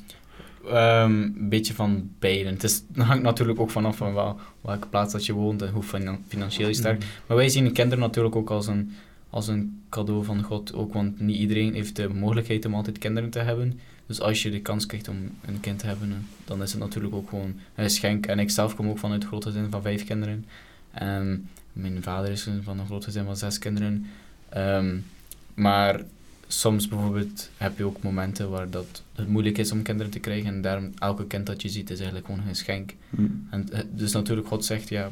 [0.67, 2.53] Um, een beetje van beiden.
[2.53, 5.83] Het is, hangt natuurlijk ook vanaf van wel, welke plaats dat je woont en hoe
[6.27, 6.99] financieel je sterk.
[6.99, 7.09] Mm.
[7.27, 8.93] Maar wij zien kinderen natuurlijk ook als een,
[9.29, 10.73] als een cadeau van God.
[10.73, 13.79] Ook, want niet iedereen heeft de mogelijkheid om altijd kinderen te hebben.
[14.07, 17.15] Dus als je de kans krijgt om een kind te hebben, dan is het natuurlijk
[17.15, 18.25] ook gewoon een geschenk.
[18.25, 20.45] En ik zelf kom ook vanuit een groot gezin van vijf kinderen.
[21.01, 24.05] Um, mijn vader is van een groot gezin van zes kinderen.
[24.57, 25.05] Um,
[25.53, 26.01] maar
[26.47, 30.47] soms bijvoorbeeld heb je ook momenten waar dat het moeilijk is om kinderen te krijgen.
[30.47, 32.93] En daarom, elke kind dat je ziet is eigenlijk gewoon een geschenk.
[33.09, 33.47] Mm.
[33.49, 35.11] En, eh, dus natuurlijk, God zegt ja,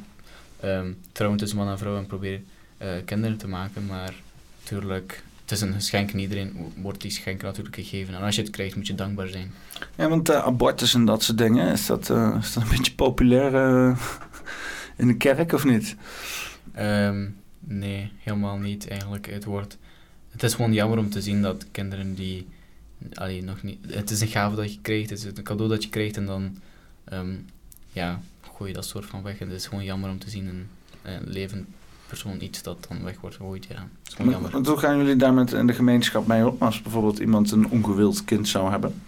[0.64, 2.42] um, trouw tussen man en vrouw en probeer
[2.82, 3.86] uh, kinderen te maken.
[3.86, 4.14] Maar
[4.60, 8.16] natuurlijk, het is een geschenk en iedereen wordt die geschenk natuurlijk gegeven.
[8.16, 9.54] En als je het krijgt, moet je dankbaar zijn.
[9.96, 12.02] Ja, want uh, abortus en dat soort dingen, is dat,
[12.40, 13.54] is dat een beetje populair
[14.98, 15.96] in de kerk of niet?
[16.80, 19.26] Um, nee, helemaal niet eigenlijk.
[19.30, 19.78] Het wordt
[20.34, 22.48] het is gewoon jammer om te zien dat kinderen die...
[23.14, 25.84] Allee, nog niet, het is een gave dat je krijgt, het is een cadeau dat
[25.84, 26.58] je krijgt en dan
[27.14, 27.46] um,
[27.92, 28.22] ja,
[28.56, 29.40] gooi je dat soort van weg.
[29.40, 30.68] En het is gewoon jammer om te zien een,
[31.02, 31.68] een levend
[32.08, 33.66] persoon iets dat dan weg wordt gegooid.
[33.66, 34.52] Ja, het is gewoon jammer.
[34.52, 37.70] Maar, hoe gaan jullie daar met in de gemeenschap mee op als bijvoorbeeld iemand een
[37.70, 39.02] ongewild kind zou hebben?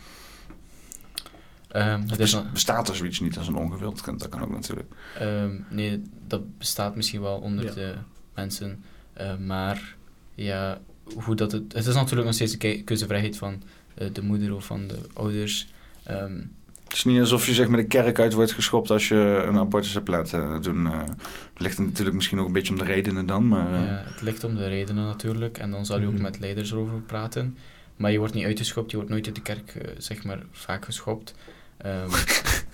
[1.76, 4.20] Um, het is bestaat er zoiets niet als een ongewild kind?
[4.20, 4.94] Dat kan ook natuurlijk.
[5.22, 7.96] Um, nee, dat bestaat misschien wel onder de
[8.34, 8.84] mensen.
[9.22, 9.96] Uh, maar
[10.36, 10.80] ja,
[11.14, 13.64] hoe dat het, het is natuurlijk nog steeds een keuzevrijheid van
[14.02, 15.68] uh, de moeder of van de ouders.
[16.12, 16.52] Um,
[16.84, 19.58] het is niet alsof je zeg maar de kerk uit wordt geschopt als je een
[19.58, 20.86] abortus hebt laten doen.
[20.86, 21.00] Uh,
[21.54, 23.48] het ligt natuurlijk misschien ook een beetje om de redenen dan.
[23.48, 23.86] Maar, uh...
[23.86, 25.58] Ja, het ligt om de redenen natuurlijk.
[25.58, 26.22] En dan zal je ook mhm.
[26.22, 27.58] met leiders erover praten.
[27.96, 31.34] Maar je wordt niet uitgeschopt, je wordt nooit uit de kerk zeg maar vaak geschopt.
[31.86, 32.10] Um,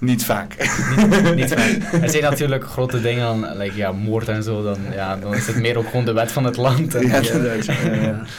[0.00, 0.56] niet vaak.
[0.96, 2.02] niet, niet, vaak.
[2.02, 5.56] Er zijn natuurlijk grote dingen, like, ja, moord en zo, dan, ja, dan is het
[5.56, 6.94] meer ook gewoon de wet van het land.
[6.94, 8.22] En, ja, ja.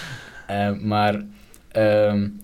[0.52, 1.24] Uh, maar
[1.78, 2.42] um,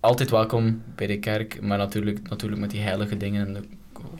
[0.00, 3.62] altijd welkom bij de kerk, maar natuurlijk, natuurlijk met die heilige dingen en de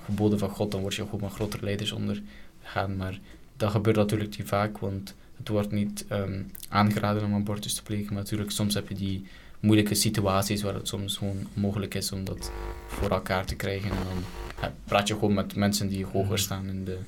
[0.05, 2.97] geboden van God, dan word je ook met grotere leiders ondergaan.
[2.97, 3.19] Maar
[3.57, 8.15] dat gebeurt natuurlijk niet vaak, want het wordt niet um, aangeraden om abortus te plegen.
[8.15, 9.27] Maar natuurlijk, soms heb je die
[9.61, 12.51] moeilijke situaties waar het soms gewoon mogelijk is om dat
[12.87, 13.91] voor elkaar te krijgen.
[13.91, 16.99] En dan praat je gewoon met mensen die hoger staan in de,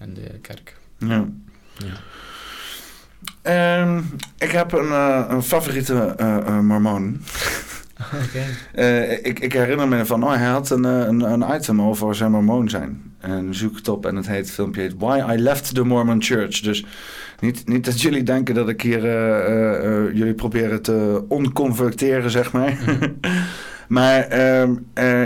[0.00, 0.76] in de kerk.
[0.98, 1.28] Ja.
[1.78, 1.96] ja.
[3.82, 7.16] Um, ik heb een, uh, een favoriete uh, mormoon.
[8.14, 9.14] Okay.
[9.22, 12.68] ik, ik herinner me van, oh, hij had een, een, een item over zijn mormoon
[12.68, 13.14] zijn.
[13.18, 16.22] En zoek het op en het, heet, het filmpje heet Why I Left the Mormon
[16.22, 16.60] Church.
[16.60, 16.84] Dus
[17.40, 22.78] niet, niet dat jullie denken dat ik hier uh, jullie proberen te onconverteren, zeg maar.
[23.88, 24.74] Maar ehm,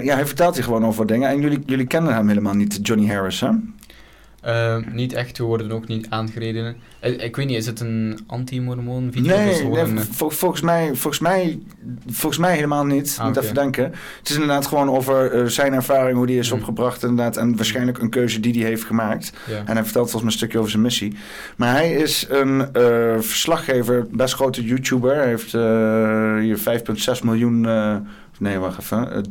[0.04, 1.28] ja, hij vertelt hier gewoon over dingen.
[1.28, 3.50] En jullie, jullie kennen hem helemaal niet, Johnny Harris, hè?
[4.40, 6.76] Eh, niet echt, we worden ook niet aangereden.
[7.00, 9.36] Eh, ik weet niet, is het een anti-mormoon video?
[9.36, 11.58] Nee, nee een- vol- volgens, mij, volgens, mij,
[12.06, 13.16] volgens mij helemaal niet.
[13.20, 13.84] Ah, Moet even denken.
[14.18, 16.58] Het is inderdaad gewoon over eh, zijn ervaring, hoe die is Hmm.
[16.58, 17.36] opgebracht inderdaad.
[17.36, 19.32] En waarschijnlijk een keuze die hij heeft gemaakt.
[19.64, 21.14] En hij vertelt volgens mij een stukje over zijn missie.
[21.56, 25.14] Maar hij is een eh, verslaggever, best grote YouTuber.
[25.14, 27.66] Hij heeft eh, hier 5,6 miljoen...
[28.40, 29.12] eh, nee, wacht even.
[29.12, 29.22] eh,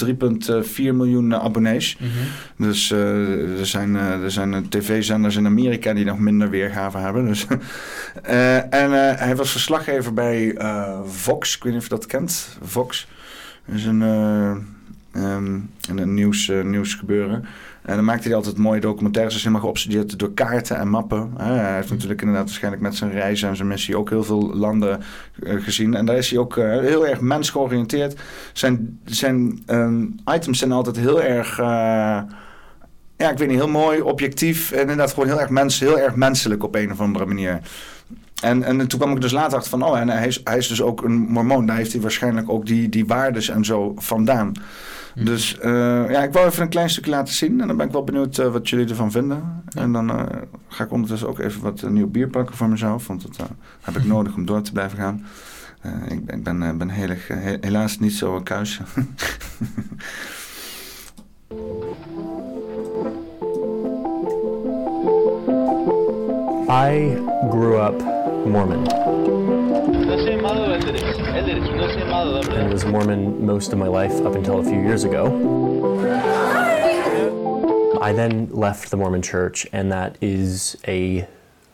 [0.61, 1.97] 3,4 miljoen eh, abonnees.
[1.99, 2.67] Mhm.
[2.67, 6.97] Dus eh, er zijn, eh, er zijn eh, tv-zenders in Amerika die nog minder weergave
[6.97, 7.25] hebben.
[7.25, 7.45] Dus,
[8.23, 11.55] Eh, en eh, hij was verslaggever bij eh, Vox.
[11.55, 12.57] Ik weet niet of je dat kent.
[12.61, 13.07] Vox
[13.65, 14.51] is een, eh,
[15.23, 15.57] ehm,
[15.97, 17.45] een, nieuws, eh, nieuwsgebeuren.
[17.81, 19.33] En dan maakte hij altijd mooie documentaires.
[19.33, 21.31] Hij is helemaal geobsedeerd door kaarten en mappen.
[21.37, 24.55] Eh, hij heeft natuurlijk inderdaad waarschijnlijk met zijn reizen en zijn missie ook heel veel
[24.55, 25.01] landen
[25.43, 25.95] eh, gezien.
[25.95, 28.19] En daar is hij ook eh, heel erg mensgeoriënteerd.
[28.53, 30.03] Zijn, zijn ehm,
[30.33, 31.59] items zijn altijd heel erg...
[31.59, 31.65] eh,
[33.17, 34.71] ja, ik weet niet, heel mooi, objectief.
[34.71, 37.59] En inderdaad gewoon heel erg, mens, heel erg menselijk op een of andere manier.
[38.41, 40.67] En, en toen kwam ik dus later achter van, oh, en hij is, hij is
[40.67, 41.65] dus ook een mormoon.
[41.65, 44.51] Daar heeft hij waarschijnlijk ook die, die waardes en zo vandaan.
[45.15, 45.25] Hm.
[45.25, 47.61] Dus eh, ja, ik wou even een klein stukje laten zien.
[47.61, 49.63] En dan ben ik wel benieuwd eh, wat jullie ervan vinden.
[49.69, 49.81] Ja.
[49.81, 50.25] En dan eh,
[50.67, 53.07] ga ik ondertussen ook even wat nieuw bier pakken voor mezelf.
[53.07, 53.49] Want dat
[53.81, 55.25] heb ik nodig om door te blijven gaan.
[55.81, 58.79] Eh, ik, ben- ik ben, eh, ben heel, erg, he- helaas niet zo kuis.
[66.69, 67.15] I
[67.51, 67.97] grew up
[68.45, 68.85] Mormon
[71.39, 75.27] And was Mormon most of my life up until a few years ago.
[78.01, 81.25] I then left the Mormon church, and that is a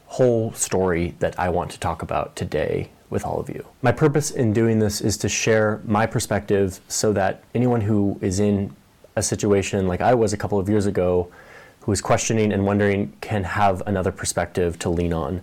[0.05, 3.65] whole story that I want to talk about today with all of you.
[3.81, 8.39] My purpose in doing this is to share my perspective so that anyone who is
[8.39, 8.75] in
[9.15, 11.31] a situation like I was a couple of years ago,
[11.79, 15.41] who is questioning and wondering, can have another perspective to lean on.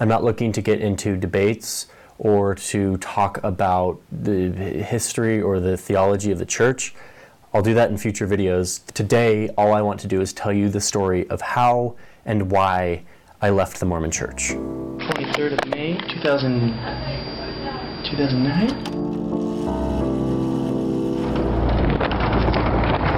[0.00, 1.86] I'm not looking to get into debates
[2.20, 6.94] or to talk about the history or the theology of the church.
[7.54, 8.84] I'll do that in future videos.
[8.92, 11.96] Today, all I want to do is tell you the story of how
[12.26, 13.04] and why
[13.40, 14.50] I left the Mormon church.
[14.50, 16.60] 23rd of May, 2000,
[18.04, 18.68] 2009?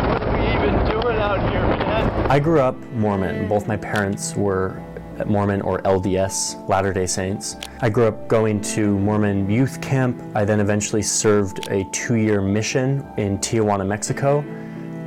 [0.06, 2.30] What are we even doing out here, man?
[2.30, 3.48] I grew up Mormon.
[3.48, 4.80] Both my parents were
[5.26, 7.56] Mormon or LDS, Latter day Saints.
[7.80, 10.22] I grew up going to Mormon youth camp.
[10.34, 14.42] I then eventually served a two year mission in Tijuana, Mexico,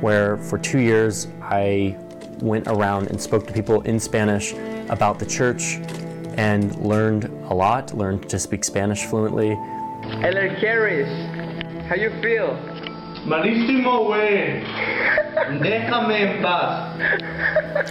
[0.00, 1.96] where for two years I
[2.40, 4.52] went around and spoke to people in Spanish
[4.88, 5.78] about the church
[6.36, 9.52] and learned a lot, learned to speak Spanish fluently.
[10.22, 11.08] Eller Harris,
[11.88, 12.75] how you feel?
[15.60, 17.00] Déjame en paz.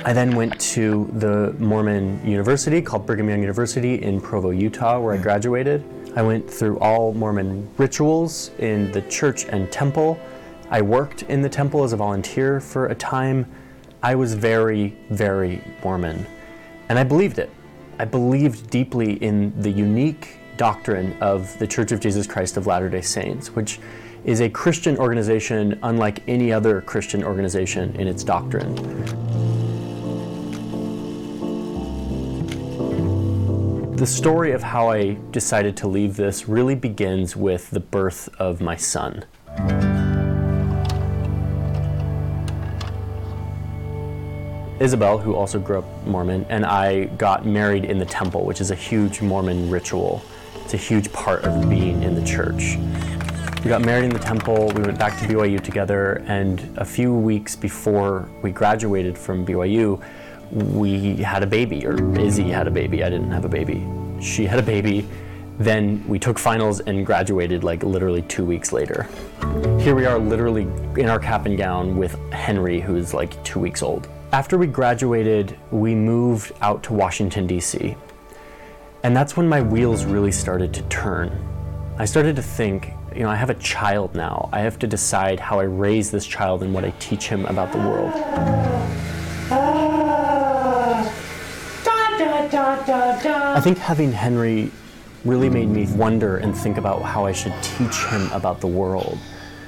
[0.05, 5.13] I then went to the Mormon university called Brigham Young University in Provo, Utah, where
[5.13, 5.83] I graduated.
[6.15, 10.17] I went through all Mormon rituals in the church and temple.
[10.69, 13.45] I worked in the temple as a volunteer for a time.
[14.01, 16.25] I was very, very Mormon.
[16.87, 17.49] And I believed it.
[17.99, 22.89] I believed deeply in the unique doctrine of the Church of Jesus Christ of Latter
[22.89, 23.79] day Saints, which
[24.25, 28.73] is a Christian organization unlike any other Christian organization in its doctrine.
[33.95, 38.61] The story of how I decided to leave this really begins with the birth of
[38.61, 39.23] my son.
[44.79, 48.71] Isabel, who also grew up Mormon, and I got married in the temple, which is
[48.71, 50.21] a huge Mormon ritual.
[50.63, 52.77] It's a huge part of being in the church.
[53.65, 57.11] We got married in the temple, we went back to BYU together, and a few
[57.11, 59.99] weeks before we graduated from BYU,
[60.51, 63.03] we had a baby, or Izzy had a baby.
[63.03, 63.83] I didn't have a baby.
[64.21, 65.07] She had a baby.
[65.57, 69.07] Then we took finals and graduated like literally two weeks later.
[69.79, 70.67] Here we are, literally
[71.01, 74.07] in our cap and gown with Henry, who's like two weeks old.
[74.31, 77.97] After we graduated, we moved out to Washington, D.C.
[79.01, 81.31] And that's when my wheels really started to turn.
[81.97, 84.49] I started to think, you know, I have a child now.
[84.51, 87.71] I have to decide how I raise this child and what I teach him about
[87.71, 88.11] the world.
[93.57, 94.69] I think having Henry
[95.23, 99.17] really made me wonder and think about how I should teach him about the world.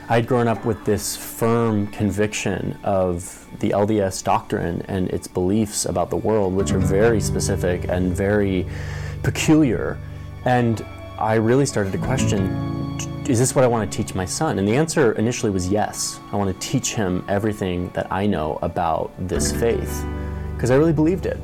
[0.09, 6.09] I'd grown up with this firm conviction of the LDS doctrine and its beliefs about
[6.09, 8.67] the world, which are very specific and very
[9.23, 9.97] peculiar.
[10.45, 10.85] And
[11.19, 12.77] I really started to question
[13.27, 14.57] is this what I want to teach my son?
[14.57, 16.19] And the answer initially was yes.
[16.31, 20.05] I want to teach him everything that I know about this faith.
[20.53, 21.37] because I really believed it.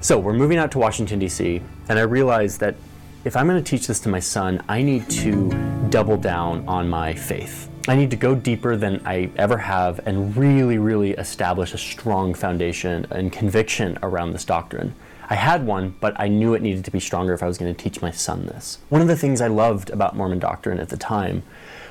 [0.00, 2.76] So we're moving out to Washington, D.C., and I realized that
[3.24, 5.50] if I'm going to teach this to my son, I need to
[5.90, 7.68] double down on my faith.
[7.88, 12.34] I need to go deeper than I ever have and really, really establish a strong
[12.34, 14.94] foundation and conviction around this doctrine.
[15.28, 17.74] I had one, but I knew it needed to be stronger if I was going
[17.74, 18.78] to teach my son this.
[18.88, 21.42] One of the things I loved about Mormon doctrine at the time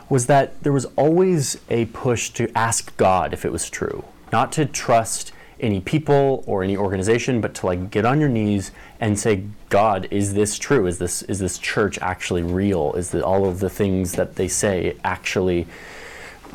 [0.09, 4.51] was that there was always a push to ask God if it was true, not
[4.53, 9.17] to trust any people or any organization, but to like get on your knees and
[9.17, 10.85] say, God, is this true?
[10.85, 12.93] Is this is this church actually real?
[12.93, 15.67] Is the, all of the things that they say actually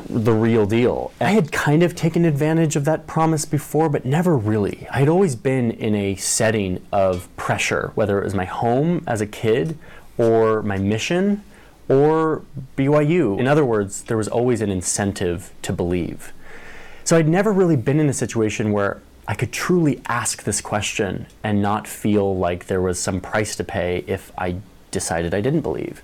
[0.09, 1.11] the real deal?
[1.19, 4.87] I had kind of taken advantage of that promise before, but never really.
[4.91, 9.21] I had always been in a setting of pressure, whether it was my home as
[9.21, 9.77] a kid
[10.17, 11.43] or my mission
[11.89, 12.43] or
[12.77, 13.39] BYU.
[13.39, 16.31] In other words, there was always an incentive to believe.
[17.03, 21.27] So I'd never really been in a situation where I could truly ask this question
[21.43, 24.57] and not feel like there was some price to pay if I
[24.91, 26.01] decided I didn't believe.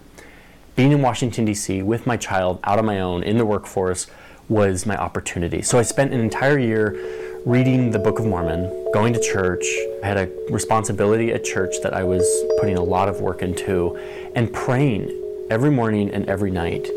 [0.78, 4.06] Being in Washington, D.C., with my child out on my own in the workforce
[4.48, 5.64] was my opportunity.
[5.64, 9.66] So I spent an entire year reading the Book of Mormon, going to church.
[10.04, 12.24] I had a responsibility at church that I was
[12.60, 13.98] putting a lot of work into,
[14.36, 15.10] and praying
[15.50, 16.88] every morning and every night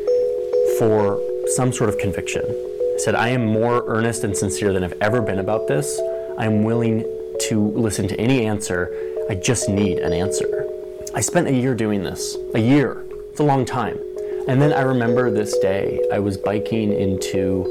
[0.78, 1.19] for
[1.55, 2.44] some sort of conviction.
[2.44, 5.98] I said, I am more earnest and sincere than I've ever been about this.
[6.39, 7.01] I'm willing
[7.48, 8.93] to listen to any answer.
[9.31, 10.69] I just need an answer.
[11.15, 12.36] I spent a year doing this.
[12.55, 13.07] A year.
[13.40, 13.98] A long time.
[14.48, 15.98] And then I remember this day.
[16.12, 17.64] I was biking into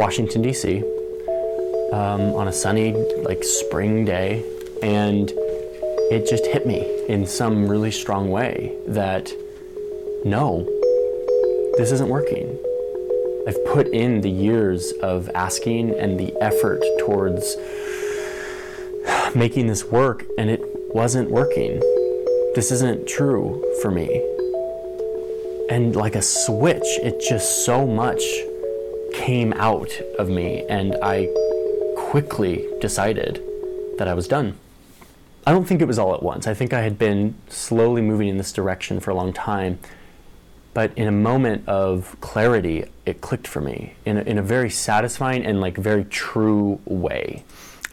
[0.00, 0.78] Washington, D.C.
[1.92, 2.92] Um, on a sunny,
[3.22, 4.44] like spring day,
[4.82, 5.30] and
[6.10, 9.32] it just hit me in some really strong way that
[10.24, 10.64] no,
[11.78, 12.58] this isn't working.
[13.46, 17.56] I've put in the years of asking and the effort towards
[19.36, 20.62] making this work, and it
[20.92, 21.78] wasn't working.
[22.56, 24.35] This isn't true for me.
[25.68, 28.22] And like a switch, it just so much
[29.12, 31.28] came out of me, and I
[31.96, 33.42] quickly decided
[33.98, 34.58] that I was done.
[35.46, 36.46] I don't think it was all at once.
[36.46, 39.78] I think I had been slowly moving in this direction for a long time.
[40.74, 44.68] But in a moment of clarity, it clicked for me in a, in a very
[44.68, 47.44] satisfying and like very true way.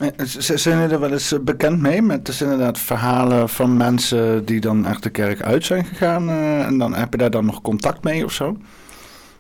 [0.04, 4.46] Eh, Zijn jullie er wel eens eh, bekend mee met dus inderdaad verhalen van mensen
[4.46, 6.30] die dan echt de kerk uit zijn gegaan?
[6.30, 8.58] eh, en dan heb je daar dan nog contact mee of zo?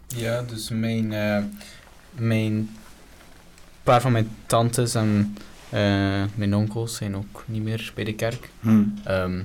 [0.07, 1.13] Ja, dus mijn,
[2.11, 2.69] mijn
[3.83, 5.35] paar van mijn tantes en
[6.35, 8.49] mijn onkels zijn ook niet meer bij de kerk.
[8.59, 8.83] Hm.
[9.03, 9.41] Ehm,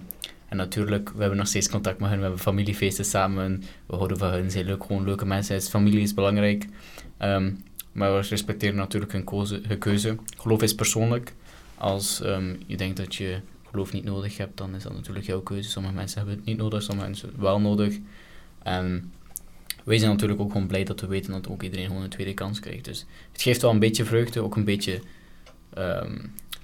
[0.49, 4.19] en natuurlijk, we hebben nog steeds contact met hen, we hebben familiefeesten samen, we houden
[4.19, 6.67] van hen, ze zijn leuk, gewoon leuke mensen, is- familie is belangrijk.
[7.19, 7.51] Ehm,
[7.99, 10.17] maar we respecteren natuurlijk hun, keuze.
[10.37, 11.35] Geloof is persoonlijk.
[11.75, 15.41] Als ehm, je denkt dat je geloof niet nodig hebt, dan is dat natuurlijk jouw
[15.41, 15.71] keuze.
[15.71, 17.99] Sommige mensen hebben het niet nodig, sommige mensen wel nodig.
[18.63, 19.13] En
[19.85, 22.35] wij zijn natuurlijk ook gewoon blij dat we weten dat ook iedereen gewoon een tweede
[22.35, 22.85] kans krijgt.
[22.85, 25.01] Dus het geeft wel een beetje vreugde, ook een beetje
[25.75, 26.17] ehm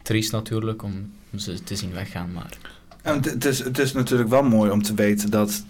[0.05, 2.59] triest natuurlijk, om ze te zien weggaan, maar...
[3.02, 5.65] En het is, het is natuurlijk wel mooi om te weten dat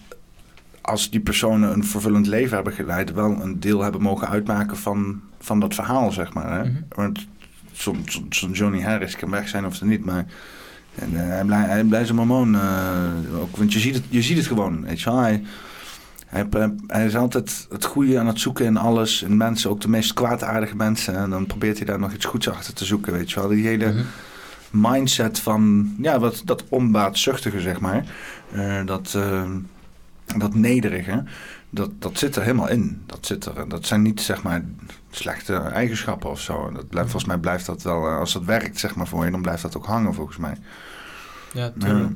[0.84, 5.20] als die personen een vervullend leven hebben geleid, wel een deel hebben mogen uitmaken van,
[5.40, 6.52] van dat verhaal, zeg maar.
[6.52, 6.64] Hè?
[6.70, 6.80] Mhm.
[6.88, 7.26] Want
[7.72, 10.26] zo'n Johnny Harris kan weg zijn of ze niet, maar
[10.94, 12.54] en, eh, hij, blijft, hij blijft een mormoon.
[12.54, 15.18] eh, ook, want je ziet, het, je ziet het gewoon, weet je wel.
[15.20, 15.42] Hij,
[16.26, 16.46] hij,
[16.86, 20.12] hij is altijd het goede aan het zoeken in alles, in mensen, ook de meest
[20.12, 21.16] kwaadaardige mensen.
[21.16, 23.48] En dan probeert hij daar nog iets goeds achter te zoeken, weet je wel.
[23.48, 24.02] Die hele Mhm.
[24.90, 28.04] mindset van ja, wat, dat onbaatzuchtige, zeg maar.
[28.52, 29.18] Eh, dat,
[30.36, 31.24] dat nederige.
[31.70, 33.02] Dat, dat zit er helemaal in.
[33.06, 34.64] Dat, zit er, dat zijn niet zeg maar
[35.10, 36.70] slechte eigenschappen of zo.
[36.72, 39.30] Dat blijft, volgens mij blijft dat wel, eh, als dat werkt zeg maar voor je,
[39.30, 40.56] dan blijft dat ook hangen volgens mij.
[41.52, 42.12] Ja, tuurlijk.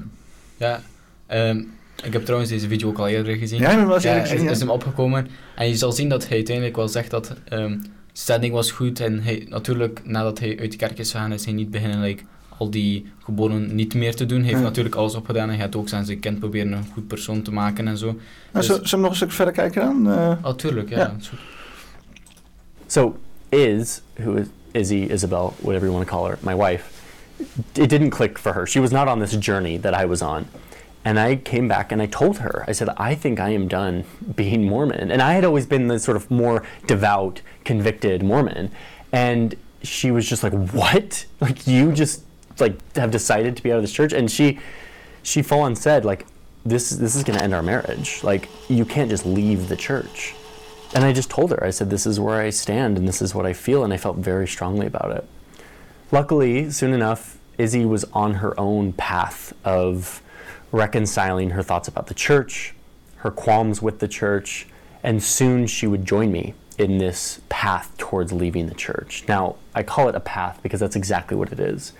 [0.57, 0.83] Ja,
[1.27, 1.63] ehm,
[2.05, 3.61] ik heb trouwens deze video ook al eerder gezien.
[3.61, 4.51] Ja, eens ja, gezien, ja?
[4.51, 5.29] is hem opgekomen.
[5.55, 7.77] En je zal zien dat hij uiteindelijk wel zegt dat ehm
[8.19, 9.01] standing was goed.
[9.01, 12.23] En hij, natuurlijk, nadat hij uit de kerk is gegaan, is hij niet beginnen like,
[12.59, 14.39] al die geboden niet meer te doen.
[14.39, 14.65] Hij heeft Ja.
[14.67, 15.49] natuurlijk alles opgedaan.
[15.49, 18.07] en Hij had ook zijn zijn kind proberen een goed persoon te maken en zo.
[18.07, 18.19] Nou,
[18.53, 20.13] Dus- zullen zullen we nog een stuk verder kijken dan?
[20.13, 20.97] Eh, Oh, tuurlijk, ja.
[20.99, 21.05] Ja.
[21.05, 21.31] dat is.
[22.87, 23.17] So,
[23.51, 26.85] Iz, who is Izzy, Isabel, whatever you want to call her, my wife,
[27.75, 28.67] it didn't click for her.
[28.69, 30.47] She was not on this journey that I was on.
[31.05, 34.05] And I came back and I told her, I said, I think I am done
[34.35, 35.11] being Mormon.
[35.11, 38.71] And I had always been the sort of more devout, convicted Mormon.
[39.13, 41.27] And she was just like, What?
[41.41, 42.23] Like, you just
[42.61, 44.13] like have decided to be out of this church?
[44.13, 44.59] And she,
[45.23, 46.27] she full on said, like,
[46.65, 48.23] this, this is going to end our marriage.
[48.23, 50.35] Like, you can't just leave the church.
[50.95, 53.35] And I just told her, I said, this is where I stand and this is
[53.35, 53.85] what I feel.
[53.85, 55.27] And I felt very strongly about it.
[56.11, 60.23] Luckily, soon enough, Izzy was on her own path of
[60.73, 62.75] reconciling her thoughts about the church,
[63.17, 64.67] her qualms with the church,
[65.03, 69.25] and soon she would join me in this path towards leaving the church.
[69.27, 71.93] Now, I call it a path because that's exactly what it is.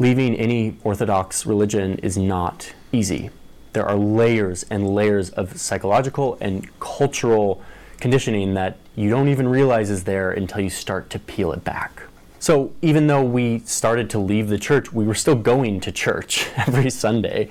[0.00, 3.30] Leaving any Orthodox religion is not easy.
[3.72, 7.60] There are layers and layers of psychological and cultural
[7.98, 12.02] conditioning that you don't even realize is there until you start to peel it back.
[12.38, 16.46] So, even though we started to leave the church, we were still going to church
[16.56, 17.50] every Sunday,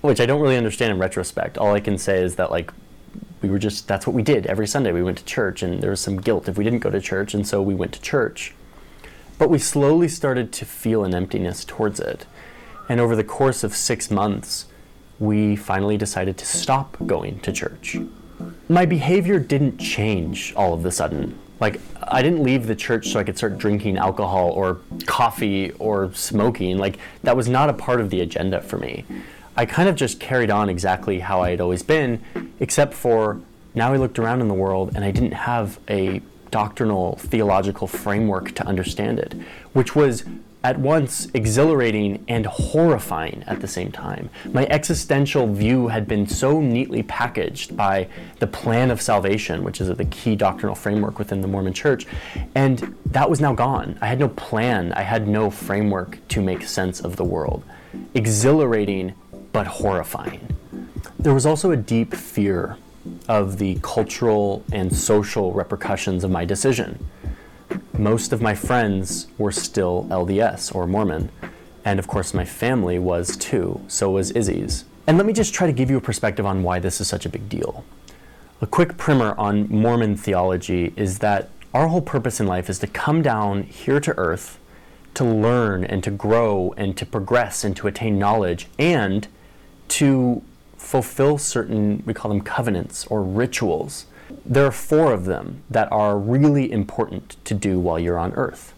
[0.00, 1.58] which I don't really understand in retrospect.
[1.58, 2.72] All I can say is that, like,
[3.42, 4.92] we were just, that's what we did every Sunday.
[4.92, 7.34] We went to church, and there was some guilt if we didn't go to church,
[7.34, 8.54] and so we went to church.
[9.40, 12.26] But we slowly started to feel an emptiness towards it.
[12.90, 14.66] And over the course of six months,
[15.18, 17.96] we finally decided to stop going to church.
[18.68, 21.38] My behavior didn't change all of a sudden.
[21.58, 26.12] Like, I didn't leave the church so I could start drinking alcohol or coffee or
[26.12, 26.76] smoking.
[26.76, 29.06] Like, that was not a part of the agenda for me.
[29.56, 32.22] I kind of just carried on exactly how I had always been,
[32.60, 33.40] except for
[33.74, 36.20] now I looked around in the world and I didn't have a
[36.50, 39.34] doctrinal theological framework to understand it,
[39.72, 40.24] which was
[40.62, 44.28] at once exhilarating and horrifying at the same time.
[44.52, 48.08] My existential view had been so neatly packaged by
[48.40, 52.06] the plan of salvation, which is the key doctrinal framework within the Mormon church,
[52.54, 53.98] and that was now gone.
[54.02, 57.64] I had no plan, I had no framework to make sense of the world.
[58.14, 59.14] Exhilarating,
[59.52, 60.56] but horrifying.
[61.18, 62.76] There was also a deep fear
[63.28, 66.98] of the cultural and social repercussions of my decision
[68.00, 71.30] most of my friends were still LDS or Mormon.
[71.84, 73.80] And of course, my family was too.
[73.88, 74.84] So was Izzy's.
[75.06, 77.26] And let me just try to give you a perspective on why this is such
[77.26, 77.84] a big deal.
[78.60, 82.86] A quick primer on Mormon theology is that our whole purpose in life is to
[82.86, 84.58] come down here to earth
[85.14, 89.26] to learn and to grow and to progress and to attain knowledge and
[89.88, 90.42] to
[90.80, 94.06] fulfill certain, we call them covenants or rituals
[94.44, 98.74] there are four of them that are really important to do while you're on earth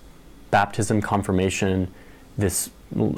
[0.51, 1.91] baptism, confirmation,
[2.37, 2.69] this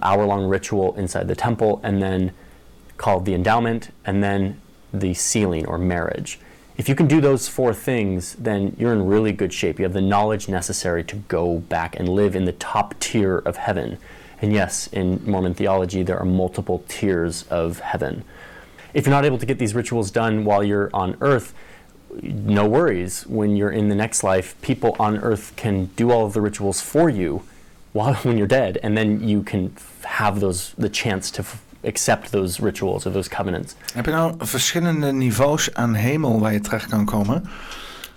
[0.02, 2.30] hour long ritual inside the temple, and then
[2.96, 4.60] called the endowment, and then
[4.92, 6.38] the sealing or marriage.
[6.76, 9.80] If you can do those four things, then you're in really good shape.
[9.80, 13.56] You have the knowledge necessary to go back and live in the top tier of
[13.56, 13.98] heaven.
[14.40, 18.22] And yes, in Mormon theology, there are multiple tiers of heaven.
[18.94, 21.52] If you're not able to get these rituals done while you're on earth,
[22.22, 23.26] no worries.
[23.26, 26.80] When you're in the next life, people on earth can do all of the rituals
[26.80, 27.42] for you
[27.92, 31.44] while when you're dead, and then you can have those the chance to
[31.82, 33.74] accept those rituals or those covenants.
[33.94, 37.44] Heb je nou verschillende niveaus aan hemel waar je terecht kan komen?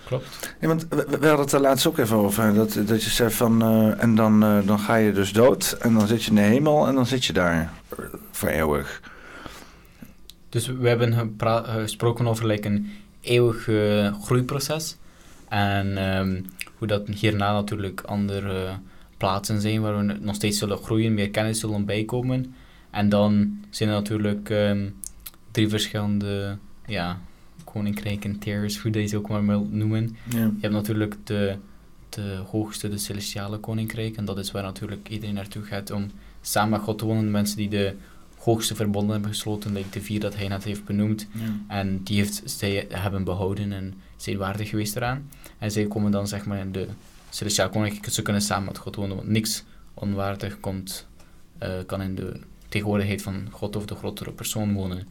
[0.04, 0.54] Klopt.
[0.60, 2.54] Ja, want we, we hadden het er laatst ook even over.
[2.54, 3.62] Dat, dat je zegt van.
[3.62, 5.76] Uh, en dan, uh, dan ga je dus dood.
[5.80, 6.86] En dan zit je in de hemel.
[6.86, 7.72] En dan zit je daar
[8.30, 9.00] voor eeuwig.
[10.48, 14.96] Dus we hebben gesproken over like, een eeuwig uh, groeiproces.
[15.48, 16.44] En um,
[16.74, 18.78] hoe dat hierna natuurlijk andere
[19.16, 22.54] plaatsen zijn waar we nog steeds zullen groeien, meer kennis zullen bijkomen.
[22.90, 24.94] En dan zijn er natuurlijk um,
[25.50, 27.20] drie verschillende ja,
[27.64, 30.16] koninkrijken, tiers, hoe je ze ook maar wil noemen.
[30.30, 30.38] Ja.
[30.38, 31.56] Je hebt natuurlijk de,
[32.08, 34.16] de hoogste, de celestiale koninkrijk.
[34.16, 36.10] En dat is waar natuurlijk iedereen naartoe gaat om
[36.40, 37.30] samen met God te wonen.
[37.30, 37.94] Mensen die de
[38.48, 41.26] hoogste verbonden hebben gesloten, like de vier dat hij net heeft benoemd.
[41.32, 41.76] Ja.
[41.76, 45.30] En die heeft, zij hebben behouden en zijn waardig geweest eraan.
[45.58, 46.86] En zij komen dan zeg maar in de
[47.30, 49.64] Celestiaal Koninkrijk, ze kunnen samen met God wonen, want niks
[49.94, 51.06] onwaardig komt,
[51.62, 55.06] uh, kan in de tegenwoordigheid van God of de grotere persoon wonen.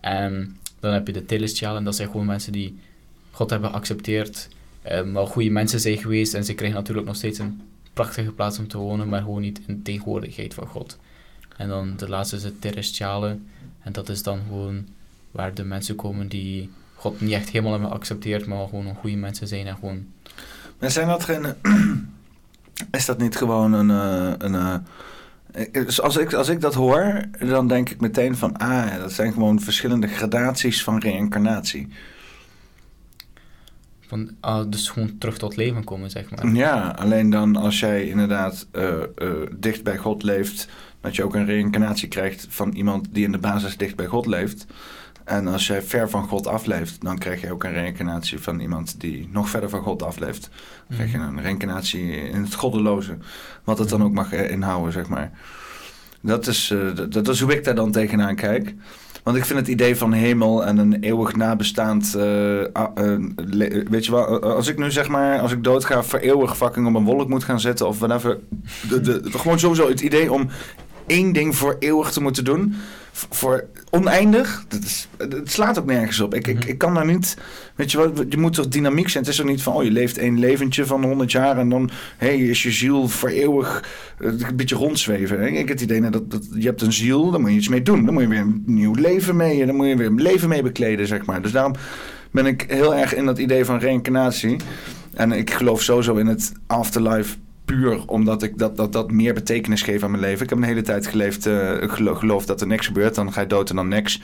[0.00, 2.78] En dan heb je de Telestialen, en dat zijn gewoon mensen die
[3.30, 4.48] God hebben geaccepteerd,
[4.92, 7.60] um, wel goede mensen zijn geweest en ze krijgen natuurlijk nog steeds een
[7.92, 10.98] prachtige plaats om te wonen, maar gewoon niet in tegenwoordigheid van God.
[11.56, 13.38] En dan de laatste is het terrestriale.
[13.82, 14.86] En dat is dan gewoon
[15.30, 19.48] waar de mensen komen die God niet echt helemaal hebben geaccepteerd, maar gewoon goede mensen
[19.48, 20.06] zijn en gewoon...
[20.78, 21.46] Maar zijn dat geen...
[22.90, 23.88] Is dat niet gewoon een...
[23.88, 24.82] een, een
[26.02, 28.56] als, ik, als ik dat hoor, dan denk ik meteen van...
[28.56, 31.88] Ah, dat zijn gewoon verschillende gradaties van reïncarnatie.
[34.06, 36.54] Van, ah, dus gewoon terug tot leven komen, zeg maar.
[36.54, 40.68] Ja, alleen dan als jij inderdaad uh, uh, dicht bij God leeft
[41.04, 44.26] dat je ook een reïncarnatie krijgt van iemand die in de basis dicht bij God
[44.26, 44.66] leeft.
[45.24, 49.00] En als jij ver van God afleeft, dan krijg je ook een reïncarnatie van iemand
[49.00, 50.50] die nog verder van God afleeft.
[50.88, 53.16] Dan krijg je een reïncarnatie in het goddeloze,
[53.64, 55.30] wat het dan ook mag inhouden, zeg maar.
[56.20, 58.74] Dat is, uh, dat, is hoe ik daar dan tegenaan kijk.
[59.22, 62.14] Want ik vind het idee van hemel en een eeuwig nabestaand.
[62.16, 62.66] Uh, uh,
[63.90, 66.94] weet je wel, als ik nu zeg maar, als ik doodga, voor eeuwig fucking op
[66.94, 68.38] een wolk moet gaan zitten of whatever.
[68.88, 70.48] De, de, gewoon sowieso het idee om
[71.06, 72.74] één ding voor eeuwig te moeten doen.
[73.30, 74.64] Voor oneindig.
[74.68, 76.34] Dat is, het slaat ook nergens op.
[76.34, 76.68] Ik, ik, Mhm.
[76.68, 77.36] ik kan daar niet.
[77.74, 78.24] Weet je wat?
[78.28, 79.24] Je moet toch dynamiek zijn.
[79.24, 79.74] Het is toch niet van.
[79.74, 81.58] Oh, je leeft één leventje van 100 jaar.
[81.58, 83.84] En dan hey, is je ziel voor eeuwig
[84.18, 85.40] eh, een beetje rondzweven.
[85.40, 85.46] hè.
[85.46, 87.30] Ik heb het idee nou, dat, dat je hebt een ziel.
[87.30, 88.04] Daar moet je iets mee doen.
[88.04, 89.66] Dan moet je weer een nieuw leven mee.
[89.66, 91.42] Dan moet je weer een leven mee bekleden, zeg maar.
[91.42, 91.74] Dus daarom
[92.30, 94.56] ben ik heel erg in dat idee van reïncarnatie.
[95.14, 99.82] En ik geloof sowieso in het afterlife puur omdat ik dat, dat, dat meer betekenis
[99.82, 100.42] geef aan mijn leven.
[100.42, 101.48] Ik heb een hele tijd geleefd,
[101.80, 103.14] gelo- geloof dat er niks gebeurt.
[103.14, 104.20] Dan ga je dood en dan niks.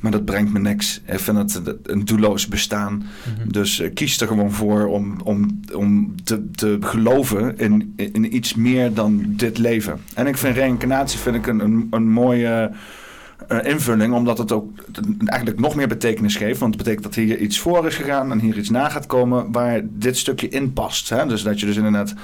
[0.00, 1.00] Maar dat brengt me niks.
[1.06, 3.06] Ik vind het een doelloos bestaan.
[3.38, 3.50] Mhm.
[3.50, 8.54] Dus eh, kies er gewoon voor om, om, om te, te geloven in, in iets
[8.54, 10.00] meer dan dit leven.
[10.14, 12.70] En ik vind reïncarnatie vind ik een, een, een mooie
[13.48, 14.70] eh, invulling, omdat het ook
[15.24, 16.60] eigenlijk nog meer betekenis geeft.
[16.60, 19.52] Want het betekent dat hier iets voor is gegaan en hier iets na gaat komen
[19.52, 21.08] waar dit stukje in past.
[21.08, 21.26] Hè?
[21.26, 22.14] Dus dat je dus inderdaad.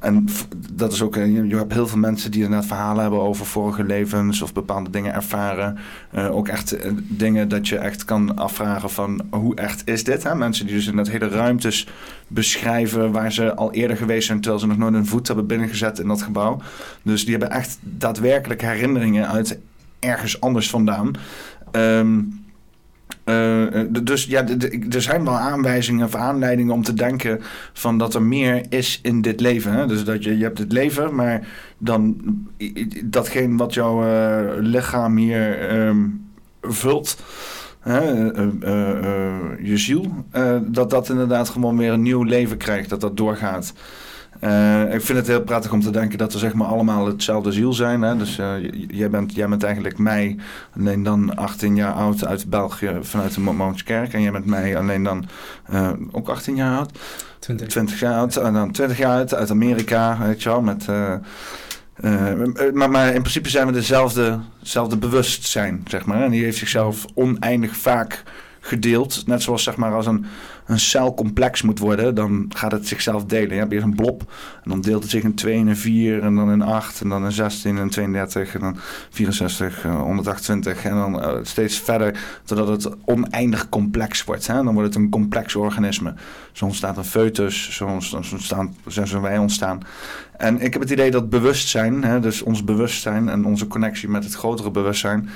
[0.00, 0.28] En
[0.72, 3.84] dat is ook, eh, je, hebt heel veel mensen die inderdaad verhalen hebben over vorige
[3.84, 5.78] levens of bepaalde dingen ervaren.
[6.10, 10.22] Eh, ook echt eh, dingen dat je echt kan afvragen van hoe echt is dit?
[10.22, 10.34] Hè?
[10.34, 11.88] Mensen die dus in dat hele ruimtes
[12.28, 15.98] beschrijven waar ze al eerder geweest zijn terwijl ze nog nooit een voet hebben binnengezet
[15.98, 16.60] in dat gebouw.
[17.02, 19.58] Dus die hebben echt daadwerkelijk herinneringen uit
[19.98, 21.10] ergens anders vandaan.
[21.70, 23.32] D-
[24.02, 27.40] dus ja, d- d- er zijn wel aanwijzingen of aanleidingen om te denken
[27.72, 29.72] van dat er meer is in dit leven.
[29.72, 29.86] Hè?
[29.86, 31.46] Dus dat je, je hebt het leven, maar
[31.78, 32.16] dan
[33.04, 35.98] datgene wat jouw eh, lichaam hier ehm,
[36.60, 37.16] vult,
[37.80, 42.56] hè, eh, eh, eh, je ziel, eh, dat dat inderdaad gewoon weer een nieuw leven
[42.56, 43.72] krijgt, dat dat doorgaat.
[44.40, 47.52] Eh, ik vind het heel prettig om te denken dat we zeg maar allemaal hetzelfde
[47.52, 48.02] ziel zijn.
[48.02, 48.16] Hè?
[48.16, 48.52] Dus eh,
[48.88, 50.36] jij, bent, jij bent eigenlijk mij,
[50.76, 54.12] alleen dan 18 jaar oud uit België vanuit de Mo- Moonskerk.
[54.12, 55.24] En jij bent mij alleen dan
[55.64, 56.98] eh, ook 18 jaar oud.
[57.38, 57.68] 20.
[57.68, 60.86] 20 jaar oud en dan 20 jaar oud uit Amerika, weet je wel, met...
[62.72, 66.22] maar, maar in principe zijn we dezelfde, dezelfde bewustzijn, zeg maar.
[66.22, 68.22] En die heeft zichzelf oneindig vaak
[68.60, 69.26] gedeeld.
[69.26, 70.26] Net zoals zeg maar als een,
[70.66, 73.52] een cel complex moet worden, dan gaat het zichzelf delen.
[73.52, 74.20] Je hebt eerst een blob
[74.62, 77.08] en dan deelt het zich in 2 en in 4 en dan in 8 en
[77.08, 78.76] dan in 16 en 32 en dan
[79.10, 84.46] 64, eh, 128 en dan eh, steeds verder totdat het oneindig complex wordt.
[84.46, 84.54] Hè?
[84.54, 86.14] Dan wordt het een complex organisme.
[86.52, 89.80] Zo ontstaat een foetus, zo ontstaan, zo zijn wij ontstaan.
[90.36, 94.24] En ik heb het idee dat bewustzijn, hè, dus ons bewustzijn en onze connectie met
[94.24, 95.28] het grotere bewustzijn,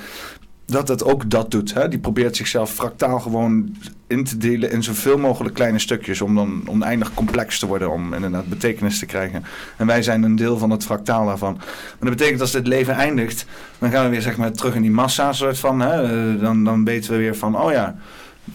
[0.71, 1.73] dat het ook dat doet.
[1.73, 1.87] Hè?
[1.87, 3.75] Die probeert zichzelf fractaal gewoon
[4.07, 8.13] in te delen in zoveel mogelijk kleine stukjes om dan oneindig complex te worden, om
[8.13, 9.43] inderdaad betekenis te krijgen.
[9.77, 11.53] En wij zijn een deel van het fractaal daarvan.
[11.53, 13.45] Maar dat betekent als dit leven eindigt,
[13.77, 15.79] dan gaan we weer zeg maar terug in die massa soort van.
[15.79, 16.03] Hè?
[16.03, 17.95] Eh, Dan, dan weten we weer van, oh ja,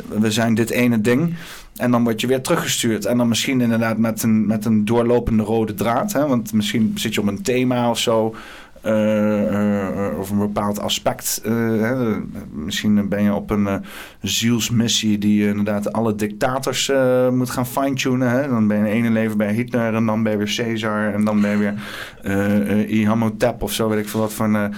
[0.08, 1.34] we zijn dit ene ding.
[1.76, 3.04] En dan word je weer teruggestuurd.
[3.04, 6.12] En dan misschien inderdaad met een, met een doorlopende rode draad.
[6.12, 6.26] Hè?
[6.26, 8.34] Want misschien zit je op een thema of zo.
[8.84, 11.42] Eh, eh, eh, of een bepaald aspect.
[12.50, 13.84] Misschien ben je op een
[14.20, 16.92] zielsmissie die inderdaad alle dictators
[17.30, 18.48] moet gaan fine-tunen.
[18.48, 21.24] Dan ben je in ene leven bij Hitler en dan ben je weer Caesar en
[21.24, 21.74] dan ben je weer
[22.22, 24.74] eh eh, Imhotep of zo, weet ik veel wat van.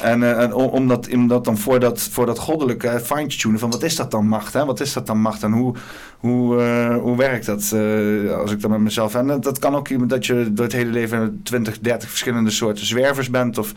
[0.00, 3.82] En, eh, en om, dat, dat dan voor dat, voor dat goddelijke fine-tunen van wat
[3.82, 4.52] is dat dan macht?
[4.52, 4.64] Hè?
[4.64, 5.74] Wat is dat dan macht en hoe,
[6.18, 9.14] hoe, eh, hoe werkt dat eh, als ik dan met mezelf...
[9.14, 12.86] En dat, dat kan ook dat je door het hele leven 20, 30 verschillende soorten
[12.86, 13.72] zwervers bent of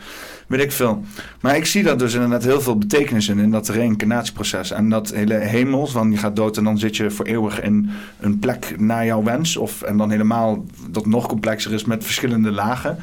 [0.46, 1.04] weet ik veel.
[1.40, 4.70] Maar ik zie daar dus inderdaad heel veel betekenis in, in dat reïncarnatieproces.
[4.70, 7.90] En dat hele hemel, van je gaat dood en dan zit je voor eeuwig in
[8.20, 9.56] een plek naar jouw wens.
[9.56, 12.98] Of, en dan helemaal dat nog complexer is met verschillende lagen.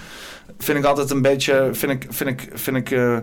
[0.57, 3.17] Vind ik altijd een beetje, vind ik, vind ik, vind ik, eh,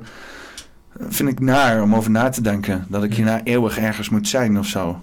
[1.08, 2.86] vind ik naar om over na te denken.
[2.88, 5.02] Dat ik hierna eeuwig ergens moet zijn of zo.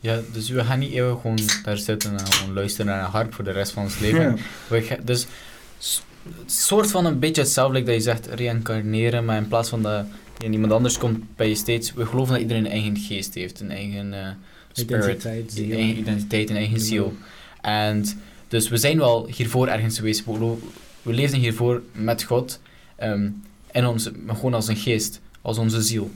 [0.00, 3.34] Ja, dus we gaan niet eeuwig gewoon daar zitten en gewoon luisteren naar een harp
[3.34, 4.20] voor de rest van ons leven.
[4.20, 4.34] Ja.
[4.68, 5.26] We ga- dus
[6.46, 10.04] soort van een beetje hetzelfde like dat je zegt reïncarneren, maar in plaats van dat
[10.38, 13.60] je iemand anders komt bij je steeds, we geloven dat iedereen een eigen geest heeft,
[13.60, 14.28] een eigen eh,
[14.72, 15.64] spirit, Identiteit, ziel.
[15.64, 17.14] een eigen identiteit, een eigen ziel.
[17.60, 18.04] En
[18.48, 20.60] dus we zijn wel hiervoor ergens geweest, we, gelo-
[21.02, 22.60] we leefden hiervoor met God,
[22.96, 23.28] ehm
[23.72, 26.10] in ons, gewoon als een geest, als onze ziel.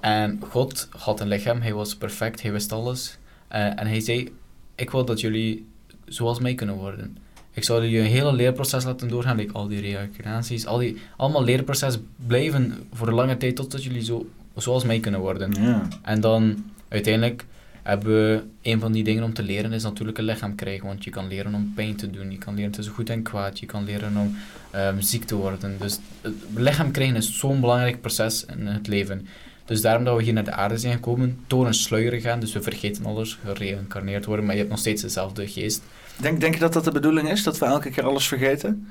[0.00, 3.18] En God had een lichaam, hij was perfect, hij wist alles.
[3.48, 4.32] Eh, en hij zei,
[4.74, 5.66] ik wil dat jullie
[6.04, 7.16] zoals mij kunnen worden.
[7.50, 11.44] Ik zal jullie een hele leerproces laten doorgaan, like al die reïncarnaties, al die, allemaal
[11.44, 15.52] leerproces blijven voor een lange tijd totdat jullie zo, zoals mij kunnen worden.
[15.52, 15.88] Ja.
[16.02, 17.44] En dan uiteindelijk
[17.82, 20.86] hebben een van die dingen om te leren is natuurlijk een lichaam krijgen.
[20.86, 23.58] Want je kan leren om pijn te doen, je kan leren tussen goed en kwaad,
[23.58, 24.36] je kan leren om
[24.70, 25.78] ehm, ziek te worden.
[25.78, 29.26] Dus het lichaam krijgen is zo'n belangrijk proces in het leven.
[29.64, 32.40] Dus daarom dat we hier naar de aarde zijn gekomen, door een sluier gaan.
[32.40, 35.82] Dus we vergeten alles, gereïncarneerd worden, maar je hebt nog steeds dezelfde geest.
[36.16, 37.42] Denk, denk je dat dat de bedoeling is?
[37.42, 38.88] Dat we elke keer alles vergeten?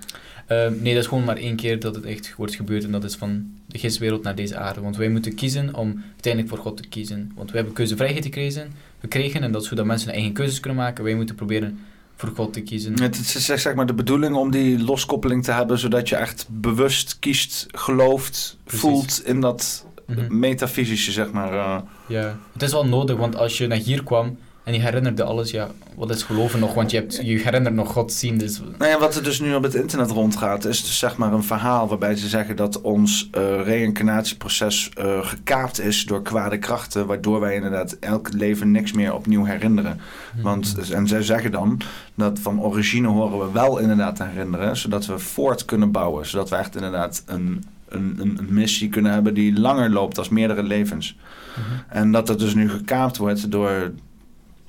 [0.52, 3.04] Ehm, nee, dat is gewoon maar één keer dat het echt wordt gebeurd en dat
[3.04, 4.82] is van de geestwereld naar deze aarde.
[4.82, 7.32] Want wij moeten kiezen om uiteindelijk voor God te kiezen.
[7.36, 10.80] Want we hebben keuzevrijheid gekregen, gekregen en dat is zodat mensen hun eigen keuzes kunnen
[10.80, 11.04] maken.
[11.04, 11.80] Wij moeten proberen
[12.16, 13.02] voor God te kiezen.
[13.02, 16.48] Het is zeg, zeg maar de bedoeling om die loskoppeling te hebben, zodat je echt
[16.50, 18.82] bewust kiest, gelooft, Precies.
[18.82, 20.40] voelt in dat Mhm.
[20.40, 21.54] metafysische, zeg maar.
[21.54, 21.78] eh.
[22.08, 24.38] Ja, het is wel nodig, want als je naar hier kwam
[24.72, 26.74] en je herinnerde alles, ja, wat is geloven nog?
[26.74, 28.62] Want je, hebt, je herinnert nog God zien, dus...
[28.78, 31.44] Nou ja, wat er dus nu op het internet rondgaat, is dus zeg maar een
[31.44, 37.40] verhaal waarbij ze zeggen dat ons eh reïncarnatieproces eh, gekaapt is door kwade krachten, waardoor
[37.40, 40.00] wij inderdaad elk leven niks meer opnieuw herinneren.
[40.42, 41.82] Want, en zij zeggen dan
[42.16, 46.50] dat van origine horen we wel inderdaad te herinneren, zodat we voort kunnen bouwen, zodat
[46.50, 51.18] we echt inderdaad een, een, een, missie kunnen hebben die langer loopt als meerdere levens.
[51.56, 51.98] Mhm.
[51.98, 53.92] En dat het dus nu gekaapt wordt door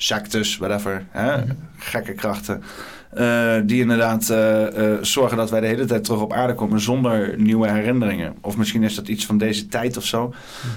[0.02, 1.42] sectes, whatever, hè?
[1.78, 2.62] Gekke krachten.
[3.10, 6.80] eh, die inderdaad eh, eh, zorgen dat wij de hele tijd terug op aarde komen
[6.80, 8.34] zonder nieuwe herinneringen.
[8.40, 10.28] Of misschien is dat iets van deze tijd of zo.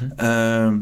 [0.02, 0.12] Mhm.
[0.16, 0.78] Ehm,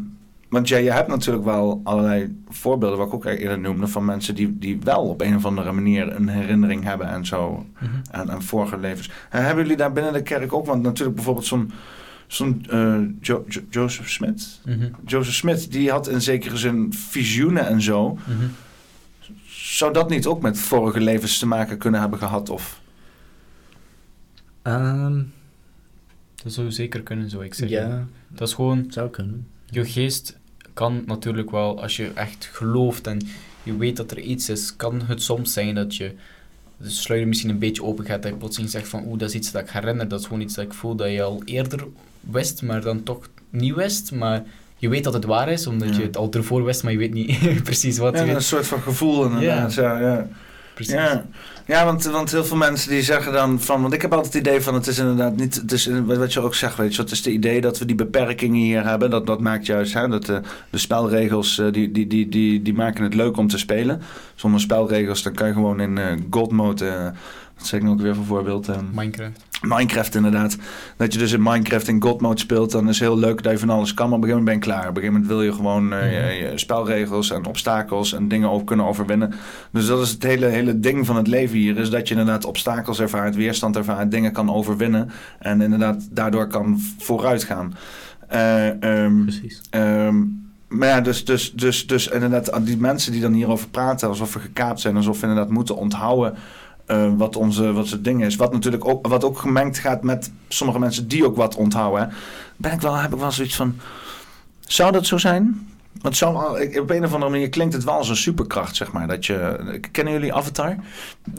[0.49, 4.35] want ja, je hebt natuurlijk wel allerlei voorbeelden, wat ik ook eerder noemde, van mensen
[4.35, 7.91] die, die wel op een of andere manier een herinnering hebben en zo Mhm.
[8.11, 9.09] aan, aan vorige levens.
[9.29, 10.65] En hebben jullie daar binnen de kerk ook?
[10.65, 11.71] Want natuurlijk bijvoorbeeld zo'n
[12.27, 14.59] zo'n eh, Jo- Jo- Joseph Smith.
[14.65, 14.89] Mhm.
[15.05, 18.13] Joseph Smith, die had in zekere zin visioenen en zo.
[18.13, 18.45] Mhm.
[19.47, 22.49] Zou dat niet ook met vorige levens te maken kunnen hebben gehad?
[22.49, 22.81] Of
[24.61, 25.21] Ehm,
[26.43, 27.77] Dat zou zeker kunnen, zou ik zeggen.
[27.77, 29.47] ja, Dat is gewoon, zou kunnen.
[29.69, 30.37] je geest
[30.73, 33.21] kan natuurlijk wel, als je echt gelooft en
[33.63, 36.15] je weet dat er iets is, kan het soms zijn dat je
[36.77, 39.35] de sluier misschien een beetje open gaat, dat je plotseling zegt van oeh, dat is
[39.35, 41.87] iets dat ik herinner, dat is gewoon iets dat ik voel dat je al eerder
[42.31, 44.43] wist, maar dan toch niet wist, maar
[44.77, 47.13] je weet dat het waar is, omdat je het al ervoor wist, maar je weet
[47.13, 48.17] niet precies wat.
[48.17, 49.73] ja, een soort van gevoel inderdaad.
[49.73, 49.99] Ja.
[49.99, 50.27] Ja,
[50.73, 50.93] Precies.
[50.93, 51.25] ja.
[51.65, 53.81] ja want, want heel veel mensen die zeggen dan van...
[53.81, 55.55] Want ik heb altijd het idee van het is inderdaad niet...
[55.55, 57.95] Het is wat je ook zegt, weet je, het is het idee dat we die
[57.95, 59.09] beperkingen hier hebben.
[59.09, 62.73] Dat, dat maakt juist hè, dat de, de spelregels eh, die, die, die, die, die
[62.73, 64.01] maken het leuk om te spelen.
[64.35, 66.85] Zonder spelregels dan kan je gewoon in eh God mode...
[66.85, 67.07] eh,
[67.63, 68.67] wat zeg ik nou ook weer voor voorbeeld?
[68.67, 69.41] eh, Minecraft.
[69.61, 70.57] Minecraft inderdaad.
[70.97, 73.57] Dat je dus in Minecraft in God mode speelt, dan is heel leuk dat je
[73.59, 74.09] van alles kan.
[74.09, 74.89] Maar op een gegeven moment ben je klaar.
[74.89, 78.49] Op een gegeven moment wil je gewoon eh, je, je spelregels en obstakels en dingen
[78.49, 79.33] ook kunnen overwinnen.
[79.71, 81.77] Dus dat is het hele, hele ding van het leven hier.
[81.77, 85.11] Is dat je inderdaad obstakels ervaart, weerstand ervaart, dingen kan overwinnen.
[85.39, 87.75] En inderdaad daardoor kan vooruit gaan.
[88.27, 89.61] Eh, ehm, Precies.
[89.69, 90.21] Ehm,
[90.67, 94.39] maar ja, dus, dus, dus, dus inderdaad, die mensen die dan hierover praten, alsof we
[94.39, 96.33] gekaapt zijn, alsof we inderdaad moeten onthouden
[96.85, 98.35] eh, wat onze wat het ding is.
[98.35, 102.01] Wat natuurlijk ook, wat ook gemengd gaat met sommige mensen die ook wat onthouden.
[102.09, 102.15] hè.
[102.57, 103.75] Ben ik wel, heb ik wel zoiets van.
[104.59, 105.67] Zou dat zo zijn?
[106.01, 108.91] Want zo, ik- op een of andere manier klinkt het wel als een superkracht, zeg
[108.91, 109.07] maar.
[109.07, 110.75] Dat je, kennen jullie Avatar?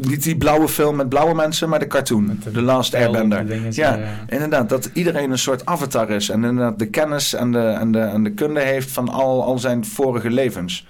[0.01, 2.39] Niet die blauwe film met blauwe mensen, maar de cartoon.
[2.45, 3.73] De The Last Airbender.
[3.73, 4.07] Ja, ja.
[4.29, 6.29] Inderdaad, dat iedereen een soort avatar is.
[6.29, 9.59] En inderdaad de kennis en de, en de, en de kunde heeft van al, al
[9.59, 10.87] zijn vorige levens.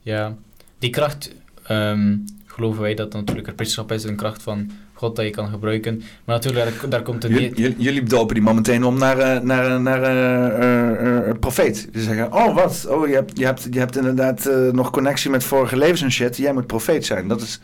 [0.00, 0.34] Ja,
[0.78, 1.34] die kracht
[1.66, 2.16] ehm,
[2.60, 5.96] geloven wij dat natuurlijk het priestschap is, een kracht van God dat je kan gebruiken.
[6.24, 7.30] Maar natuurlijk, daar, daar komt een...
[7.30, 11.88] Jullie, jullie- dopen die man meteen om naar, eh, naar, eh, naar eh, profeet.
[11.92, 15.44] Die zeggen, oh wat, oh, je, hebt, je, hebt, je hebt inderdaad nog connectie met
[15.44, 16.36] vorige levens en shit.
[16.36, 17.28] Jij moet profeet zijn.
[17.28, 17.60] Dat is,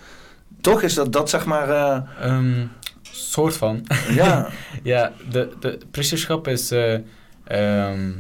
[0.60, 2.66] toch is dat, dat zeg maar, eh, Ehm,
[3.02, 3.86] soort van.
[4.14, 4.48] ja.
[4.82, 6.98] ja, de, de priesterschap is eh,
[7.44, 8.10] ehm,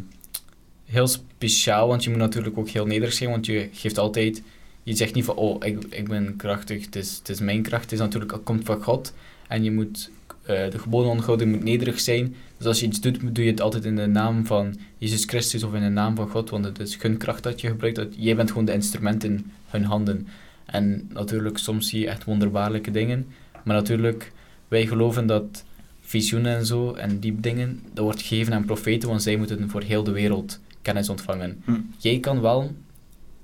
[0.84, 4.42] heel speciaal, want je moet natuurlijk ook heel nederig zijn, want je geeft altijd...
[4.86, 7.82] Je zegt niet van, oh, ik, ik ben krachtig, het is, het is mijn kracht.
[7.82, 9.14] Het is natuurlijk, het komt van God.
[9.48, 10.10] En je moet
[10.42, 12.34] eh, de geboden je moet nederig zijn.
[12.56, 15.62] Dus als je iets doet, doe je het altijd in de naam van Jezus Christus
[15.62, 17.96] of in de naam van God, want het is hun kracht dat je gebruikt.
[17.96, 20.28] Dat, jij bent gewoon de instrument in hun handen.
[20.64, 23.26] En natuurlijk, soms zie je echt wonderbaarlijke dingen.
[23.64, 24.32] Maar natuurlijk,
[24.68, 25.64] wij geloven dat
[26.00, 29.82] visioenen en zo, en die dingen, dat wordt gegeven aan profeten, want zij moeten voor
[29.82, 31.62] heel de wereld kennis ontvangen.
[31.64, 31.80] Hm.
[31.98, 32.74] Jij kan wel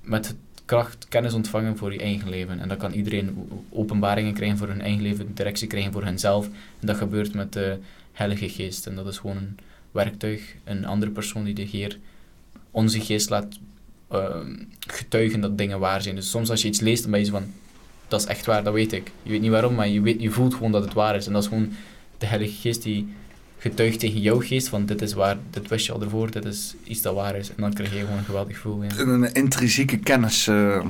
[0.01, 2.59] met kracht kennis ontvangen voor je eigen leven.
[2.59, 6.45] En dan kan iedereen openbaringen krijgen voor hun eigen leven, directie krijgen voor hunzelf.
[6.79, 7.77] En dat gebeurt met de
[8.11, 8.87] Heilige Geest.
[8.87, 9.57] En dat is gewoon een
[9.91, 11.97] werktuig, een andere persoon die de Heer
[12.73, 13.59] onze geest laat
[14.09, 16.15] ehm, getuigen dat dingen waar zijn.
[16.15, 17.51] Dus soms als je iets leest, dan ben je zo van,
[18.07, 19.11] dat is echt waar, dat weet ik.
[19.23, 21.27] Je weet niet waarom, maar je, weet, je voelt gewoon dat het waar is.
[21.27, 21.71] En dat is gewoon
[22.17, 23.13] de Heilige Geest die
[23.63, 26.75] getuigt tegen jouw geest van dit is waar, dit wist je al ervoor, dit is
[26.83, 27.49] iets dat waar is.
[27.49, 28.83] En dan krijg je gewoon een geweldig gevoel.
[28.83, 28.89] Ja.
[28.97, 30.47] Een intrinsieke kennis.
[30.47, 30.87] Mhm.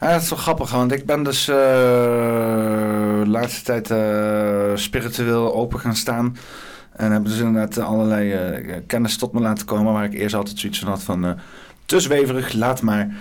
[0.00, 5.54] Ja, dat is wel grappig, want ik ben dus eh, de laatste tijd eh, spiritueel
[5.54, 6.36] open gaan staan.
[6.92, 9.92] En hebben dus inderdaad allerlei kennis tot me laten komen...
[9.92, 11.38] waar ik eerst altijd zoiets van had van...
[11.86, 13.16] te zweverig, laat maar.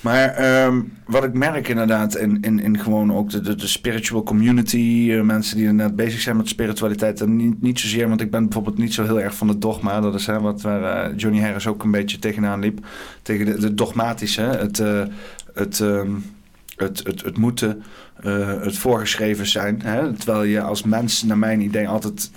[0.00, 5.08] Maar ehm, wat ik merk inderdaad in, in, in gewoon ook de, de, spiritual community...
[5.10, 7.20] eh, mensen die inderdaad bezig zijn met spiritualiteit...
[7.20, 10.00] en niet, niet zozeer, want ik ben bijvoorbeeld niet zo heel erg van het dogma.
[10.00, 12.86] Dat is hè, wat waar eh, Johnny Harris ook een beetje tegenaan liep.
[13.22, 14.78] Tegen de, dogmatische, het...
[14.78, 15.02] eh,
[15.54, 16.10] het ehm,
[16.76, 17.82] het, het, het moeten,
[18.60, 19.82] het voorgeschreven zijn.
[19.82, 20.12] Hè?
[20.12, 22.30] Terwijl je als mens, naar mijn idee, altijd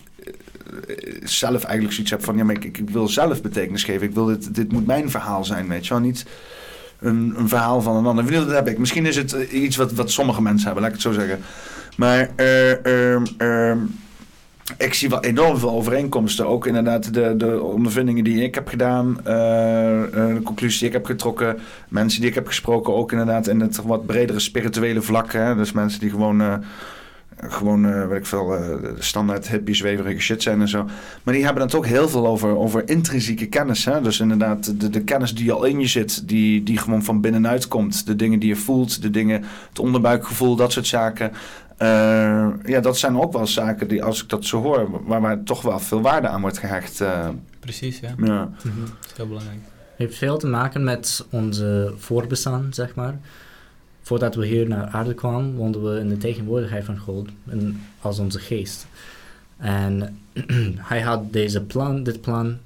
[1.23, 2.37] zelf eigenlijk zoiets hebt van...
[2.37, 4.07] ja, maar ik, ik wil zelf betekenis geven.
[4.07, 6.03] Ik wil dit, dit moet mijn verhaal zijn, weet je wel.
[6.03, 6.25] Niet
[7.01, 8.31] een, een verhaal van een ander.
[8.31, 8.77] Dat heb ik.
[8.77, 11.39] Misschien is het eh, iets wat, wat sommige mensen hebben, laat ik het zo zeggen.
[11.97, 13.77] Maar eh, ehm, ehm,
[14.77, 16.47] ik zie wel enorm veel overeenkomsten.
[16.47, 21.05] Ook inderdaad de, de ondervindingen die ik heb gedaan, eh, de conclusies die ik heb
[21.05, 25.31] getrokken, mensen die ik heb gesproken, ook inderdaad in het wat bredere spirituele vlak.
[25.31, 26.63] Dus mensen die gewoon,
[27.41, 30.85] gewoon eh, weet ik veel, eh, standaard hippie, zweverige shit zijn en zo.
[31.23, 33.85] Maar die hebben het ook heel veel over, over intrinsieke kennis.
[33.85, 34.01] Hè?
[34.01, 37.67] Dus inderdaad, de, de kennis die al in je zit, die, die gewoon van binnenuit
[37.67, 38.05] komt.
[38.05, 41.31] De dingen die je voelt, de dingen, het onderbuikgevoel, dat soort zaken.
[41.77, 45.43] Eh, ja, dat zijn ook wel zaken die, als ik dat zo hoor, waar, waar
[45.43, 47.01] toch wel veel waarde aan wordt gehecht.
[47.01, 47.27] eh,
[47.59, 48.13] Precies, ja.
[48.17, 48.49] ja.
[48.63, 48.71] Dat
[49.05, 49.59] is heel belangrijk.
[49.95, 53.19] heeft veel te maken met onze voorbestaan, zeg maar.
[54.01, 58.19] Voordat we hier naar aarde kwamen, woonden we in de tegenwoordigheid van God en als
[58.19, 58.87] onze geest.
[59.57, 60.19] En
[60.91, 62.57] hij had deze plan, dit plan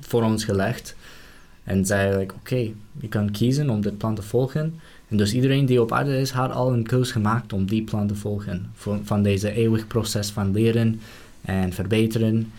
[0.00, 0.96] voor ons gelegd.
[1.64, 2.70] En zei, oké,
[3.00, 4.80] je kan kiezen om dit plan te volgen.
[5.08, 8.06] En dus iedereen die op aarde is, had al een keus gemaakt om die plan
[8.06, 8.70] te volgen.
[8.74, 11.00] Van, van deze eeuwig proces van leren
[11.40, 12.52] en verbeteren.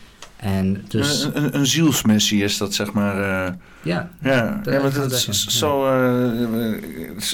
[0.46, 3.16] En dus, Een, een, een zielsmissie is dat, zeg maar.
[3.48, 5.86] eh, ja, ja, ja, maar dat is zo.
[5.86, 6.72] eh,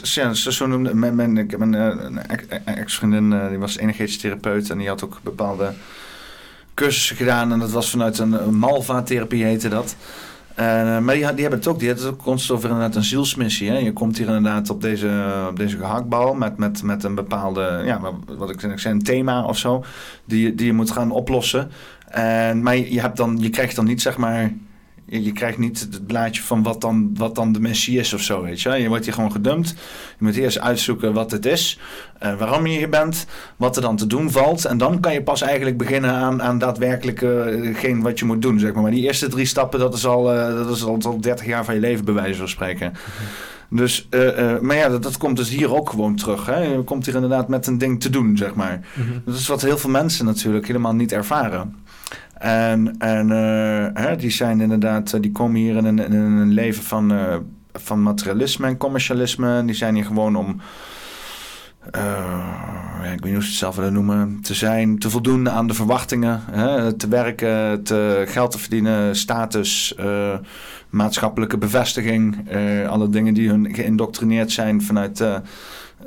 [0.01, 4.69] ja, zo, zo noemde mijn, mijn, ik heb een, eh, ex-vriendin, die was energetisch therapeut
[4.69, 5.71] en die had ook bepaalde
[6.73, 7.51] cursussen gedaan.
[7.51, 9.95] En dat was vanuit een, Malva-therapie, heette dat.
[11.01, 13.69] Maar die, hebben het ook, die hebben het ook constant over inderdaad een zielsmissie.
[13.69, 13.77] Hè?
[13.77, 17.99] Je komt hier inderdaad op deze, op deze gehaktbal met, met, met een bepaalde, ja,
[18.38, 19.83] wat- ik ik zei, een thema of zo,
[20.25, 21.71] die, die je moet gaan oplossen.
[22.11, 24.53] En, maar je, hebt dan, je krijgt dan niet, zeg maar,
[25.05, 28.21] je, je krijgt niet het blaadje van wat dan, wat dan de missie is of
[28.21, 28.69] zo, weet je.
[28.69, 29.69] Je wordt hier gewoon gedumpt.
[30.17, 31.79] Je moet eerst uitzoeken wat het is,
[32.19, 33.25] eh, waarom je hier bent,
[33.55, 34.65] wat er dan te doen valt.
[34.65, 38.41] En dan kan je pas eigenlijk beginnen aan, aan daadwerkelijk eh, hetgeen wat je moet
[38.41, 38.81] doen, zeg maar.
[38.81, 41.65] Maar die eerste drie stappen, dat is al, eh, dat is al, al 30 jaar
[41.65, 42.93] van je leven, bij wijze van spreken.
[43.73, 46.45] Dus, eh, eh, maar ja, dat, dat komt dus hier ook gewoon terug.
[46.45, 46.59] Hè?
[46.63, 48.81] Je komt hier inderdaad met een ding te doen, zeg maar.
[49.25, 51.75] Dat is wat heel veel mensen natuurlijk helemaal niet ervaren.
[52.41, 56.83] En, en eh, hè, die zijn inderdaad, eh, die komen hier in een, een leven
[56.83, 57.35] van, eh,
[57.73, 59.65] van materialisme en commercialisme.
[59.65, 60.61] Die zijn hier gewoon om,
[61.91, 65.67] ja, ik weet niet hoe ze het zelf willen noemen, te zijn, te voldoen aan
[65.67, 66.41] de verwachtingen.
[66.51, 69.95] Hè, te werken, te, geld te verdienen, status,
[70.89, 72.49] maatschappelijke bevestiging.
[72.88, 75.23] alle dingen die hun geïndoctrineerd zijn vanuit...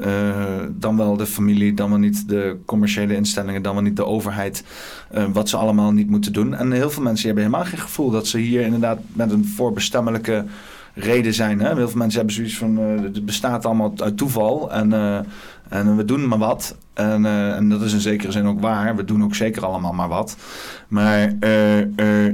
[0.00, 4.06] eh, dan wel de familie, dan wel niet de commerciële instellingen, dan wel niet de
[4.06, 4.64] overheid.
[5.10, 6.54] eh, wat ze allemaal niet moeten doen.
[6.54, 10.44] En heel veel mensen hebben helemaal geen gevoel dat ze hier inderdaad met een voorbestemmelijke
[10.94, 11.60] reden zijn.
[11.60, 11.74] Hè?
[11.74, 14.92] Heel veel mensen hebben zoiets van: eh, het bestaat allemaal uit toeval en,
[15.68, 16.76] en we doen maar wat.
[16.94, 18.96] En, en dat is in zekere zin ook waar.
[18.96, 20.36] We doen ook zeker allemaal maar wat.
[20.88, 21.32] Maar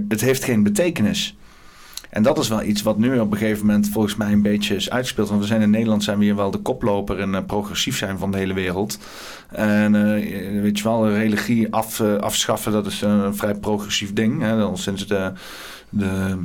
[0.08, 1.36] het heeft geen betekenis.
[2.10, 4.74] En dat is wel iets wat nu op een gegeven moment volgens mij een beetje
[4.74, 5.28] is uitgespeeld.
[5.28, 8.18] Want we zijn in Nederland zijn we hier wel de koploper en eh, progressief zijn
[8.18, 8.98] van de hele wereld.
[9.48, 14.42] En eh, weet je wel, religie af, eh, afschaffen, dat is een vrij progressief ding.
[14.42, 15.32] Hè, al sinds de,
[15.88, 16.36] de,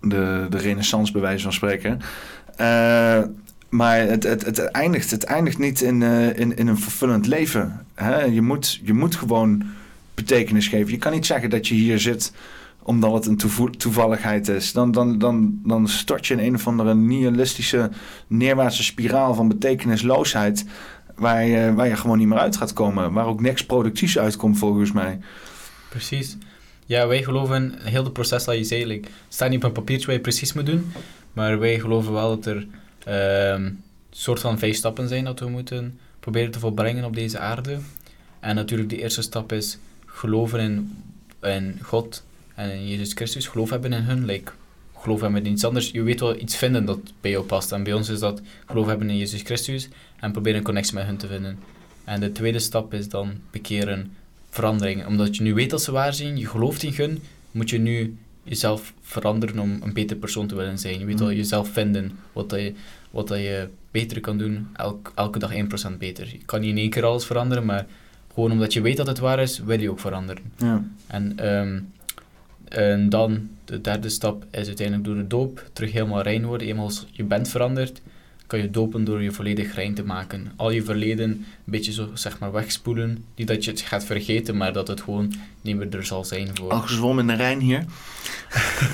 [0.00, 2.00] de, de renaissance bij wijze van spreken.
[3.68, 7.86] Maar het, het, het, eindigt, het eindigt niet in, in, in een vervullend leven.
[7.94, 8.24] Hè?
[8.24, 9.64] Je, moet, je moet gewoon
[10.14, 10.92] betekenis geven.
[10.92, 12.32] Je kan niet zeggen dat je hier zit
[12.88, 14.72] omdat het een toevalligheid is.
[14.72, 17.90] Dan, dan, dan, dan stort je in een of andere nihilistische
[18.26, 20.64] neerwaartse spiraal van betekenisloosheid.
[21.14, 23.12] Waar je, waar je gewoon niet meer uit gaat komen.
[23.12, 25.18] Waar ook niks productiefs uitkomt volgens mij.
[25.88, 26.36] Precies.
[26.86, 28.92] Ja, wij geloven heel het proces dat je zei.
[28.92, 30.92] Het staat niet op een papiertje wat je precies moet doen.
[31.32, 32.66] Maar wij geloven wel dat er
[33.04, 37.38] ehm, een soort van vijf stappen zijn dat we moeten proberen te volbrengen op deze
[37.38, 37.78] aarde.
[38.40, 41.02] En natuurlijk de eerste stap is geloven in,
[41.42, 42.26] in God
[42.58, 43.46] en in Jezus Christus.
[43.46, 44.24] Geloof hebben in hun.
[44.24, 44.52] Like,
[44.96, 45.90] geloof hebben in iets anders.
[45.90, 47.72] Je weet wel iets vinden dat bij jou past.
[47.72, 49.88] En bij ons is dat geloof hebben in Jezus Christus
[50.20, 51.58] en proberen een connectie met hun te vinden.
[52.04, 54.12] En de tweede stap is dan bekeren
[54.50, 55.06] verandering.
[55.06, 58.16] Omdat je nu weet dat ze waar zijn, je gelooft in hun, moet je nu
[58.42, 60.98] jezelf veranderen om een betere persoon te willen zijn.
[60.98, 61.36] Je weet wel, Mhm.
[61.36, 62.72] jezelf vinden, wat, dat je,
[63.10, 66.26] wat dat je beter kan doen, elk, elke dag 1% beter.
[66.26, 67.86] Je kan niet in één keer alles veranderen, maar
[68.34, 70.42] gewoon omdat je weet dat het waar is, wil je ook veranderen.
[70.56, 70.84] Ja.
[71.06, 71.80] En, ehm,
[72.68, 76.68] en dan, de derde stap is uiteindelijk door de doop terug helemaal rein worden.
[76.68, 78.00] Eenmaal als je bent veranderd,
[78.46, 80.52] kan je dopen door je volledig rein te maken.
[80.56, 83.24] Al je verleden een beetje zo, zeg maar, wegspoelen.
[83.36, 86.48] Niet dat je het gaat vergeten, maar dat het gewoon niet meer er zal zijn
[86.54, 86.70] voor...
[86.70, 87.84] Al gezwommen in de Rijn hier.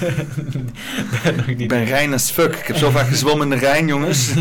[1.36, 1.68] Nog Ik niet.
[1.68, 2.54] ben rein as fuck.
[2.56, 4.32] Ik heb zo vaak gezwommen in de Rijn, jongens.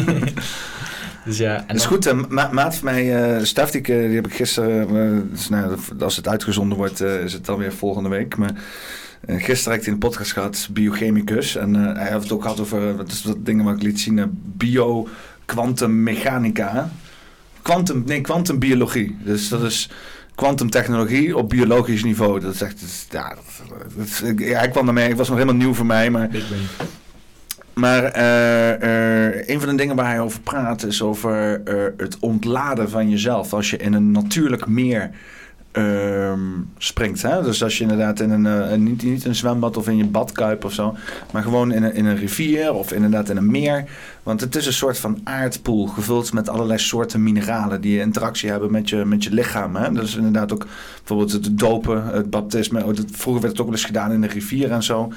[1.26, 2.30] Dus ja, en Dat is goed.
[2.30, 4.88] Ma maat van mij, eh Stef, die, ik, eh, die heb ik gisteren...
[5.16, 8.36] eh, dus, nou, als het uitgezonden wordt, eh, is het dan weer volgende week.
[8.38, 8.56] Maar eh,
[9.28, 11.56] gisteren heb ik in de podcast gehad, biochemicus.
[11.56, 13.82] En eh, hij heeft het ook gehad over, eh, wat is dat dingen wat ik
[13.84, 14.26] liet zien, eh,
[14.58, 15.08] bio
[15.46, 16.90] kwantummechanica.
[17.62, 19.18] Quantum, nee, kwantumbiologie.
[19.24, 19.90] Dus dat is
[20.36, 22.40] kwantumtechnologie op biologisch niveau.
[22.40, 23.36] Dat is echt, dat is- ja,
[23.98, 26.30] dat, is- ja, ik kwam daarmee, het was nog helemaal nieuw voor mij, maar...
[27.74, 32.20] Maar eh, eh, een van de dingen waar hij over praat is over eh, het
[32.20, 33.54] ontladen van jezelf.
[33.54, 35.10] Als je in een natuurlijk meer
[35.74, 36.40] ehm,
[36.78, 37.22] springt.
[37.22, 37.42] Hè?
[37.42, 40.66] Dus als je inderdaad in een, eh, niet, niet een zwembad of in je badkuip
[40.66, 40.96] of zo.
[41.32, 43.86] Maar gewoon in in een rivier of inderdaad in een meer.
[44.24, 48.72] Want het is een soort van aardpoel gevuld met allerlei soorten mineralen die interactie hebben
[48.72, 49.76] met je, met je lichaam.
[49.76, 49.92] Hè?
[49.92, 50.68] Dat is inderdaad ook
[50.98, 52.86] bijvoorbeeld het dopen, het baptisme.
[52.86, 55.12] Oh, Vroeger werd het ook wel eens gedaan in de rivier en zo.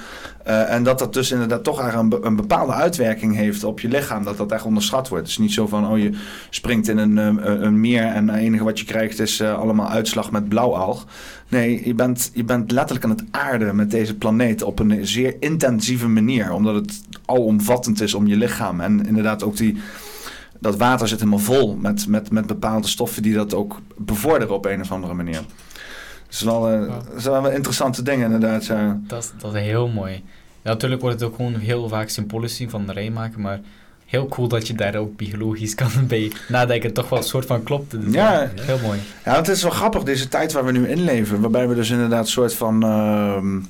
[0.44, 4.24] Eh, en dat dat dus inderdaad toch eigenlijk een bepaalde uitwerking heeft op je lichaam.
[4.24, 5.24] Dat dat echt onderschat wordt.
[5.24, 6.10] Het is niet zo van, oh je
[6.50, 9.88] springt in een, eh, een meer en het enige wat je krijgt is eh, allemaal
[9.88, 11.06] uitslag met blauwalg.
[11.48, 15.36] Nee, je bent, je bent letterlijk aan het aarden met deze planeet op een zeer
[15.40, 16.52] intensieve manier.
[16.52, 18.80] Omdat het alomvattend is om je lichaam.
[18.80, 19.80] En inderdaad ook die,
[20.60, 24.64] dat water zit helemaal vol met, met, met bepaalde stoffen die dat ook bevorderen op
[24.64, 25.40] een of andere manier.
[26.28, 26.86] Dus wel, eh, Ja.
[26.86, 28.66] dat zijn wel interessante dingen inderdaad.
[28.66, 29.00] Ja.
[29.06, 30.12] Dat, is- dat is heel mooi.
[30.62, 33.60] Ja, natuurlijk wordt het ook gewoon heel vaak symbolisch zien van de rij maken, maar
[34.06, 36.92] heel cool dat je daar ook biologisch kan bij nadenken.
[36.92, 37.90] Toch wel een soort van klopt.
[37.90, 38.50] Dus Ja.
[38.60, 38.98] Heel mooi.
[39.24, 41.40] Ja, het is wel grappig, deze tijd waar we nu in leven.
[41.40, 43.60] Waarbij we dus inderdaad een soort van ehm,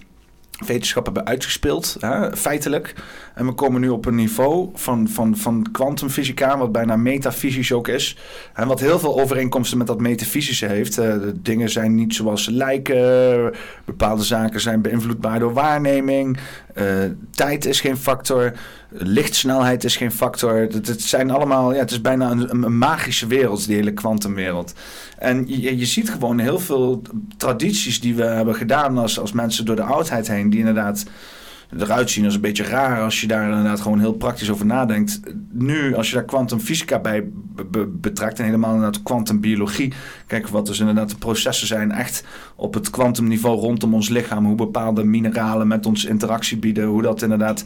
[0.67, 2.95] wetenschap hebben uitgespeeld, hè, feitelijk.
[3.37, 7.89] En we komen nu op een niveau van, van, van kwantumfysica, wat bijna metafysisch ook
[7.89, 8.17] is.
[8.55, 10.99] En wat heel veel overeenkomsten met dat metafysische heeft.
[10.99, 13.53] Eh, de dingen zijn niet zoals ze lijken.
[13.85, 16.39] Bepaalde zaken zijn beïnvloedbaar door waarneming.
[16.75, 16.85] Eh,
[17.31, 18.53] tijd is geen factor.
[18.89, 20.55] Lichtsnelheid is geen factor.
[20.55, 24.75] Het, het zijn allemaal, ja, het is bijna een, een magische wereld, die hele kwantumwereld.
[25.19, 27.03] En je, je ziet gewoon heel veel
[27.37, 31.05] tradities die we hebben gedaan als, als mensen door de oudheid heen, die inderdaad
[31.79, 35.21] eruit zien als een beetje raar als je daar inderdaad gewoon heel praktisch over nadenkt.
[35.53, 39.93] Nu, als je daar kwantumfysica bij be- be- betrekt en helemaal inderdaad kwantumbiologie,
[40.27, 42.25] kijk wat dus inderdaad de processen zijn echt
[42.57, 47.23] op het kwantumniveau rondom ons lichaam, hoe bepaalde mineralen met ons interactie bieden, hoe dat
[47.23, 47.65] inderdaad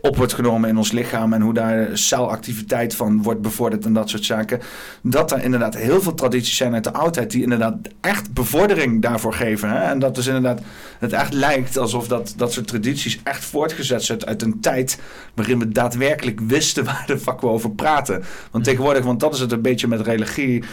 [0.00, 4.10] op wordt genomen in ons lichaam en hoe daar celactiviteit van wordt bevorderd en dat
[4.10, 4.60] soort zaken.
[5.02, 9.32] Dat er inderdaad heel veel tradities zijn uit de oudheid die inderdaad echt bevordering daarvoor
[9.32, 9.68] geven.
[9.70, 9.78] Hè?
[9.78, 10.60] En dat dus inderdaad
[10.98, 14.98] het echt lijkt alsof dat, dat soort tradities echt voortgezet zijn uit een tijd
[15.34, 18.24] waarin we daadwerkelijk wisten waar de fuck we over praten.
[18.50, 20.64] Want tegenwoordig, want dat is het een beetje met religie.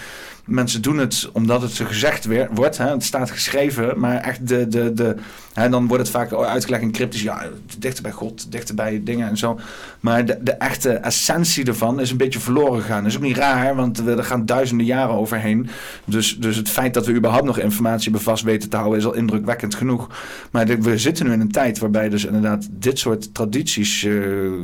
[0.46, 2.78] Mensen doen het omdat het ze gezegd wordt.
[2.78, 2.90] Hè?
[2.90, 4.68] Het staat geschreven, maar echt de...
[4.68, 5.16] de, de
[5.54, 7.22] hè, dan wordt het vaak uitgelegd in cryptisch.
[7.22, 7.44] Ja,
[7.78, 9.60] dichter bij God, dichter bij dingen en zo.
[10.00, 13.02] Maar de, echte essentie ervan is een beetje verloren gegaan.
[13.04, 15.70] Dat is ook niet raar, want we, er gaan duizenden jaren overheen.
[16.06, 19.00] Dus, dus het feit dat we überhaupt nog informatie bevast weten te houden...
[19.00, 20.10] is al indrukwekkend genoeg.
[20.52, 24.04] Maar we zitten nu in een tijd waarbij dus inderdaad dit soort tradities...
[24.04, 24.14] eh,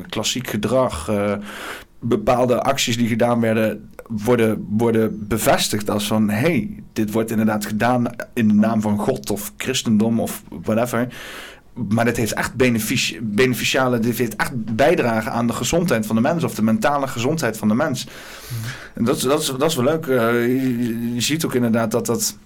[0.09, 1.09] klassiek gedrag...
[1.09, 1.33] eh,
[2.01, 6.29] bepaalde acties die gedaan werden, worden, worden bevestigd als van...
[6.29, 11.07] hé, hey, dit wordt inderdaad gedaan in de naam van God of christendom of whatever.
[11.73, 13.99] Maar dit heeft echt benefici- beneficiale...
[13.99, 16.43] dit heeft echt bijdrage aan de gezondheid van de mens...
[16.43, 18.07] of de mentale gezondheid van de mens.
[18.93, 20.07] En dat, dat, is, dat is wel leuk.
[20.07, 20.17] Eh,
[20.47, 22.37] je, je ziet ook inderdaad dat dat...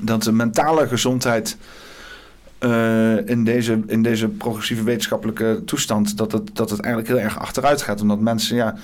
[0.00, 1.56] dat de mentale gezondheid...
[2.58, 7.38] eh, in, deze, in deze progressieve wetenschappelijke toestand, dat het, dat het eigenlijk heel erg
[7.38, 8.00] achteruit gaat.
[8.00, 8.74] Omdat mensen, ja,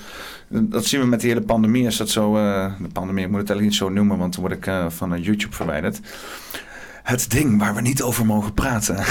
[0.47, 1.85] dat zien we met die hele pandemie.
[1.85, 4.41] Is dat zo, eh, de pandemie, ik moet het eigenlijk niet zo noemen, want dan
[4.41, 5.99] word ik eh, van YouTube verwijderd.
[7.03, 8.95] Het ding waar we niet over mogen praten.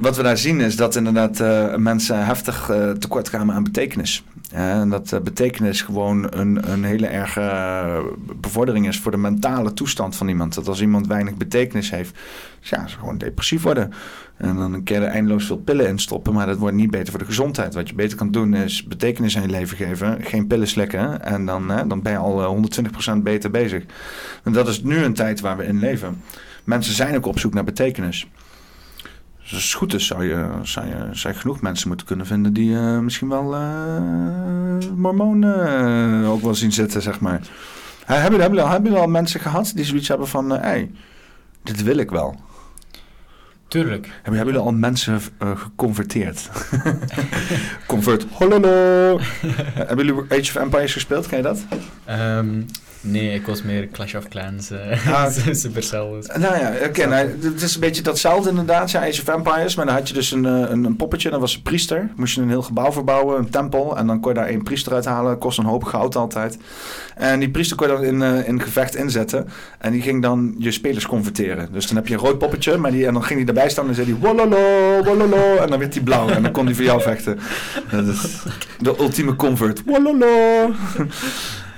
[0.00, 1.38] Wat we daar zien is dat inderdaad
[1.78, 4.24] mensen heftig tekort gaan aan betekenis.
[4.52, 8.04] Eh, en dat eh, betekenis gewoon een, een hele erge eh,
[8.40, 10.54] bevordering is voor de mentale toestand van iemand.
[10.54, 12.18] Dat als iemand weinig betekenis heeft,
[12.60, 13.92] ja, ze gewoon depressief worden.
[14.36, 17.10] En dan een keer er eindeloos veel pillen in stoppen, maar dat wordt niet beter
[17.10, 17.74] voor de gezondheid.
[17.74, 21.46] Wat je beter kan doen is betekenis aan je leven geven, geen pillen slikken en
[21.46, 23.84] dan, hè, dan ben je al eh, 120% beter bezig.
[24.42, 26.22] En dat is nu een tijd waar we in leven.
[26.64, 28.28] Mensen zijn ook op zoek naar betekenis.
[29.48, 32.26] Dus als het goed is, zou je, zou je, zou je genoeg mensen moeten kunnen
[32.26, 35.66] vinden die eh, misschien wel eh mormonen
[36.22, 37.40] eh, ook wel zien zitten, zeg maar.
[38.04, 40.50] Hebben, hebben, jullie al- hebben jullie al mensen gehad die zoiets hebben van...
[40.50, 40.90] hé, hey,
[41.62, 42.40] dit wil ik wel.
[43.68, 44.06] Tuurlijk.
[44.06, 45.20] Hebben, hebben jullie al mensen
[45.54, 46.50] geconverteerd?
[47.86, 48.26] Convert.
[48.32, 49.18] Hololo.
[49.88, 51.26] hebben jullie Age of Empires gespeeld?
[51.26, 51.64] Ken je dat?
[52.04, 52.62] Ehm,
[53.10, 54.70] nee, ik was meer Clash of Clans.
[54.70, 55.30] eh Ah.
[55.52, 56.06] Supercell.
[56.12, 57.06] dus- Nou ja, oké.
[57.06, 58.90] nou, het is een beetje datzelfde inderdaad.
[58.90, 59.74] Ja, Age of Empires.
[59.74, 61.30] Maar dan had je dus een, eh, een, een poppetje.
[61.30, 62.08] Dat was een priester.
[62.16, 63.38] Moest je een heel gebouw verbouwen.
[63.38, 63.96] Een tempel.
[63.96, 65.38] En dan kon je daar één priester uithalen.
[65.38, 66.58] Kost een hoop goud altijd.
[67.16, 69.48] En die priester kon je dan in, eh, in gevecht inzetten.
[69.78, 71.68] En die ging dan je spelers converteren.
[71.72, 72.76] Dus dan heb je een rood poppetje.
[72.76, 74.16] Maar die, en dan ging hij erbij staan en zei hij...
[74.20, 75.56] Wololo, wololo.
[75.56, 76.28] En dan werd hij blauw.
[76.28, 77.38] En dan kon hij voor jou vechten.
[77.90, 78.38] Dat is
[78.78, 79.82] de ultieme convert.
[79.86, 80.26] Wololo.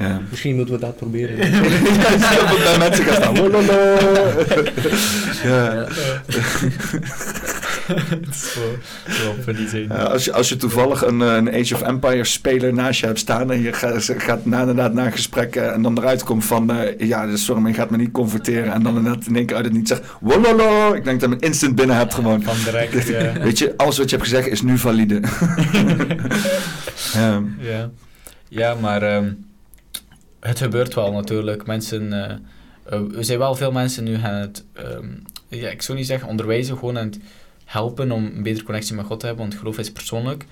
[0.00, 0.20] Ja.
[0.30, 1.36] Misschien moeten we dat proberen.
[2.64, 3.36] Bij mensen gaan staan.
[3.36, 3.96] Wololo.
[5.42, 5.86] Ja.
[9.88, 13.06] Ja, als, je, als je toevallig een, eh, een Age of Empires speler naast je
[13.06, 16.22] hebt staan en je gaat, gaat na, inderdaad na een gesprek eh, en dan eruit
[16.22, 19.36] komt van eh, ja, sorry, maar je gaat me niet converteren en dan inderdaad in
[19.36, 22.14] één keer uit het niet zegt wololo, ik denk dat je hem instant binnen hebt
[22.14, 22.42] gewoon.
[22.42, 23.32] Van direct, ja.
[23.42, 25.20] Weet je, alles wat je hebt gezegd is nu valide.
[27.12, 27.42] ja.
[27.58, 27.90] Ja,
[28.48, 29.28] ja maar ehm,
[30.40, 31.66] het gebeurt wel natuurlijk.
[31.66, 32.36] Mensen, eh,
[32.84, 35.06] eh, er zijn wel veel mensen nu gaan het, ehm,
[35.48, 37.18] ja, ik zou niet zeggen onderwijzen, gewoon aan het
[37.64, 40.44] helpen om een betere connectie met God te hebben, want geloof is persoonlijk.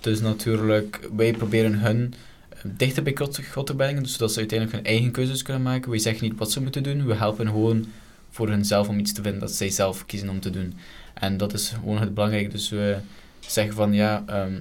[0.00, 2.14] Dus natuurlijk, wij proberen hun
[2.48, 5.90] eh, dichter bij God, te brengen, zodat ze uiteindelijk hun eigen keuzes kunnen maken.
[5.90, 7.86] Wij zeggen niet wat ze moeten doen, we helpen gewoon
[8.30, 10.74] voor hunzelf om iets te vinden dat zij zelf kiezen om te doen.
[11.14, 12.50] En dat is gewoon het belangrijke.
[12.50, 12.96] Dus we
[13.40, 14.60] zeggen van ja, ehm,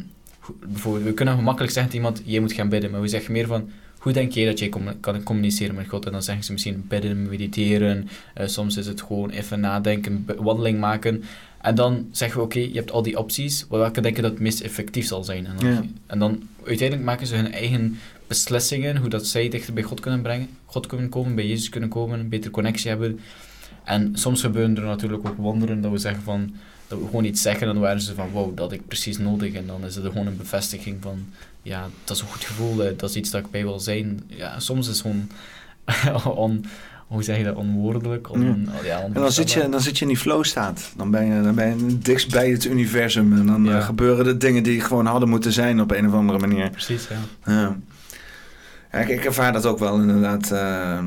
[0.65, 3.47] bijvoorbeeld, we kunnen gemakkelijk zeggen tegen iemand, jij moet gaan bidden, maar we zeggen meer
[3.47, 3.69] van,
[4.03, 4.69] hoe denk jij dat jij
[4.99, 6.05] kan communiceren met God?
[6.05, 10.79] En dan zeggen ze misschien bidden, mediteren, eh, soms is het gewoon even nadenken, wandeling
[10.79, 11.23] maken.
[11.61, 14.39] En dan zeggen we, oké, je hebt al die opties, welke denk je dat het
[14.39, 15.45] meest effectief zal zijn?
[15.45, 15.83] En dan, Ja.
[16.05, 17.97] en dan uiteindelijk maken ze hun eigen
[18.27, 21.89] beslissingen, hoe dat zij dichter bij God kunnen brengen, God kunnen komen, bij Jezus kunnen
[21.89, 23.19] komen, een betere connectie hebben.
[23.83, 26.53] En soms gebeuren er natuurlijk ook wonderen dat we zeggen van,
[26.87, 29.53] dat we gewoon iets zeggen en dan waren ze van, wow, dat ik precies nodig.
[29.53, 31.25] En dan is het gewoon een bevestiging van,
[31.63, 34.23] ja, dat is een goed gevoel, eh, dat is iets dat ik bij wil zijn.
[34.27, 35.29] Ja, soms is het gewoon,
[36.37, 36.65] on,
[37.07, 38.31] hoe zeg je dat, onwoordelijk.
[38.31, 39.01] On, ja.
[39.01, 40.91] En dan zit, je, dan zit je in die flow staat.
[40.97, 43.33] Dan ben je, dan ben je dichtst bij het universum.
[43.37, 43.77] En dan Ja.
[43.77, 46.69] eh, gebeuren de dingen die gewoon hadden moeten zijn op een of andere manier.
[46.69, 47.51] Precies, ja.
[47.53, 47.77] Ja.
[48.91, 50.51] Ja, ik, ik ervaar dat ook wel inderdaad.
[50.51, 50.99] eh,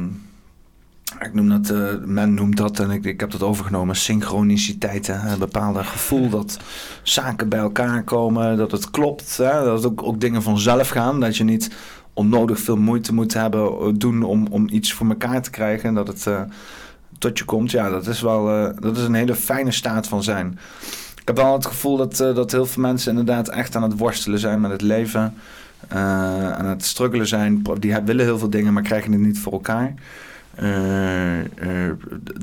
[1.20, 5.26] ik noem dat, eh, men noemt dat, en ik, ik heb dat overgenomen, synchroniciteiten.
[5.26, 6.58] Een bepaalde gevoel dat
[7.02, 9.36] zaken bij elkaar komen, dat het klopt.
[9.36, 11.20] Hè, dat ook, ook dingen vanzelf gaan.
[11.20, 11.70] Dat je niet
[12.12, 15.88] onnodig veel moeite moet hebben eh, doen om, om iets voor elkaar te krijgen.
[15.88, 16.40] En dat het eh,
[17.18, 17.70] tot je komt.
[17.70, 20.58] Ja, dat is wel dat is een hele fijne staat van zijn.
[21.20, 24.38] Ik heb wel het gevoel dat, dat heel veel mensen inderdaad echt aan het worstelen
[24.38, 25.34] zijn met het leven.
[25.88, 27.62] aan het struggelen zijn.
[27.78, 29.94] Die willen heel veel dingen, maar krijgen het niet voor elkaar.
[30.56, 31.92] Eh, eh,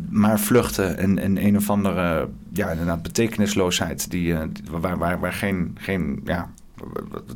[0.09, 4.11] maar vluchten in, in een of andere ja, inderdaad, betekenisloosheid.
[4.11, 4.41] Die, eh,
[4.71, 6.49] waar, waar, waar geen, geen ja,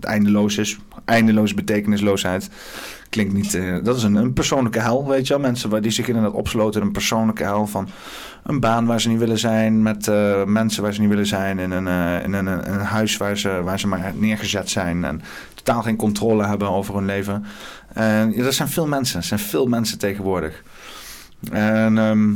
[0.01, 0.77] eindeloos is.
[1.05, 2.49] Eindeloze betekenisloosheid.
[3.09, 3.61] Klinkt niet.
[3.83, 5.41] dat is een, een persoonlijke hel, weet je wel.
[5.41, 7.87] Mensen waar die zich inderdaad opsloten een persoonlijke hel van
[8.43, 10.11] een baan waar ze niet willen zijn, met
[10.45, 11.87] mensen waar ze niet willen zijn, in een,
[12.23, 15.21] in een, een, een huis waar ze, waar ze maar neergezet zijn en
[15.67, 17.45] totaal geen controle hebben over hun leven.
[17.93, 20.63] En ja, er zijn veel mensen, er zijn veel mensen tegenwoordig.
[21.51, 22.33] En, ehm,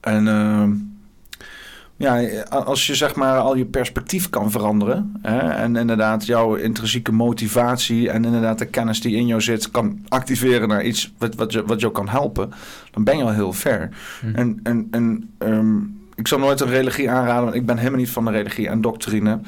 [0.00, 0.72] en ehm,
[1.96, 7.12] ja, als je zeg maar al je perspectief kan veranderen hè, en inderdaad jouw intrinsieke
[7.12, 11.52] motivatie en inderdaad de kennis die in jou zit kan activeren naar iets wat, wat,
[11.52, 12.52] je, wat jou kan helpen,
[12.90, 13.88] dan ben je al heel ver.
[14.20, 14.34] Hm.
[14.34, 15.76] En, en, en ehm,
[16.14, 18.80] ik zal nooit een religie aanraden, want ik ben helemaal niet van de religie en
[18.80, 19.38] doctrine.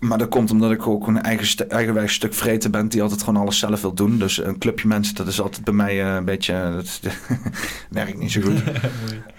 [0.00, 3.40] Maar dat komt omdat ik ook een eigen eigenwijs stuk vreten ben die altijd gewoon
[3.40, 4.18] alles zelf wil doen.
[4.18, 6.72] Dus een clubje mensen, dat is altijd bij mij eh, een beetje...
[6.74, 7.00] Dat is-
[7.90, 8.62] werkt niet zo goed.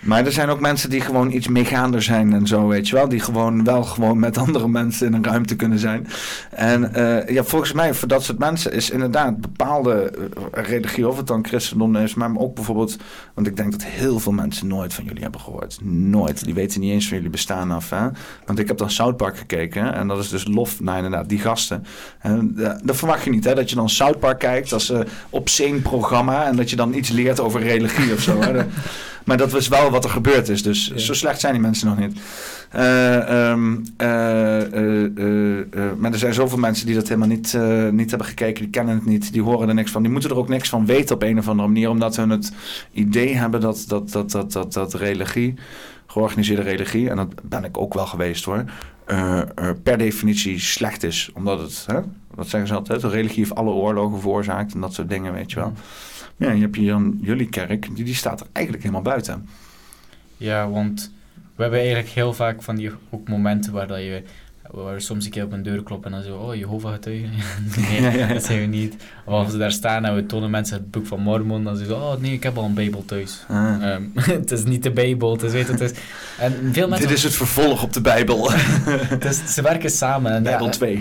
[0.01, 3.09] Maar er zijn ook mensen die gewoon iets meegaander zijn en zo, weet je wel.
[3.09, 6.07] Die gewoon wel gewoon met andere mensen in een ruimte kunnen zijn.
[6.51, 10.11] En eh, ja, volgens mij voor dat soort mensen is inderdaad bepaalde
[10.53, 12.97] eh, religie, of het dan christendom is, maar ook bijvoorbeeld,
[13.33, 15.77] want ik denk dat heel veel mensen nooit van jullie hebben gehoord.
[15.83, 16.43] Nooit.
[16.45, 17.89] Die weten niet eens van jullie bestaan af.
[17.89, 18.07] Hè?
[18.45, 21.39] Want ik heb dan South Park gekeken en dat is dus lof naar inderdaad die
[21.39, 21.85] gasten.
[22.19, 23.55] En eh, dat verwacht je niet, hè?
[23.55, 24.99] Dat je dan South Park kijkt als uh,
[25.29, 28.39] obscene programma en dat je dan iets leert over religie of zo.
[28.41, 28.51] Hè?
[29.23, 30.63] Maar dat was wel wat er gebeurd is.
[30.63, 30.97] Dus Ja.
[30.97, 32.19] zo slecht zijn die mensen nog niet.
[32.69, 37.57] Eh, ehm, eh, eh, eh, eh, maar er zijn zoveel mensen die dat helemaal niet,
[37.91, 38.61] niet hebben gekeken.
[38.61, 39.33] Die kennen het niet.
[39.33, 40.01] Die horen er niks van.
[40.01, 41.89] Die moeten er ook niks van weten op een of andere manier.
[41.89, 42.51] Omdat hun het
[42.93, 45.53] idee hebben dat, dat, dat, dat, dat, dat religie,
[46.07, 48.63] georganiseerde religie, en dat ben ik ook wel geweest hoor,
[49.11, 51.29] eh, eh, per definitie slecht is.
[51.33, 51.99] Omdat het hè,
[52.33, 53.01] wat zeggen ze altijd?
[53.01, 55.73] De religie heeft alle oorlogen veroorzaakt en dat soort dingen, weet je wel.
[56.37, 59.47] Ja, je hebt hier dan jullie kerk, die, die staat er eigenlijk helemaal buiten.
[60.37, 61.11] Ja, want
[61.55, 64.23] we hebben eigenlijk heel vaak van die ook momenten waar dat je
[64.71, 67.29] waar we soms een keer op een deur kloppen en dan zo, oh, Jehovah getuigen.
[67.77, 68.33] nee, Ja, ja, ja.
[68.33, 68.95] dat zijn we niet.
[69.25, 71.95] Of als we daar staan en we tonen mensen het boek van Mormon, dan zeggen
[71.95, 73.43] ze, oh nee, ik heb al een Bijbel thuis.
[73.47, 73.91] Ah.
[73.91, 74.03] Ehm,
[74.39, 75.91] het is niet de Bijbel, het is, weet het is...
[76.39, 77.07] En veel mensen...
[77.07, 78.51] Dit is het vervolg op de Bijbel.
[79.15, 80.31] het is- ze werken samen.
[80.31, 80.97] En Bijbel ja, 2.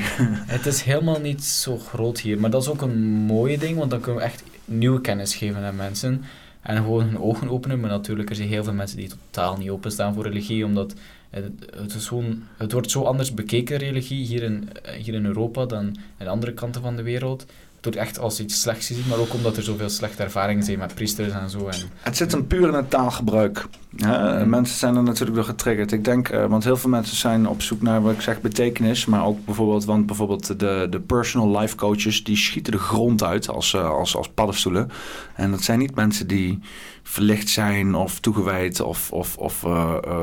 [0.47, 3.91] Het is helemaal niet zo groot hier, maar dat is ook een mooie ding, want
[3.91, 6.25] dan kunnen we echt nieuwe kennis geven aan mensen.
[6.63, 9.71] En gewoon hun ogen openen, maar natuurlijk er zijn heel veel mensen die totaal niet
[9.71, 10.95] openstaan voor religie, omdat
[11.31, 15.25] het, het, is gewoon, het wordt zo anders bekeken, religie, hier in, eh, hier in
[15.25, 17.47] Europa dan in andere kanten van de wereld.
[17.81, 20.79] Het wordt echt als iets slechts gezien, maar ook omdat er zoveel slechte ervaringen zijn
[20.79, 21.69] met priesters en zo.
[21.69, 23.67] En, Het zit hem puur in het taalgebruik.
[23.97, 24.47] Hè?
[24.47, 25.93] Mensen zijn er natuurlijk door getriggerd.
[25.93, 29.07] Ik denk, eh, want heel veel mensen zijn op zoek naar wat ik zeg betekenis,
[29.07, 33.49] maar ook bijvoorbeeld, want bijvoorbeeld de, de personal life coaches die schieten de grond uit
[33.49, 34.91] als, eh, als, als paddenstoelen.
[35.35, 36.59] En dat zijn niet mensen die
[37.03, 40.15] verlicht zijn of toegewijd of, of, of eh, eh,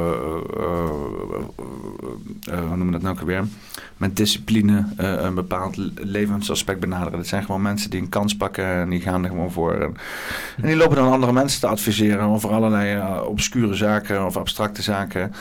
[2.50, 3.44] eh, hoe noemen we dat nou ook weer?
[3.98, 7.18] Met discipline een bepaald le- levensaspect benaderen.
[7.18, 9.74] Dat zijn gewoon mensen die een kans pakken en die gaan er gewoon voor.
[9.74, 9.96] En,
[10.62, 15.32] en die lopen dan andere mensen te adviseren over allerlei obscure zaken of abstracte zaken.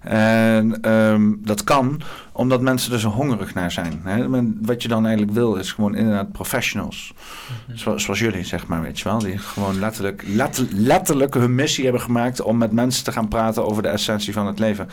[0.00, 2.00] En ehm, dat kan
[2.32, 4.00] omdat mensen er zo hongerig naar zijn.
[4.04, 4.26] Hè?
[4.62, 7.14] Wat je dan eigenlijk wil is gewoon inderdaad professionals.
[7.74, 9.18] Zo- zoals jullie, zeg maar, weet je wel.
[9.18, 13.66] Die gewoon letterlijk, letter- letterlijk hun missie hebben gemaakt om met mensen te gaan praten
[13.66, 14.88] over de essentie van het leven.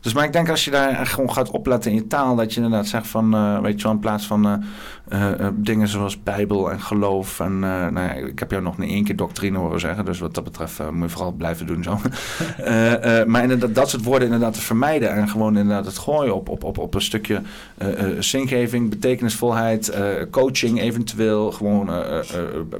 [0.00, 2.60] Dus maar ik denk als je daar gewoon gaat opletten in je taal, dat je
[2.60, 4.52] inderdaad zegt van, eh, weet je wel, in plaats van eh,
[5.10, 7.40] eh, eh, dingen zoals Bijbel en geloof.
[7.40, 10.18] En eh, nou ja, ik heb jou nog niet één keer doctrine horen zeggen, dus
[10.18, 11.98] wat dat betreft moet je vooral blijven doen zo.
[13.26, 16.64] Maar inderdaad, dat soort woorden inderdaad te vermijden en gewoon inderdaad het gooien op, op,
[16.64, 17.42] op, op een stukje
[18.18, 19.96] zingeving, betekenisvolheid,
[20.30, 21.90] coaching eventueel, gewoon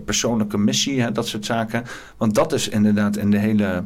[0.04, 1.84] persoonlijke missie, hè, dat soort zaken.
[2.16, 3.84] Want dat is inderdaad in de hele,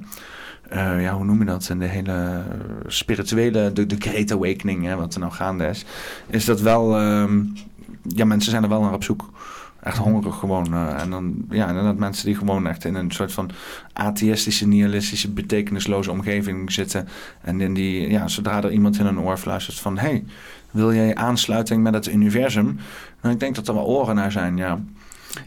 [1.00, 2.42] ja, hoe noem je dat, in de hele
[2.86, 5.84] spirituele, de, de Great Awakening, hè, wat er nou gaande is,
[6.26, 7.40] is dat wel, ehm,
[8.08, 9.30] ja, mensen zijn er wel naar op zoek.
[9.80, 10.74] Echt hongerig gewoon.
[10.74, 13.50] eh, en dan, ja, inderdaad mensen die gewoon echt in een soort van
[13.92, 17.08] atheïstische, nihilistische, betekenisloze omgeving zitten.
[17.40, 20.24] En in die, ja, zodra er iemand in een oor fluistert van, hey,
[20.70, 22.78] wil jij aansluiting met het universum?
[23.20, 24.80] Nou, ik denk dat er wel oren naar zijn, ja.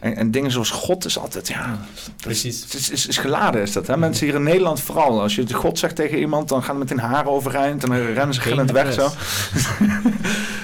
[0.00, 1.78] En, en dingen zoals God is altijd, ja,
[2.16, 2.62] Precies.
[2.62, 3.86] het is, is, is geladen is dat.
[3.86, 3.96] Hè?
[3.96, 5.20] Mensen hier in Nederland vooral.
[5.20, 8.34] Als je God zegt tegen iemand, dan gaan er meteen haren overeind en dan rennen
[8.34, 9.08] ze gillend weg zo.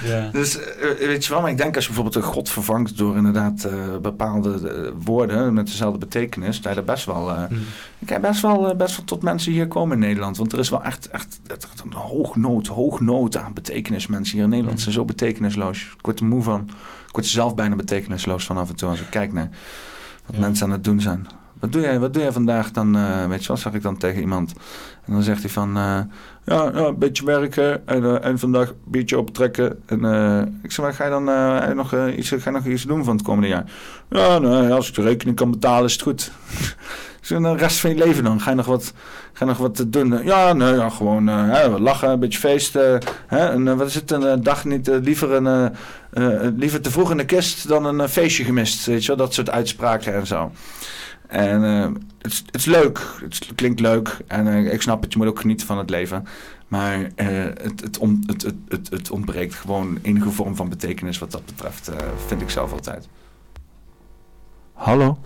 [0.05, 0.29] Ja.
[0.31, 3.15] Dus eh, weet je wel, maar ik denk als je bijvoorbeeld een God vervangt door
[3.15, 7.59] inderdaad eh, bepaalde eh, woorden met dezelfde betekenis, dat je best wel, Mm.
[7.99, 10.37] ik heb best wel, best wel tot mensen hier komen in Nederland.
[10.37, 14.07] Want er is wel echt, echt, echt een hoognood, hoognood aan betekenis.
[14.07, 15.81] Mensen hier in Nederland zijn zo betekenisloos.
[15.81, 16.69] Ik word er moe van.
[17.15, 19.49] Ik word zelf bijna betekenisloos van af en toe als ik kijk naar
[20.25, 20.41] wat Ja.
[20.41, 21.27] mensen aan het doen zijn.
[21.59, 23.97] Wat doe jij, wat doe jij vandaag dan, eh, weet je wel, zeg ik dan
[23.97, 24.53] tegen iemand.
[25.05, 25.99] En dan zegt hij van, eh,
[26.45, 29.81] ja, ja, een beetje werken en, eh, en vandaag een beetje optrekken.
[29.85, 29.99] En
[30.63, 33.25] ik zeg, maar ga je dan nog, iets, ga je nog iets doen van het
[33.25, 33.71] komende jaar?
[34.09, 36.31] Ja, nou, als ik de rekening kan betalen is het goed.
[37.25, 38.41] Zeg, de rest van je leven dan?
[38.41, 38.93] Ga je nog wat,
[39.33, 40.23] ga je nog wat doen?
[40.23, 43.01] Ja, nee, ja, gewoon eh, lachen, een beetje feesten.
[43.27, 45.47] Hè, en, eh, wat is het, een eh, dag niet, eh, liever, een,
[46.13, 48.85] eh, eh, liever te vroeg in de kist dan een eh, feestje gemist.
[48.85, 50.51] Weet je wel, dat soort uitspraken en zo.
[51.27, 51.87] En eh,
[52.21, 55.67] het, is- leuk, het klinkt leuk en eh, ik snap het, je moet ook genieten
[55.67, 56.25] van het leven.
[56.67, 57.99] Maar eh, het, het,
[58.67, 61.95] het, het, ontbreekt gewoon enige vorm van betekenis wat dat betreft, eh,
[62.27, 63.07] vind ik zelf altijd.
[64.73, 65.17] Hallo?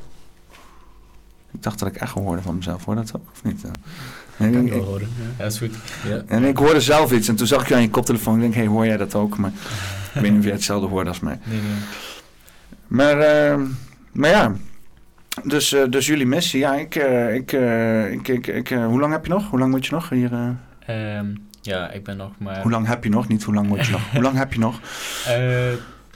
[1.52, 3.30] Ik dacht dat ik echt hoorde van mezelf, hoor dat ook?
[3.32, 3.64] Of niet?
[3.64, 3.72] eh?
[4.38, 5.08] Nee, Kan ik- ik wel ik- horen.
[5.38, 5.76] Ja, dat is goed.
[6.08, 6.22] Ja.
[6.28, 8.36] en ik hoorde zelf iets en toen zag ik je aan je koptelefoon.
[8.36, 9.38] Ik denk, hé, hey, hoor jij dat ook?
[9.38, 9.52] Maar
[10.14, 11.40] ik weet niet of jij hetzelfde hoorde als mij.
[11.50, 11.72] Nee, nee.
[12.88, 13.60] Maar, eh,
[14.12, 14.54] maar ja,
[15.44, 16.60] dus, eh, dus jullie missie.
[16.60, 19.50] Ja, ik, eh, ik, eh, ik, ik, ik, eh, hoe lang heb je nog?
[19.50, 20.34] Hoe lang moet je nog hier?
[20.34, 21.26] eh, Ehm,
[21.62, 22.62] ja, ik ben nog maar...
[22.62, 23.28] hoe lang heb je nog?
[23.28, 24.02] Niet hoe lang moet je nog?
[24.14, 24.80] Hoe lang heb je nog?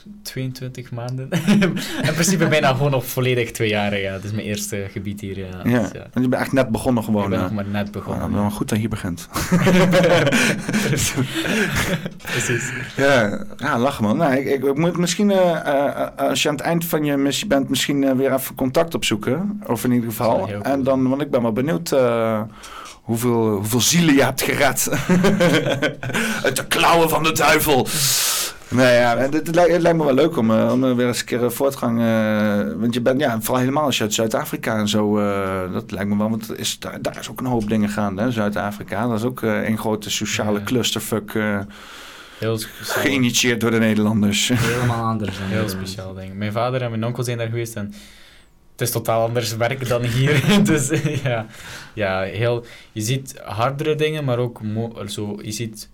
[0.05, 1.29] Eh, 22 maanden.
[2.07, 3.99] In principe bijna gewoon nog volledig twee jaar.
[3.99, 4.11] Ja.
[4.13, 5.37] Dat is mijn eerste gebied hier.
[5.37, 5.45] Ja.
[5.63, 5.99] Ja, Dus, ja.
[5.99, 7.23] want je bent echt net begonnen gewoon.
[7.23, 8.31] ik ben nog maar net begonnen.
[8.31, 9.27] dan wel goed dat je hier begint.
[12.31, 12.71] Precies.
[12.95, 14.17] Ja, ja lachen man.
[14.17, 17.17] Nou, ik, ik, ik moet misschien, eh, eh, als je aan het eind van je
[17.17, 19.61] missie bent, misschien eh, weer even contact opzoeken.
[19.67, 20.47] Of in ieder geval.
[20.61, 21.89] En dan, want ik ben wel benieuwd
[23.01, 24.89] hoeveel, hoeveel zielen je hebt gered.
[26.43, 27.87] Uit de klauwen van de duivel.
[28.73, 31.07] Nee, ja, het, het, lijkt, het lijkt me wel leuk om, eh, om eh, weer
[31.07, 31.99] eens een keer een voortgang.
[32.01, 35.19] eh, want je bent, ja, vooral helemaal als je uit Zuid-Afrika en zo.
[35.19, 38.21] eh, dat lijkt me wel, want is, daar, daar is ook een hoop dingen gaande,
[38.21, 39.07] hè, Zuid-Afrika.
[39.07, 40.65] Dat is ook eh, een grote sociale Ja.
[40.65, 41.33] clusterfuck.
[41.35, 41.59] eh.
[42.39, 43.01] Heel speciaal.
[43.03, 44.47] Geïnitieerd door de Nederlanders.
[44.53, 45.37] Helemaal anders.
[45.37, 46.33] Dan Heel speciaal ding.
[46.33, 47.93] Mijn vader en mijn onkel zijn daar geweest en
[48.71, 50.43] het is totaal anders werk dan hier.
[50.63, 51.45] dus eh, ja,
[51.93, 55.89] ja heel, je ziet hardere dingen, maar ook mo- zo, je ziet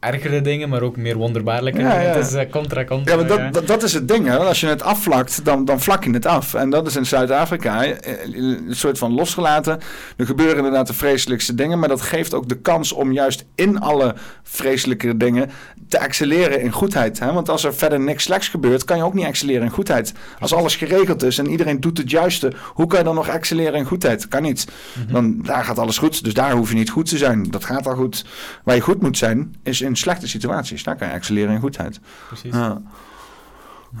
[0.00, 2.04] ergere dingen, maar ook meer wonderbaarlijke Ja, dingen.
[2.04, 2.16] ja.
[2.16, 3.12] Het is eh, contra contra.
[3.12, 3.50] Ja, maar dat, ja.
[3.50, 4.36] dat, dat is het ding, hè.
[4.36, 6.54] Als je het afvlakt, dan, dan vlak je het af.
[6.54, 9.78] En dat is in Zuid-Afrika een soort van losgelaten.
[10.16, 13.80] Er gebeuren inderdaad de vreselijkste dingen, maar dat geeft ook de kans om juist in
[13.80, 15.50] alle vreselijke dingen
[15.88, 17.18] te excelleren in goedheid.
[17.18, 17.32] Hè?
[17.32, 20.12] Want als er verder niks slechts gebeurt, kan je ook niet excelleren in goedheid.
[20.38, 23.74] Als alles geregeld is en iedereen doet het juiste, hoe kan je dan nog excelleren
[23.78, 24.28] in goedheid?
[24.28, 24.66] Kan niet.
[25.04, 25.12] Mhm.
[25.12, 27.50] Dan, daar gaat alles goed, dus daar hoef je niet goed te zijn.
[27.50, 28.24] Dat gaat al goed.
[28.64, 30.82] Waar je goed moet zijn, is in slechte situaties.
[30.82, 32.00] Daar kan je excelleren in goedheid.
[32.26, 32.54] Precies.
[32.54, 32.80] Ja.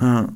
[0.00, 0.26] Ja.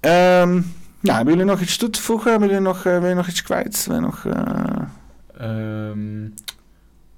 [0.00, 0.52] Ehm,
[1.00, 2.30] nou, hebben jullie nog iets toe te voegen?
[2.30, 3.86] Hebben jullie nog, eh, wil je nog iets kwijt?
[3.86, 4.82] Wil je nog, eh,
[5.36, 6.28] Ehm,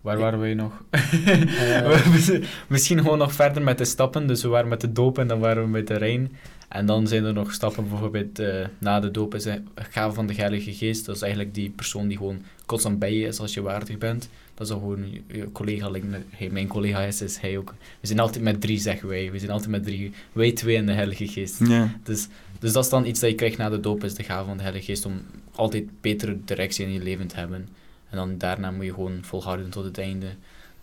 [0.00, 0.72] waar waren we nog?
[0.90, 2.06] Eh,
[2.68, 4.26] Misschien gewoon nog verder met de stappen.
[4.26, 6.32] Dus we waren met de doop en dan waren we met de Rijn.
[6.68, 8.42] En dan zijn er nog stappen, bijvoorbeeld
[8.78, 11.06] na de doop is het gave van de Heilige Geest.
[11.06, 14.28] Dat is eigenlijk die persoon die gewoon constant bij je is als je waardig bent.
[14.54, 15.90] Dat is dan gewoon je, collega,
[16.50, 17.74] mijn collega is, is hij ook.
[18.00, 19.30] We zijn altijd met drie, zeggen wij.
[19.30, 20.12] We zijn altijd met drie.
[20.32, 21.58] Wij twee en de Heilige Geest.
[21.66, 21.98] ja.
[22.02, 22.28] Dus,
[22.58, 24.56] dus dat is dan iets dat je krijgt na de doop, is de gave van
[24.56, 25.20] de Heilige Geest, om
[25.54, 27.68] altijd betere directie in je leven te hebben.
[28.10, 30.26] En dan daarna moet je gewoon volhouden tot het einde.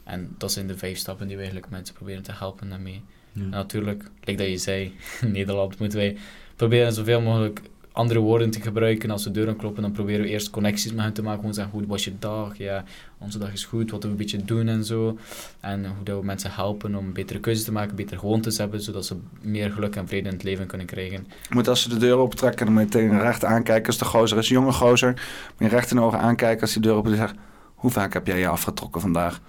[0.04, 3.02] En dat zijn de vijf stappen die we eigenlijk mensen proberen te helpen daarmee.
[3.32, 3.42] Ja.
[3.42, 6.18] En natuurlijk, like dat je zei, in Nederland moeten wij
[6.56, 7.62] proberen zoveel mogelijk
[7.92, 9.12] andere woorden te gebruiken.
[9.12, 11.40] Als we deuren kloppen, dan proberen we eerst connecties met hen te maken.
[11.40, 12.58] Gewoon zeggen, hoe was je dag?
[12.58, 12.84] Ja,
[13.18, 15.18] onze dag is goed, wat we een beetje doen en zo.
[15.60, 18.82] En hoe dat we mensen helpen om betere keuzes te maken, betere gewoontes te hebben,
[18.82, 21.28] zodat ze meer geluk en vrede in het leven kunnen krijgen.
[21.50, 23.88] Je moet als ze de deur opentrekken, dan tegen recht aankijken.
[23.88, 25.10] Als de gozer is, een jonge gozer,
[25.58, 27.18] moet je recht in de ogen aankijken als die deur open is.
[27.18, 27.36] Zegt,
[27.82, 29.40] hoe vaak heb jij je afgetrokken vandaag?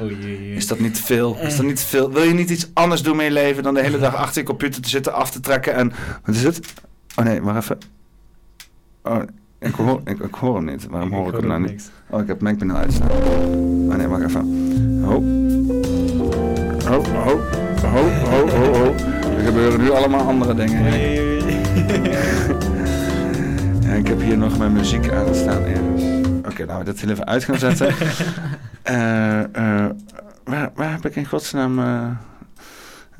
[0.00, 0.54] Oh jee, jee.
[0.54, 1.36] Is dat niet te veel?
[1.40, 2.12] Is dat niet te veel?
[2.12, 4.46] Wil je niet iets anders doen met je leven dan de hele dag achter je
[4.46, 5.92] computer te zitten, af te trekken en...
[6.24, 6.60] Wat is het?
[7.16, 7.78] Oh nee, wacht even.
[9.02, 9.22] Oh,
[9.58, 10.86] ik hoor, ik, ik hoor hem niet.
[10.86, 11.70] Waarom hoor ik, hem ook nou niet?
[11.70, 11.90] niks.
[12.10, 13.10] Oh, ik heb het mengpaneel uitstaan.
[13.10, 14.44] Oh nee, wacht even.
[15.04, 15.12] Ho.
[16.88, 17.40] Ho, ho,
[17.80, 18.94] ho, ho, ho, ho.
[19.36, 20.82] Er gebeuren nu allemaal andere dingen.
[23.82, 26.02] Ja, ik heb hier nog mijn muziek aanstaan ergens.
[26.46, 27.94] Oké, we dat heel even uit gaan zetten.
[28.82, 29.90] Eh, eh,
[30.44, 31.78] waar, waar heb ik in godsnaam...
[31.78, 32.06] eh,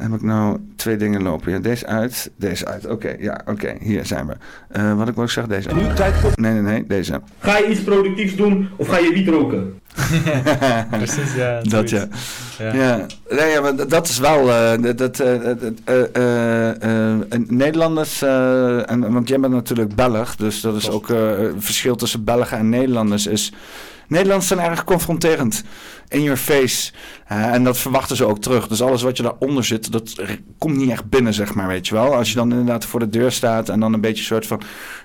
[0.03, 1.53] heb ik nou twee dingen lopen?
[1.53, 2.87] Ja, deze uit, deze uit.
[2.87, 4.35] Oké, ja, oké, hier zijn we.
[4.69, 5.75] Eh, wat ik wil zeggen, deze.
[5.75, 6.31] Nu tijd voor...
[6.35, 7.21] Nee, nee, nee, deze.
[7.39, 9.81] Ga je iets productiefs doen of ga je wiet roken?
[10.91, 11.61] Precies, ja.
[11.63, 12.07] Dat ja.
[12.59, 12.75] Ja.
[12.75, 14.51] Ja, nee, ja maar dat- is wel.
[14.51, 15.39] eh, dat, eh,
[17.47, 18.23] Nederlanders.
[18.23, 21.09] en, want jij bent natuurlijk Belg, dus dat is ook.
[21.09, 23.53] het verschil tussen Belgen en Nederlanders is.
[24.09, 25.63] Nederlanders zijn erg confronterend.
[26.09, 26.93] In your face.
[27.27, 28.69] En dat verwachten ze ook terug.
[28.69, 30.15] Dus alles wat je daaronder zit, dat
[30.59, 32.15] komt niet echt binnen, zeg maar, weet je wel.
[32.17, 34.61] Als je dan inderdaad voor de deur staat en dan een beetje soort van...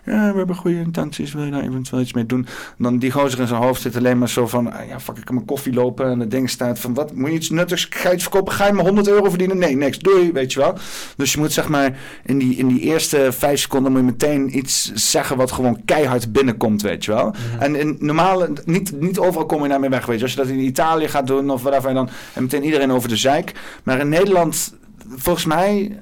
[0.06, 2.48] Ja, we hebben goede intenties, wil je daar eventueel iets mee doen?
[2.78, 4.74] Dan die gozer in zijn hoofd zit alleen maar zo van...
[4.80, 6.94] ah, Ja, fuck, ik kan mijn koffie lopen en het ding staat van...
[6.94, 8.54] Wat, moet je iets nuttigs, ga je iets verkopen?
[8.54, 9.58] Ga je me 100 euro verdienen?
[9.58, 10.78] Nee, niks, doei, weet je wel.
[11.16, 14.58] Dus je moet zeg maar, in die, in die eerste vijf seconden moet je meteen
[14.58, 17.34] iets zeggen wat gewoon keihard binnenkomt, weet je wel.
[17.60, 20.24] En in normale, niet, niet overal kom je daarmee weg, weet je.
[20.24, 23.18] Als je dat in Italië gaat doen of whatever, dan en meteen iedereen over de
[23.18, 23.54] zeik.
[23.84, 24.74] Maar in Nederland,
[25.16, 26.00] volgens mij,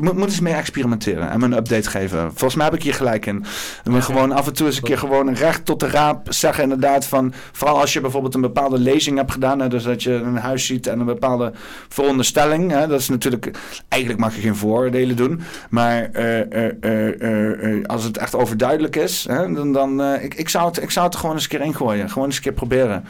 [0.00, 2.20] moet, moet eens mee experimenteren en me een update geven.
[2.28, 3.44] Volgens mij heb ik hier gelijk in.
[3.84, 7.06] Moeten gewoon af en toe eens een keer gewoon recht tot de raap zeggen inderdaad
[7.06, 7.32] van...
[7.52, 9.60] Vooral als je bijvoorbeeld een bepaalde lezing hebt gedaan.
[9.60, 11.52] Hè, dus dat je een huis ziet en een bepaalde
[11.88, 12.70] veronderstelling.
[12.70, 13.50] Hè, dat is natuurlijk...
[13.88, 15.40] Eigenlijk mag je geen vooroordelen doen.
[15.70, 16.40] Maar eh,
[16.82, 19.26] eh, eh, als het echt overduidelijk is...
[19.28, 21.60] Hè, dan, dan ik, ik, zou het, ik zou het er gewoon eens een keer
[21.60, 22.10] ingooien.
[22.10, 23.04] Gewoon eens een keer proberen.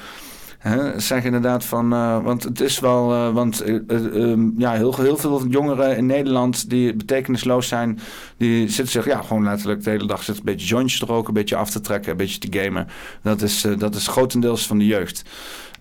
[0.62, 4.72] Hè, zeg inderdaad van, eh, want het is wel, eh, want eh, eh, ehm, ja,
[4.72, 7.98] heel, heel veel jongeren in Nederland die betekenisloos zijn,
[8.36, 11.28] die zitten zich ja, gewoon letterlijk de hele dag zitten een beetje jointjes te roken,
[11.28, 12.86] een beetje af te trekken, een beetje te gamen.
[13.22, 15.24] Dat is, dat is grotendeels van de jeugd.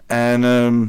[0.07, 0.85] En ehm,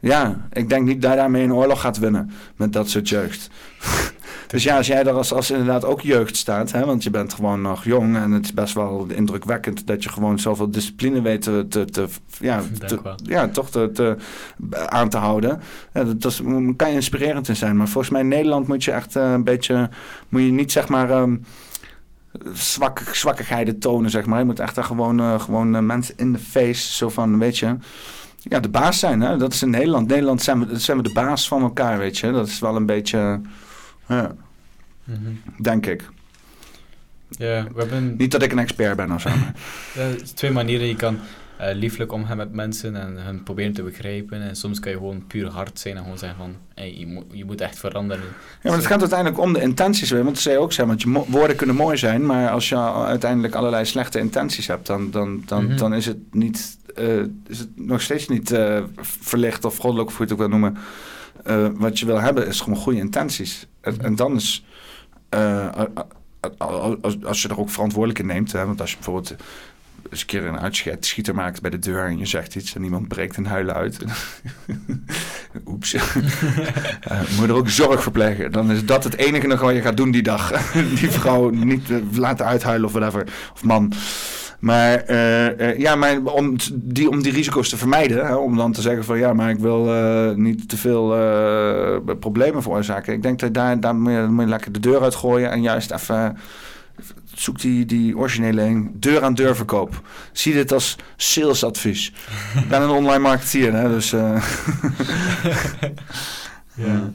[0.00, 3.50] ja, ik denk niet dat je daarmee een oorlog gaat winnen met dat soort jeugd.
[4.54, 7.32] Dus ja, als jij er als, als inderdaad ook jeugd staat, hè, want je bent
[7.34, 11.42] gewoon nog jong en het is best wel indrukwekkend dat je gewoon zoveel discipline weet
[11.42, 12.08] te, te, te-
[12.40, 14.16] ja, te- ja, toch te, te,
[14.86, 15.60] aan te houden.
[15.94, 16.40] Ja, dat, dat is,
[16.76, 19.44] kan je inspirerend in zijn, maar volgens mij in Nederland moet je echt eh, een
[19.44, 19.88] beetje,
[20.28, 21.36] moet je niet zeg maar ehm,
[22.52, 24.38] zwak, zwakkigheden tonen, zeg maar.
[24.38, 27.58] Je moet echt daar gewoon, eh, gewoon eh, mensen in de face, zo van, weet
[27.58, 27.76] je,
[28.38, 29.20] ja, de baas zijn.
[29.20, 29.36] Hè?
[29.36, 30.08] Dat is in Nederland.
[30.08, 32.30] Nederland zijn we, zijn we de baas van elkaar, weet je.
[32.32, 33.40] Dat is wel een beetje,
[34.08, 34.34] ja,
[35.04, 35.62] Mhm.
[35.62, 36.08] denk ik.
[37.28, 39.28] Ja, we hebben Niet dat ik een expert ben of zo.
[39.28, 39.34] er
[39.94, 40.86] zijn twee manieren.
[40.86, 41.18] Je kan
[41.58, 44.42] eh, lieflijk omgaan met mensen en hun proberen te begrijpen.
[44.42, 47.24] En soms kan je gewoon puur hard zijn en gewoon zeggen van, hey, je, moet,
[47.32, 48.24] je moet echt veranderen.
[48.62, 50.22] Ja, maar het gaat uiteindelijk om de intenties weer.
[50.22, 53.54] Want dat zei je ook want je woorden kunnen mooi zijn, maar als je uiteindelijk
[53.54, 55.76] allerlei slechte intenties hebt, dan, dan, dan, Mhm.
[55.76, 60.16] dan is het niet, eh, is het nog steeds niet eh, verlicht of goddelijk, of
[60.16, 60.76] hoe je het ook wil noemen.
[61.78, 63.66] Wat je wil hebben is gewoon goede intenties.
[63.80, 64.64] En, en dan is,
[65.34, 65.84] eh,
[67.24, 69.36] als, je er ook verantwoordelijk in neemt, hè, want als je bijvoorbeeld
[70.10, 73.08] eens een keer een uitschieter maakt bij de deur en je zegt iets en iemand
[73.08, 73.98] breekt een huilen uit.
[75.66, 75.94] Oeps.
[77.00, 78.52] Eh, moet er ook zorg verplegen.
[78.52, 80.72] Dan is dat het enige nog wat je gaat doen die dag.
[81.00, 83.26] die vrouw niet eh, laten uithuilen of whatever.
[83.54, 83.92] Of man.
[84.64, 88.56] Maar, eh, eh, ja, maar om, t- die, om die risico's te vermijden, hè, om
[88.56, 93.12] dan te zeggen van ja, maar ik wil eh, niet te veel eh, problemen veroorzaken.
[93.12, 95.90] Ik denk dat daar, daar moet, je, moet je lekker de deur uitgooien en juist
[95.90, 96.36] even
[97.34, 100.00] zoek die, die originele deur aan deur verkoop.
[100.32, 102.12] Zie dit als salesadvies.
[102.56, 104.12] ik ben een online marketeer, hè, dus...
[104.12, 104.44] eh,
[106.74, 107.10] Ja.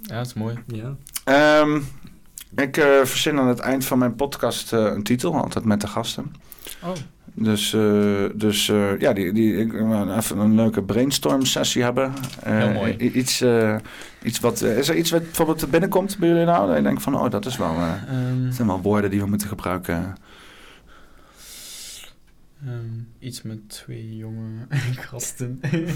[0.00, 0.54] Ja, dat is mooi.
[0.66, 0.94] Ja.
[1.24, 1.80] Ehm,
[2.56, 5.86] ik eh, verzin aan het eind van mijn podcast eh, een titel, altijd met de
[5.86, 6.34] gasten.
[6.82, 6.90] Oh.
[7.36, 8.66] Dus, eh, dus
[8.98, 12.12] ja, die, die, ik wil even een leuke brainstorm sessie hebben.
[12.44, 12.96] Heel mooi.
[12.96, 13.44] Iets,
[14.22, 16.66] iets wat, is er iets wat bijvoorbeeld binnenkomt bij jullie nou?
[16.66, 17.74] Dat je denkt van, oh, dat is wel,
[18.44, 20.16] dat zijn wel woorden die we moeten gebruiken.
[22.66, 24.66] Ehm, iets met twee jonge
[25.08, 25.60] gasten.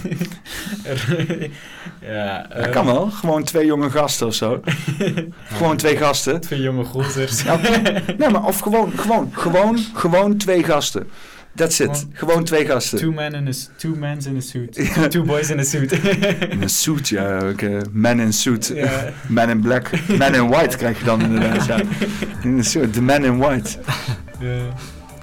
[2.00, 4.60] Ja, Dat ehm, kan wel, gewoon twee jonge gasten of zo.
[5.58, 6.40] gewoon twee gasten.
[6.40, 7.42] Twee jonge gozers.
[7.42, 7.60] Ja,
[8.18, 11.06] nee, maar of gewoon, gewoon, gewoon, gewoon twee gasten.
[11.54, 11.88] That's it.
[11.88, 12.98] Gewoon Gewoon twee gasten.
[12.98, 15.10] Two men in a, two men in a suit.
[15.10, 15.92] Two boys in a suit.
[16.50, 17.38] In een suit, ja.
[17.38, 18.74] Ook, eh, man in suit.
[19.28, 19.90] Man in black.
[20.18, 21.80] Man in white krijg je dan inderdaad, ja.
[22.42, 22.92] In een suit.
[22.92, 23.78] The man in white.
[24.40, 24.60] Ja.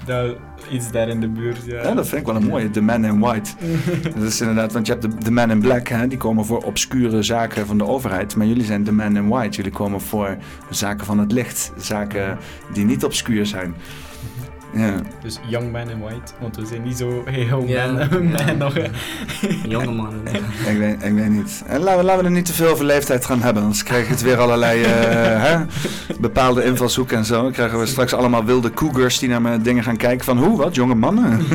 [0.08, 0.36] Nou,
[0.72, 1.82] iets daar in de buurt, ja.
[1.82, 2.70] Ja, dat vind ik wel een mooie.
[2.72, 3.52] The man in white.
[4.16, 6.64] Dat is inderdaad, want je hebt de, de man in black, hè, die komen voor
[6.64, 8.36] obscure zaken van de overheid.
[8.36, 9.56] Maar jullie zijn de man in white.
[9.56, 10.38] Jullie komen voor
[10.70, 11.72] zaken van het licht.
[11.78, 12.38] Zaken
[12.74, 13.76] die niet obscuur zijn.
[14.76, 15.02] Ja.
[15.22, 18.44] Dus young man in white, want we zijn niet zo heel Ja, man, ja.
[18.46, 18.76] man nog.
[19.68, 20.22] Jonge mannen.
[20.72, 21.64] Ik weet, ik weet niet.
[21.68, 23.64] En laten, we, laten we er niet te veel over leeftijd gaan hebben.
[23.64, 24.92] Anders krijg je het weer allerlei eh,
[25.44, 25.58] hè,
[26.20, 27.42] bepaalde invalshoeken en zo.
[27.42, 30.26] Dan krijgen we straks allemaal wilde cougars die naar mijn dingen gaan kijken.
[30.26, 31.46] Van hoe, wat, jonge mannen?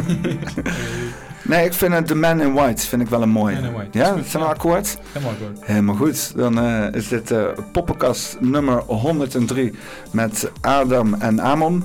[1.51, 3.55] Nee, ik vind het The Man in White vind ik wel een mooie.
[3.55, 3.98] Man in White.
[3.98, 4.55] Ja, Is goed, zijn we ja.
[4.55, 4.98] akkoord?
[5.12, 5.64] Helemaal goed.
[5.66, 6.36] Helemaal goed.
[6.36, 9.74] Dan eh, is dit eh poppenkast nummer 103
[10.10, 11.85] met Adam en Amon.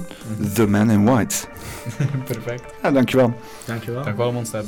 [0.54, 1.36] The Man in White.
[2.26, 2.64] Perfect.
[2.84, 3.34] Ja, dankjewel.
[3.66, 4.04] Dankjewel.
[4.04, 4.64] Dank wel, Monster.